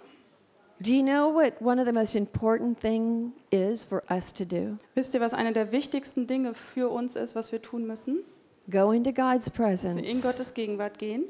Do 0.81 0.93
you 0.93 1.03
know 1.03 1.27
what 1.27 1.61
one 1.61 1.77
of 1.79 1.85
the 1.85 1.91
most 1.91 2.15
important 2.15 2.79
thing 2.79 3.33
is 3.51 3.83
for 3.83 4.01
us 4.09 4.31
to 4.33 4.45
do? 4.45 4.77
Wisst 4.95 5.13
ihr, 5.13 5.19
was 5.19 5.33
eine 5.33 5.51
der 5.51 5.71
wichtigsten 5.71 6.25
Dinge 6.25 6.53
für 6.53 6.89
uns 6.89 7.15
ist, 7.15 7.35
was 7.35 7.51
wir 7.51 7.61
tun 7.61 7.85
müssen? 7.85 8.23
Go 8.69 8.91
into 8.91 9.11
God's 9.11 9.47
wir 9.47 9.65
in 9.65 9.65
presence 9.65 10.21
Gottes 10.21 10.53
Gegenwart 10.53 10.97
gehen 10.97 11.25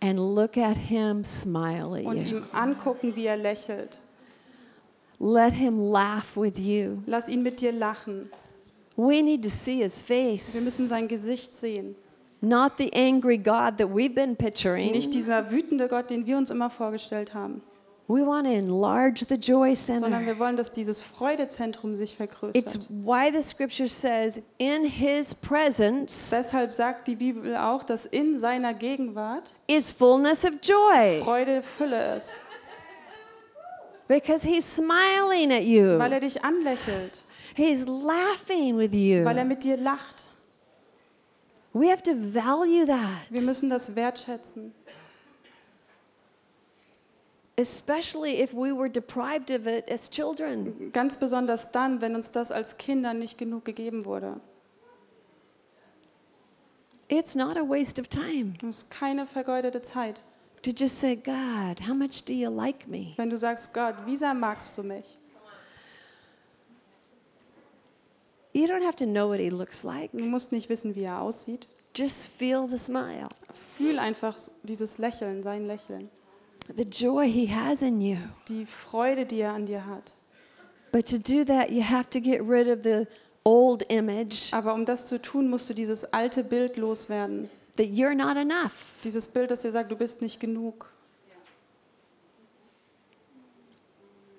and 0.00 0.18
look 0.18 0.56
at 0.56 0.76
Him 0.76 1.24
smile 1.24 1.98
at 1.98 2.06
und 2.06 2.26
ihm 2.26 2.44
angucken, 2.52 3.14
wie 3.16 3.26
er 3.26 3.36
lächelt. 3.36 4.00
Let 5.18 5.52
Him 5.52 5.80
laugh 5.80 6.36
with 6.36 6.58
you. 6.58 6.98
Lass 7.06 7.28
ihn 7.28 7.42
mit 7.42 7.60
dir 7.60 7.72
lachen. 7.72 8.30
We 8.96 9.22
need 9.22 9.42
to 9.42 9.50
see 9.50 9.82
His 9.82 10.02
Wir 10.06 10.36
müssen 10.62 10.86
face, 10.86 10.88
sein 10.88 11.08
Gesicht 11.08 11.56
sehen. 11.56 11.94
not 12.42 12.78
the 12.78 12.92
angry 12.94 13.36
God 13.36 13.76
that 13.78 13.88
we've 13.88 14.14
been 14.14 14.34
picturing. 14.34 14.92
Nicht 14.92 15.12
dieser 15.12 15.50
wütende 15.50 15.88
Gott, 15.88 16.10
den 16.10 16.26
wir 16.26 16.36
uns 16.36 16.50
immer 16.50 16.70
vorgestellt 16.70 17.34
haben, 17.34 17.62
We 18.12 18.26
want 18.26 18.44
to 18.48 18.52
enlarge 18.52 19.24
the 19.28 19.36
joy 19.36 19.72
sondern 19.76 20.10
center. 20.10 20.26
wir 20.26 20.38
wollen, 20.40 20.56
dass 20.56 20.72
dieses 20.72 21.00
Freudezentrum 21.00 21.94
sich 21.94 22.18
It's 22.18 22.32
vergrößert. 22.74 22.86
why 22.88 23.30
the 23.32 23.40
scripture 23.40 23.88
says, 23.88 24.42
in 24.58 24.82
His 24.84 25.32
presence 25.32 26.30
Deshalb 26.30 26.72
sagt 26.72 27.06
die 27.06 27.14
Bibel 27.14 27.56
auch, 27.56 27.84
dass 27.84 28.06
in 28.06 28.40
seiner 28.40 28.74
Gegenwart 28.74 29.54
is 29.68 29.92
fullness 29.92 30.44
of 30.44 30.54
joy, 30.60 31.22
Freude 31.22 31.62
Fülle 31.62 32.16
ist, 32.16 32.40
because 34.08 34.44
He's 34.44 34.64
smiling 34.64 35.52
at 35.52 35.62
you. 35.62 35.96
weil 35.96 36.12
er 36.12 36.20
dich 36.20 36.44
anlächelt, 36.44 37.22
He's 37.54 37.86
laughing 37.86 38.76
with 38.76 38.92
you. 38.92 39.24
weil 39.24 39.38
er 39.38 39.44
mit 39.44 39.62
dir 39.62 39.76
lacht. 39.76 40.24
We 41.72 41.88
have 41.88 42.02
to 42.02 42.10
value 42.12 42.84
Wir 42.84 42.86
that, 42.88 43.30
müssen 43.30 43.70
das 43.70 43.94
wertschätzen. 43.94 44.74
Especially 47.60 48.40
if 48.40 48.52
we 48.52 48.72
were 48.72 48.88
deprived 48.88 49.50
of 49.50 49.66
it 49.66 49.90
as 49.90 50.08
children. 50.08 50.90
Ganz 50.92 51.16
besonders 51.18 51.70
dann, 51.70 52.00
wenn 52.00 52.14
uns 52.14 52.30
das 52.30 52.50
als 52.50 52.76
Kinder 52.78 53.12
nicht 53.14 53.36
genug 53.38 53.64
gegeben 53.64 54.04
wurde. 54.04 54.40
It's 57.08 57.34
not 57.34 57.56
a 57.56 57.62
waste 57.68 58.00
of 58.00 58.08
time 58.08 58.54
Das 58.60 58.78
ist 58.78 58.90
keine 58.90 59.26
vergeudete 59.26 59.82
Zeit. 59.82 60.20
to 60.62 60.70
just 60.70 61.00
say, 61.00 61.16
God, 61.16 61.80
how 61.88 61.94
much 61.94 62.24
do 62.24 62.32
you 62.32 62.50
like 62.50 62.86
me? 62.86 63.14
Wenn 63.16 63.30
du 63.30 63.36
sagst, 63.38 63.72
Gott, 63.74 63.94
wie 64.06 64.16
sehr 64.16 64.34
magst 64.34 64.76
du 64.78 64.82
mich? 64.82 65.16
You 68.52 68.66
don't 68.66 68.82
have 68.84 68.96
to 68.96 69.06
know 69.06 69.28
what 69.28 69.38
He 69.40 69.48
looks 69.50 69.84
like, 69.84 70.10
Du 70.12 70.24
musst 70.24 70.52
nicht 70.52 70.68
wissen, 70.68 70.94
wie 70.94 71.04
er 71.04 71.20
aussieht. 71.20 71.66
just 71.96 72.26
feel 72.28 72.68
the 72.68 72.78
smile, 72.78 73.28
Fühl 73.76 73.98
einfach 73.98 74.36
dieses 74.62 74.98
Lächeln, 74.98 75.42
sein 75.42 75.66
Lächeln. 75.66 76.08
The 76.76 76.84
joy 76.84 77.30
He 77.30 77.46
has 77.46 77.82
in 77.82 78.00
you. 78.00 78.18
Die 78.48 78.64
Freude, 78.66 79.26
die 79.26 79.40
er 79.40 79.52
an 79.54 79.66
dir 79.66 79.84
hat. 79.86 80.12
But 80.92 81.06
to 81.06 81.18
do 81.18 81.44
that, 81.44 81.70
you 81.70 81.82
have 81.82 82.10
to 82.10 82.20
get 82.20 82.40
rid 82.42 82.66
of 82.68 82.82
the 82.82 83.06
old 83.44 83.84
image 83.90 84.52
Aber 84.52 84.74
um 84.74 84.84
das 84.84 85.06
zu 85.08 85.20
tun, 85.20 85.48
musst 85.48 85.70
du 85.70 85.74
dieses 85.74 86.04
alte 86.12 86.42
Bild 86.44 86.76
loswerden. 86.76 87.48
that 87.76 87.86
you're 87.86 88.14
not 88.14 88.36
enough. 88.36 88.72
Dieses 89.04 89.26
Bild, 89.26 89.50
das 89.50 89.62
dir 89.62 89.72
sagt, 89.72 89.90
du 89.90 89.96
bist 89.96 90.20
nicht 90.20 90.40
genug. 90.40 90.86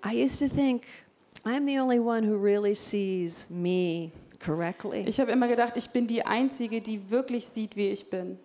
I 0.03 0.13
used 0.13 0.39
to 0.39 0.47
think 0.47 0.83
I'm 1.45 1.65
the 1.65 1.79
only 1.79 1.99
one 1.99 2.23
who 2.23 2.35
really 2.35 2.73
sees 2.75 3.49
me 3.49 4.11
correctly 4.39 5.03
Ich 5.07 5.19
habe 5.19 5.31
immer 5.31 5.47
gedacht, 5.47 5.77
ich 5.77 5.89
bin 5.91 6.07
die 6.07 6.25
Einzige, 6.25 6.79
die 6.79 7.09
wirklich 7.09 7.47
sieht, 7.47 7.75
wie 7.75 7.89
ich 7.89 8.09
bin. 8.09 8.37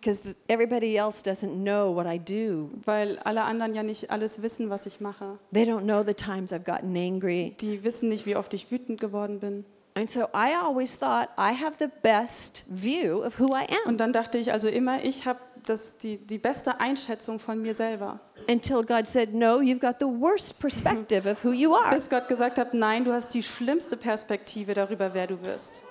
Because 0.00 0.20
everybody 0.48 0.96
else 0.96 1.22
doesn't 1.22 1.62
know 1.62 1.94
what 1.94 2.06
I 2.06 2.18
do. 2.18 2.70
Weil 2.84 3.18
alle 3.24 3.42
anderen 3.42 3.74
ja 3.74 3.82
nicht 3.82 4.10
alles 4.10 4.42
wissen, 4.42 4.70
was 4.70 4.86
ich 4.86 5.00
mache. 5.00 5.38
They 5.52 5.64
don't 5.64 5.82
know 5.82 6.02
the 6.02 6.14
times 6.14 6.52
I've 6.52 6.64
gotten 6.64 6.96
angry. 6.96 7.54
Die 7.60 7.82
wissen 7.84 8.08
nicht, 8.08 8.26
wie 8.26 8.36
oft 8.36 8.54
ich 8.54 8.70
wütend 8.70 9.00
geworden 9.00 9.40
bin. 9.40 9.64
And 9.94 10.10
so 10.10 10.24
I 10.34 10.54
always 10.62 10.98
thought 10.98 11.28
I 11.38 11.52
have 11.54 11.76
the 11.78 11.88
best 12.02 12.64
view 12.68 13.22
of 13.24 13.38
who 13.40 13.54
I 13.54 13.64
am. 13.84 13.88
Und 13.88 13.98
dann 13.98 14.12
dachte 14.12 14.38
ich 14.38 14.52
also 14.52 14.68
immer, 14.68 15.02
ich 15.02 15.26
habe 15.26 15.40
das, 15.64 15.96
die, 15.96 16.18
die 16.18 16.38
beste 16.38 16.80
Einschätzung 16.80 17.38
von 17.38 17.60
mir 17.60 17.74
selber. 17.74 18.20
until 18.48 18.82
God 18.82 19.06
said, 19.06 19.34
No, 19.34 19.60
you've 19.60 19.80
got 19.80 19.98
the 19.98 20.06
worst 20.06 20.58
perspective 20.60 21.26
of 21.26 21.42
who 21.42 21.52
you 21.52 21.74
are. 21.74 21.94
Bis 21.94 22.08
Gott 22.08 22.28
gesagt 22.28 22.58
hat, 22.58 22.74
nein, 22.74 23.04
du 23.04 23.12
hast 23.12 23.34
die 23.34 23.42
schlimmste 23.42 23.96
Perspektive 23.96 24.74
darüber, 24.74 25.12
wer 25.14 25.26
du 25.26 25.36
bist. 25.36 25.82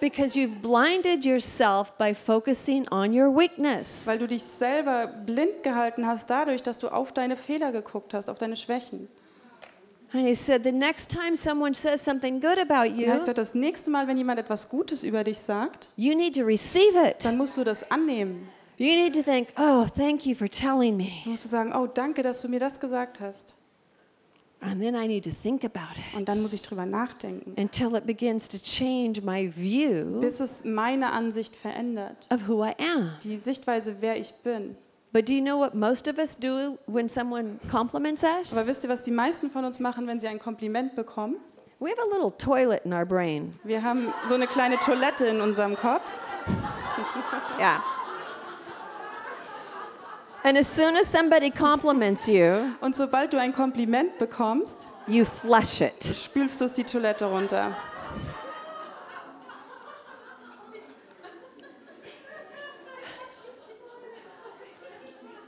Because 0.00 0.38
you've 0.38 0.60
blinded 0.62 1.24
yourself 1.24 1.92
by 1.98 2.14
focusing 2.14 2.88
on 2.90 3.12
your 3.12 3.28
weakness. 3.34 4.06
Weil 4.06 4.18
du 4.18 4.26
dich 4.26 4.42
selber 4.42 5.06
blind 5.06 5.62
gehalten 5.62 6.06
hast 6.06 6.28
dadurch, 6.30 6.62
dass 6.62 6.78
du 6.78 6.88
auf 6.88 7.12
deine 7.12 7.36
Fehler 7.36 7.70
geguckt 7.72 8.14
hast, 8.14 8.30
auf 8.30 8.38
deine 8.38 8.56
Schwächen. 8.56 9.08
And 10.12 10.26
he 10.26 10.34
said, 10.34 10.64
The 10.64 10.72
next 10.72 11.10
time 11.10 11.36
someone 11.36 11.72
says 11.74 12.02
something 12.04 12.40
good 12.40 12.58
about 12.58 12.84
Er 12.84 12.90
hat 12.90 12.96
you, 12.96 13.18
gesagt, 13.20 13.38
das 13.38 13.54
nächste 13.54 13.90
Mal, 13.90 14.08
wenn 14.08 14.16
jemand 14.18 14.40
etwas 14.40 14.68
Gutes 14.68 15.04
über 15.04 15.22
dich 15.22 15.38
sagt, 15.38 15.88
you 15.96 16.16
need 16.16 16.34
to 16.34 16.42
receive 16.42 16.96
it. 16.98 17.24
dann 17.24 17.36
musst 17.36 17.56
du 17.56 17.62
das 17.62 17.88
annehmen. 17.92 18.48
You 18.76 18.86
need 18.96 19.14
to 19.14 19.22
think, 19.22 19.48
Oh, 19.58 19.86
thank 19.96 20.26
you 20.26 20.34
for 20.34 20.48
telling 20.48 20.96
me. 20.96 21.10
Du 21.24 21.30
musst 21.30 21.44
du 21.44 21.48
sagen, 21.48 21.72
oh, 21.72 21.86
danke, 21.86 22.22
dass 22.22 22.40
du 22.42 22.48
mir 22.48 22.58
das 22.58 22.80
gesagt 22.80 23.20
hast. 23.20 23.54
And 24.62 24.80
then 24.80 24.94
I 24.94 25.06
need 25.06 25.24
to 25.24 25.30
think 25.30 25.64
about 25.64 25.94
Und 26.14 26.22
it 26.22 26.28
dann 26.28 26.42
muss 26.42 26.52
ich 26.52 26.60
drüber 26.62 26.84
nachdenken, 26.84 27.54
until 27.58 27.94
it 27.96 28.06
begins 28.06 28.48
to 28.48 28.58
change 28.58 29.22
my 29.22 29.50
view 29.54 30.20
bis 30.20 30.38
es 30.40 30.64
meine 30.64 31.12
Ansicht 31.12 31.56
verändert. 31.56 32.26
of 32.30 32.46
who 32.46 32.62
I 32.64 32.74
am. 32.78 33.12
Die 33.24 33.38
Sichtweise, 33.38 33.96
wer 34.00 34.16
ich 34.18 34.34
bin. 34.42 34.76
But 35.12 35.28
do 35.28 35.32
you 35.32 35.40
know 35.42 35.58
what 35.58 35.74
most 35.74 36.06
of 36.08 36.18
us 36.18 36.36
do 36.36 36.78
when 36.86 37.08
someone 37.08 37.58
compliments 37.70 38.22
Aber 38.22 38.38
us? 38.40 38.66
wisst 38.66 38.84
ihr, 38.84 38.90
was 38.90 39.02
die 39.02 39.10
meisten 39.10 39.50
von 39.50 39.64
uns 39.64 39.80
machen, 39.80 40.06
wenn 40.06 40.20
sie 40.20 40.28
ein 40.28 40.38
Kompliment 40.38 40.94
bekommen? 40.94 41.36
We 41.80 41.88
have 41.88 41.98
a 42.00 42.14
little 42.14 42.30
toilet 42.36 42.84
in 42.84 42.92
our 42.92 43.06
brain. 43.06 43.54
Wir 43.64 43.82
haben 43.82 44.12
so 44.28 44.34
eine 44.34 44.46
kleine 44.46 44.78
Toilette 44.80 45.26
in 45.26 45.40
unserem 45.40 45.74
Kopf. 45.76 46.04
Yeah. 47.58 47.82
And 50.42 50.56
as 50.56 50.66
soon 50.66 50.96
as 50.96 51.06
somebody 51.06 51.50
compliments 51.50 52.26
you, 52.26 52.74
Und 52.80 52.96
sobald 52.96 53.32
du 53.32 53.38
ein 53.38 53.52
Kompliment 53.52 54.16
bekommst, 54.18 54.88
you 55.06 55.24
flush 55.24 55.82
it. 55.82 56.02
spülst 56.02 56.60
du 56.60 56.64
es 56.64 56.72
die 56.72 56.84
Toilette 56.84 57.26
runter. 57.26 57.76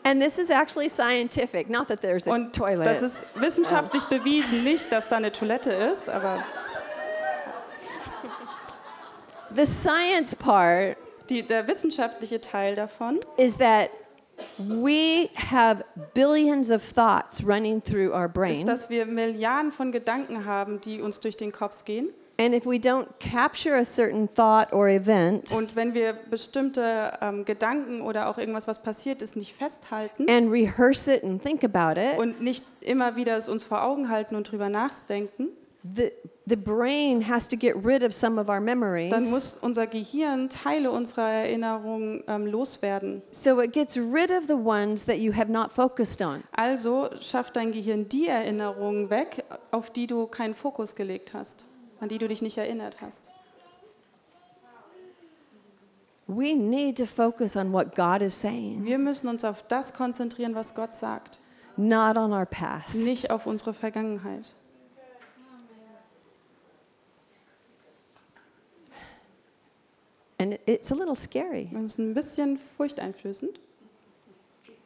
And 0.04 0.20
this 0.20 0.38
is 0.38 0.50
actually 0.50 0.88
scientific, 0.88 1.70
not 1.70 1.88
that 1.88 2.00
there's 2.00 2.26
a 2.26 2.32
Und 2.32 2.52
toilet. 2.52 2.84
das 2.84 3.02
ist 3.02 3.24
wissenschaftlich 3.36 4.02
bewiesen, 4.04 4.64
nicht, 4.64 4.90
dass 4.90 5.08
da 5.08 5.16
eine 5.16 5.30
Toilette 5.30 5.70
ist, 5.70 6.08
aber 6.08 6.42
the 9.54 9.64
science 9.64 10.34
part 10.34 10.96
die, 11.28 11.42
der 11.46 11.68
wissenschaftliche 11.68 12.40
Teil 12.40 12.74
davon 12.74 13.20
is 13.36 13.56
that 13.58 13.90
we 14.58 15.30
have 15.36 15.84
billions 16.14 16.70
of 16.70 16.82
thoughts 16.82 17.44
running 17.44 17.82
through 17.82 18.12
our 18.12 18.26
ist, 18.26 18.34
brain. 18.34 18.66
dass 18.66 18.90
wir 18.90 19.06
Milliarden 19.06 19.72
von 19.72 19.92
Gedanken 19.92 20.44
haben, 20.44 20.80
die 20.80 21.00
uns 21.00 21.20
durch 21.20 21.36
den 21.36 21.52
Kopf 21.52 21.84
gehen. 21.84 22.10
And 22.38 22.54
if 22.54 22.64
we 22.64 22.78
don't 22.78 23.06
capture 23.20 23.76
a 23.76 23.84
certain 23.84 24.26
thought 24.26 24.72
or 24.72 24.88
event 24.88 25.52
Und 25.52 25.76
wenn 25.76 25.94
wir 25.94 26.14
bestimmte 26.14 27.12
ähm, 27.20 27.44
Gedanken 27.44 28.00
oder 28.00 28.28
auch 28.28 28.38
irgendwas, 28.38 28.66
was 28.66 28.82
passiert 28.82 29.22
ist, 29.22 29.36
nicht 29.36 29.54
festhalten 29.54 30.28
and 30.28 30.50
rehearse 30.50 31.14
it 31.14 31.22
and 31.22 31.42
think 31.42 31.62
about 31.62 32.00
it, 32.00 32.18
und 32.18 32.40
nicht 32.40 32.64
immer 32.80 33.16
wieder 33.16 33.36
es 33.36 33.48
uns 33.48 33.64
vor 33.64 33.82
Augen 33.82 34.08
halten 34.08 34.34
und 34.34 34.50
drüber 34.50 34.70
nachdenken, 34.70 35.48
the, 35.84 36.12
the 36.46 36.56
brain 36.56 37.22
has 37.22 37.48
to 37.48 37.56
get 37.56 37.74
rid 37.76 38.02
of 38.04 38.14
some 38.14 38.38
of 38.38 38.48
our 38.48 38.60
memories. 38.60 39.10
dann 39.10 39.28
muss 39.30 39.58
unser 39.62 39.86
Gehirn 39.86 40.48
Teile 40.48 40.90
unserer 40.90 41.28
Erinnerung 41.28 42.22
ähm, 42.28 42.46
loswerden. 42.46 43.22
So 43.32 43.60
it 43.60 43.72
gets 43.72 43.96
rid 43.96 44.30
of 44.30 44.46
the 44.46 44.54
ones 44.56 45.04
that 45.06 45.18
you 45.18 45.32
have 45.32 45.50
not 45.50 45.72
focused 45.72 46.22
on. 46.22 46.44
Also 46.56 47.10
schafft 47.20 47.56
dein 47.56 47.72
Gehirn 47.72 48.08
die 48.08 48.28
Erinnerungen 48.28 49.10
weg, 49.10 49.44
auf 49.70 49.90
die 49.90 50.06
du 50.06 50.26
keinen 50.26 50.54
Fokus 50.54 50.94
gelegt 50.94 51.34
hast, 51.34 51.64
an 52.00 52.08
die 52.08 52.18
du 52.18 52.28
dich 52.28 52.42
nicht 52.42 52.58
erinnert 52.58 53.00
hast. 53.00 53.30
We 56.28 56.54
need 56.54 56.96
to 56.98 57.04
focus 57.06 57.56
on 57.56 57.72
what 57.72 57.94
God 57.94 58.22
is 58.22 58.40
saying, 58.40 58.84
Wir 58.84 58.98
müssen 58.98 59.28
uns 59.28 59.44
auf 59.44 59.62
das 59.66 59.92
konzentrieren, 59.92 60.54
was 60.54 60.74
Gott 60.74 60.94
sagt, 60.94 61.40
not 61.76 62.16
on 62.16 62.32
our 62.32 62.46
past. 62.46 62.94
nicht 62.94 63.30
auf 63.30 63.46
unsere 63.46 63.74
Vergangenheit. 63.74 64.52
And 70.42 70.58
it's 70.66 70.90
a 70.90 70.94
little 70.94 71.14
scary 71.14 71.68
Das 71.72 71.92
ist 71.92 71.98
ein 71.98 72.14
bisschen 72.14 72.58
furchteinflößend, 72.76 73.60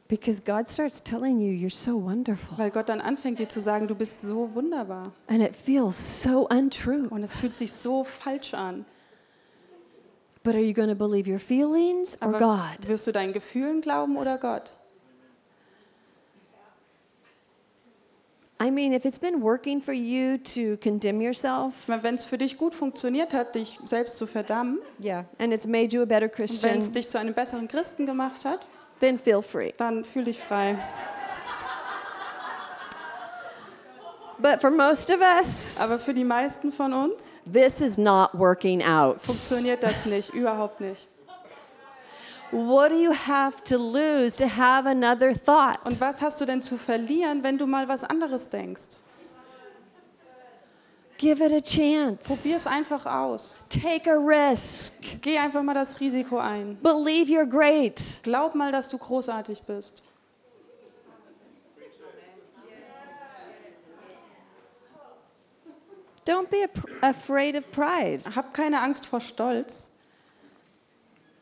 because 0.09 0.42
God 0.42 0.68
starts 0.68 1.02
telling 1.02 1.40
you 1.40 1.50
you're 1.52 1.74
so 1.74 2.02
wonderful. 2.02 2.59
weil 2.59 2.70
Gott 2.70 2.88
dann 2.90 3.00
anfängt 3.00 3.38
dir 3.38 3.48
zu 3.48 3.61
sagen, 3.61 3.88
du 3.88 3.94
bist 3.94 4.20
so 4.20 4.54
wunderbar. 4.54 5.12
And 5.28 5.42
it 5.42 5.57
feels 5.57 6.22
so 6.22 6.46
untrue. 6.48 7.09
Und 7.09 7.22
es 7.22 7.34
fühlt 7.34 7.57
sich 7.57 7.72
so 7.72 8.04
falsch 8.04 8.52
an. 8.54 8.84
But 10.42 10.54
are 10.54 10.62
you 10.62 10.74
going 10.74 10.88
to 10.88 10.94
believe 10.94 11.28
your 11.28 11.40
feelings 11.40 12.20
or 12.22 12.28
Aber 12.28 12.38
God? 12.38 12.88
wirst 12.88 13.07
du 13.07 13.12
deinen 13.12 13.32
Gefühlen 13.32 13.80
glauben 13.80 14.16
oder 14.16 14.38
Gott? 14.38 14.74
I 18.66 18.70
mean, 18.70 18.92
if 18.92 19.04
it's 19.04 19.18
been 19.18 19.40
working 19.42 19.80
for 19.80 19.92
you 19.92 20.38
to 20.38 20.76
condemn 20.78 21.20
yourself, 21.20 21.74
wenn 21.86 22.16
es 22.16 22.24
für 22.24 22.36
dich 22.36 22.58
gut 22.58 22.74
funktioniert 22.74 23.32
hat, 23.32 23.54
dich 23.54 23.78
selbst 23.84 24.16
zu 24.16 24.26
verdammen, 24.26 24.78
yeah, 25.00 25.24
and 25.38 25.52
it's 25.52 25.66
made 25.68 25.94
you 25.94 26.02
a 26.02 26.04
better 26.04 26.26
und 26.26 26.32
wenn 26.38 26.46
Christian, 26.46 26.78
es 26.78 26.90
dich 26.90 27.08
zu 27.08 27.16
einem 27.18 27.32
besseren 27.32 27.68
Christen 27.68 28.06
gemacht 28.06 28.44
hat, 28.44 28.66
then 28.98 29.20
feel 29.20 29.40
free. 29.40 29.72
dann 29.76 30.04
fühl 30.04 30.24
dich 30.24 30.40
frei. 30.40 30.76
But 34.38 34.60
for 34.60 34.70
most 34.70 35.10
of 35.10 35.20
us, 35.20 35.78
Aber 35.80 35.98
für 35.98 36.12
die 36.12 36.24
meisten 36.24 36.70
von 36.72 36.92
uns 36.92 37.14
this 37.50 37.80
is 37.80 37.96
not 37.96 38.30
working 38.34 38.82
out. 38.82 39.20
funktioniert 39.22 39.82
das 39.82 40.04
nicht, 40.06 40.34
überhaupt 40.34 40.80
nicht. 40.80 41.06
What 42.53 42.90
do 42.90 42.99
you 42.99 43.12
have 43.12 43.62
to 43.64 43.76
lose 43.76 44.36
to 44.36 44.47
have 44.47 44.86
another 44.88 45.34
thought? 45.34 45.84
Und 45.84 46.01
was 46.01 46.20
hast 46.20 46.40
du 46.40 46.44
denn 46.44 46.62
zu 46.62 46.78
verlieren, 46.78 47.42
wenn 47.42 47.59
du 47.59 47.66
mal 47.66 47.88
was 47.88 48.05
anderes 48.05 48.49
denkst? 48.49 49.03
Give 51.18 51.42
it 51.42 51.51
a 51.51 51.61
Probier 51.61 52.57
es 52.57 52.64
chance. 52.64 52.70
einfach 52.70 53.07
aus. 53.07 53.59
Take 53.70 54.11
a 54.11 54.16
risk. 54.16 55.03
Geh 55.22 55.38
einfach 55.38 55.62
mal 55.62 55.74
das 55.74 55.99
Risiko 55.99 56.38
ein. 56.38 56.78
Believe 56.82 57.30
you're 57.30 57.47
great. 57.49 58.20
Glaub 58.22 58.55
mal, 58.55 58.70
dass 58.70 58.88
du 58.88 58.99
großartig 58.99 59.62
bist. 59.62 60.03
Don't 66.26 66.51
be 66.51 66.68
afraid 67.03 67.57
of 67.57 67.70
pride. 67.70 68.18
Hab 68.34 68.53
keine 68.53 68.80
Angst 68.80 69.07
vor 69.07 69.20
Stolz. 69.20 69.86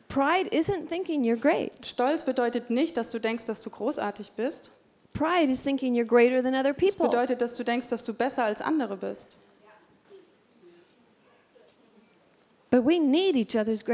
Pride 0.07 0.47
isn't 0.51 0.87
thinking 0.87 1.23
you're 1.23 1.39
great. 1.39 1.85
Stolz 1.85 2.23
bedeutet 2.23 2.69
nicht, 2.69 2.95
dass 2.97 3.11
du 3.11 3.19
denkst, 3.19 3.45
dass 3.45 3.61
du 3.61 3.69
großartig 3.69 4.31
bist. 4.33 4.71
Pride 5.13 5.51
is 5.51 5.61
thinking 5.63 5.93
you're 5.95 6.05
greater 6.05 6.43
than 6.43 6.53
other 6.55 6.73
people. 6.73 7.07
bedeutet, 7.07 7.41
dass 7.41 7.55
du 7.55 7.63
denkst, 7.63 7.87
dass 7.87 8.03
du 8.03 8.13
besser 8.13 8.43
als 8.43 8.61
andere 8.61 8.97
bist. 8.97 9.37
But 12.71 12.83
we 12.83 12.99
need 12.99 13.35
each 13.37 13.55
other's 13.55 13.83
Aber 13.87 13.93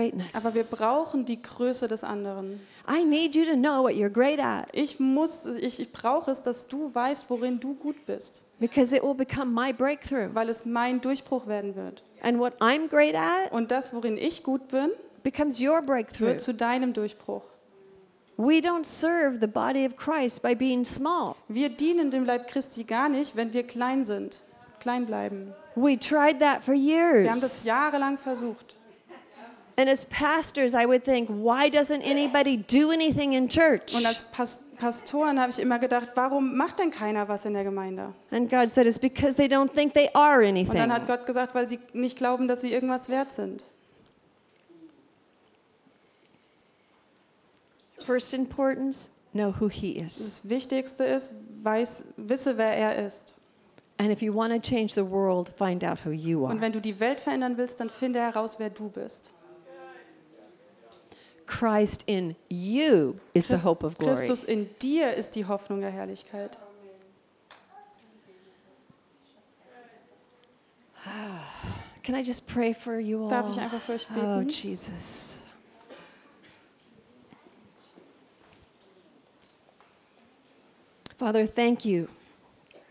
wir 0.55 0.63
greatness. 0.63 0.71
brauchen 0.71 1.25
die 1.25 1.39
Größe 1.39 1.87
des 1.87 2.03
anderen. 2.03 2.59
I 2.89 3.03
need 3.03 3.35
you 3.35 3.45
to 3.45 3.53
know 3.55 3.83
what 3.83 3.93
you're 3.93 4.09
great 4.09 4.39
at 4.39 4.69
Ich 4.73 4.99
muss, 4.99 5.45
ich, 5.45 5.79
ich 5.79 5.91
brauche 5.91 6.31
es, 6.31 6.41
dass 6.41 6.67
du 6.67 6.89
weißt, 6.93 7.25
worin 7.29 7.59
du 7.59 7.75
gut 7.75 8.05
bist, 8.07 8.41
because 8.59 8.95
it 8.95 9.03
will 9.03 9.13
become 9.13 9.51
my 9.51 9.71
breakthrough. 9.71 10.33
weil 10.33 10.49
es 10.49 10.65
mein 10.65 10.99
Durchbruch 10.99 11.45
werden 11.45 11.75
wird. 11.75 12.03
And 12.23 12.39
what 12.39 12.53
I'm 12.59 12.87
great 12.87 13.13
at 13.13 13.51
Und 13.51 13.69
das, 13.69 13.93
worin 13.93 14.17
ich 14.17 14.41
gut 14.41 14.67
bin, 14.69 14.89
becomes 15.23 15.59
your 15.61 15.81
breakthrough. 15.81 16.27
wird 16.27 16.41
zu 16.41 16.53
deinem 16.53 16.93
Durchbruch. 16.93 17.43
We 18.37 18.59
don't 18.59 18.85
serve 18.85 19.39
the 19.39 19.47
body 19.47 19.85
of 19.85 19.95
Christ 19.95 20.41
by 20.41 20.55
being 20.55 20.83
small. 20.85 21.35
Wir 21.47 21.69
dienen 21.69 22.09
dem 22.11 22.25
Leib 22.25 22.47
Christi 22.47 22.83
gar 22.83 23.07
nicht, 23.09 23.35
wenn 23.35 23.53
wir 23.53 23.63
klein 23.63 24.03
sind, 24.05 24.41
klein 24.79 25.05
bleiben. 25.05 25.53
We 25.75 25.97
tried 25.99 26.39
that 26.39 26.63
for 26.63 26.73
Wir 26.73 27.29
haben 27.29 27.39
das 27.39 27.63
years. 27.63 27.65
jahrelang 27.65 28.17
versucht. 28.17 28.75
And 29.77 29.89
as 29.89 30.05
pastors, 30.05 30.73
I 30.73 30.85
would 30.85 31.03
think, 31.03 31.29
why 31.29 31.69
doesn't 31.69 32.03
anybody 32.03 32.57
do 32.57 32.91
anything 32.91 33.33
in 33.33 33.47
church? 33.47 33.95
Und 33.95 34.05
als 34.05 34.23
Pas 34.25 34.59
Pastoren 34.77 35.39
habe 35.39 35.51
ich 35.51 35.59
immer 35.59 35.77
gedacht, 35.77 36.09
warum 36.15 36.57
macht 36.57 36.79
denn 36.79 36.89
keiner 36.89 37.27
was 37.27 37.45
in 37.45 37.53
der 37.53 37.63
Gemeinde? 37.63 38.13
And 38.31 38.49
God 38.49 38.67
said, 38.71 38.87
it's 38.87 38.97
because 38.97 39.35
they 39.35 39.45
don't 39.45 39.71
think 39.71 39.93
they 39.93 40.09
are 40.13 40.39
Und 40.39 40.47
anything. 40.47 40.73
dann 40.75 40.91
hat 40.91 41.05
Gott 41.05 41.27
gesagt, 41.27 41.53
weil 41.53 41.69
sie 41.69 41.77
nicht 41.93 42.17
glauben, 42.17 42.47
dass 42.47 42.61
sie 42.61 42.73
irgendwas 42.73 43.07
wert 43.07 43.31
sind. 43.31 43.63
First 48.05 48.33
importance, 48.33 49.09
know 49.33 49.53
who 49.59 49.67
He 49.69 49.91
is. 49.97 50.15
Das 50.41 50.49
Wichtigste 50.49 51.03
ist, 51.05 51.33
weiß, 51.63 52.05
wisse, 52.17 52.57
wer 52.57 52.75
er 52.75 53.05
ist. 53.05 53.35
And 53.97 54.09
if 54.11 54.21
you 54.21 54.33
want 54.33 54.51
to 54.51 54.59
change 54.59 54.93
the 54.95 55.03
world, 55.07 55.49
find 55.57 55.83
out 55.83 55.99
who 56.05 56.09
you 56.11 56.43
Und 56.45 56.51
are. 56.53 56.61
wenn 56.61 56.71
du 56.71 56.81
die 56.81 56.99
Welt 56.99 57.19
verändern 57.19 57.57
willst, 57.57 57.79
dann 57.79 57.89
finde 57.89 58.19
heraus, 58.19 58.57
wer 58.57 58.69
du 58.69 58.89
bist. 58.89 59.31
Christ 61.45 62.03
in 62.07 62.35
you 62.49 63.15
is 63.33 63.47
the 63.47 63.53
Christ- 63.55 63.65
hope 63.65 63.85
of 63.85 63.97
glory. 63.97 64.15
Christus 64.15 64.43
in 64.45 64.69
dir 64.81 65.13
ist 65.13 65.35
die 65.35 65.45
Hoffnung 65.45 65.81
der 65.81 65.91
Herrlichkeit. 65.91 66.57
Can 72.03 72.15
I 72.15 72.21
just 72.21 72.47
pray 72.47 72.73
for 72.73 72.99
you 72.99 73.23
all? 73.23 73.29
Darf 73.29 73.49
ich 73.51 73.59
einfach 73.59 73.79
für 73.79 73.93
euch 73.93 74.07
Oh, 74.11 74.13
beten? 74.39 74.49
Jesus. 74.49 75.40
Father, 81.21 81.45
thank 81.47 81.85
you 81.85 82.07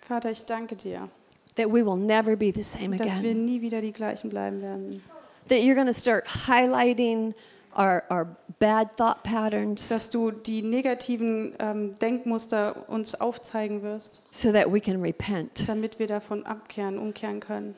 Vater, 0.02 0.30
ich 0.30 0.44
danke 0.44 0.76
dir, 0.76 1.08
that 1.56 1.66
we 1.68 1.84
will 1.84 1.96
never 1.96 2.36
be 2.36 2.52
the 2.54 2.62
same 2.62 2.96
dass 2.96 3.20
wir 3.22 3.30
again. 3.32 3.44
nie 3.44 3.60
wieder 3.60 3.80
die 3.80 3.92
gleichen 3.92 4.30
bleiben 4.30 4.62
werden. 4.62 5.02
That 5.48 5.58
you're 5.62 5.74
going 5.74 5.88
to 5.88 5.92
start 5.92 6.26
highlighting 6.46 7.34
our, 7.76 8.04
our 8.08 8.36
bad 8.60 8.96
thought 8.96 9.24
patterns 9.24 9.88
Dass 9.88 10.08
du 10.10 10.30
die 10.30 10.62
negativen 10.62 11.54
ähm, 11.58 11.98
Denkmuster 11.98 12.88
uns 12.88 13.20
aufzeigen 13.20 13.82
wirst, 13.82 14.22
so 14.30 14.52
that 14.52 14.72
we 14.72 14.80
can 14.80 15.00
repent. 15.02 15.68
damit 15.68 15.98
wir 15.98 16.06
davon 16.06 16.46
abkehren, 16.46 16.98
umkehren 16.98 17.40
können. 17.40 17.74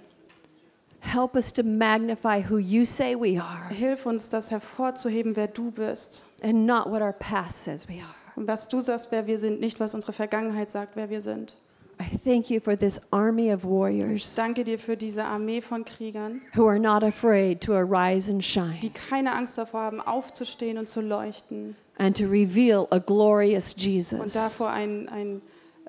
Help 1.01 1.35
us 1.35 1.51
to 1.53 1.63
magnify 1.63 2.43
who 2.43 2.59
you 2.59 2.85
say 2.85 3.15
we 3.15 3.41
are 3.43 3.69
Hilf 3.71 4.05
uns, 4.07 4.29
das 4.29 4.51
hervorzuheben, 4.51 5.35
wer 5.35 5.49
du 5.49 5.71
bist. 5.71 6.23
and 6.43 6.67
not 6.67 6.91
what 6.91 7.01
our 7.01 7.15
past 7.15 7.65
says 7.65 7.89
we 7.89 7.95
are. 7.95 8.15
Und 8.37 8.49
was 8.49 8.69
du 8.69 8.81
sagst, 8.81 9.09
wer 9.11 9.27
wir 9.27 9.39
sind, 9.39 9.61
nicht 9.61 9.81
was 9.81 9.95
unsere 9.95 10.13
Vergangenheit 10.13 10.71
sagt, 10.71 10.97
wer 10.97 11.11
wir 11.11 11.21
sind. 11.21 11.57
I 12.01 12.19
thank 12.25 12.51
you 12.51 12.59
for 12.59 12.77
this 12.77 13.01
army 13.11 13.53
of 13.53 13.63
Ich 13.63 13.69
warriors 13.71 14.35
danke 14.35 14.65
dir 14.65 14.79
für 14.79 14.97
diese 14.97 15.25
Armee 15.25 15.61
von 15.61 15.85
Kriegern, 15.85 16.41
who 16.55 16.67
are 16.67 16.81
not 16.81 17.05
afraid 17.05 17.61
to 17.63 17.75
arise 17.75 18.31
and 18.31 18.43
shine 18.43 18.79
die 18.83 18.91
keine 18.91 19.35
Angst 19.35 19.57
davor 19.57 19.83
haben, 19.83 20.01
aufzustehen 20.01 20.79
und 20.79 20.89
zu 20.89 21.01
leuchten 21.01 21.77
and 21.99 22.17
to 22.17 22.27
reveal 22.27 22.89
a 22.91 22.99
glorious 22.99 23.75
und 23.75 23.83
Jesus. 23.83 24.33
davor 24.33 24.71
einen, 24.71 25.09
einen 25.09 25.43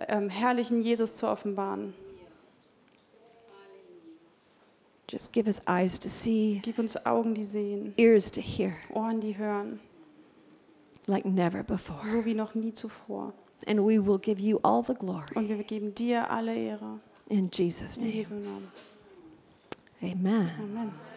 ähm, 0.08 0.30
herrlichen 0.30 0.82
Jesus 0.82 1.16
zu 1.16 1.28
offenbaren. 1.28 1.94
Just 5.10 5.32
give 5.32 5.48
us 5.48 5.62
eyes 5.68 6.00
to 6.00 6.10
see, 6.10 6.60
Gib 6.64 6.80
uns 6.80 7.06
Augen, 7.06 7.36
die 7.36 7.44
sehen, 7.44 7.94
ears 7.98 8.32
to 8.32 8.42
hear, 8.42 8.74
Ohren, 8.92 9.20
die 9.20 9.38
hören, 9.38 9.80
like 11.08 11.26
never 11.28 11.64
before. 11.64 12.04
so 12.04 12.26
wie 12.26 12.34
noch 12.34 12.56
nie 12.56 12.74
zuvor. 12.74 13.34
And 13.66 13.80
we 13.80 13.98
will 13.98 14.20
give 14.20 14.42
you 14.42 14.60
all 14.64 14.84
the 14.84 14.94
glory. 14.94 15.36
Und 15.36 15.48
wir 15.48 15.64
geben 15.64 15.94
dir 15.96 16.30
alle 16.30 16.54
Ehre. 16.56 17.00
In 17.30 17.50
Jesus' 17.52 17.98
In 17.98 18.04
name. 18.04 18.16
Jesu 18.16 18.34
Namen. 18.36 18.72
Amen. 20.02 20.52
Amen. 20.60 21.13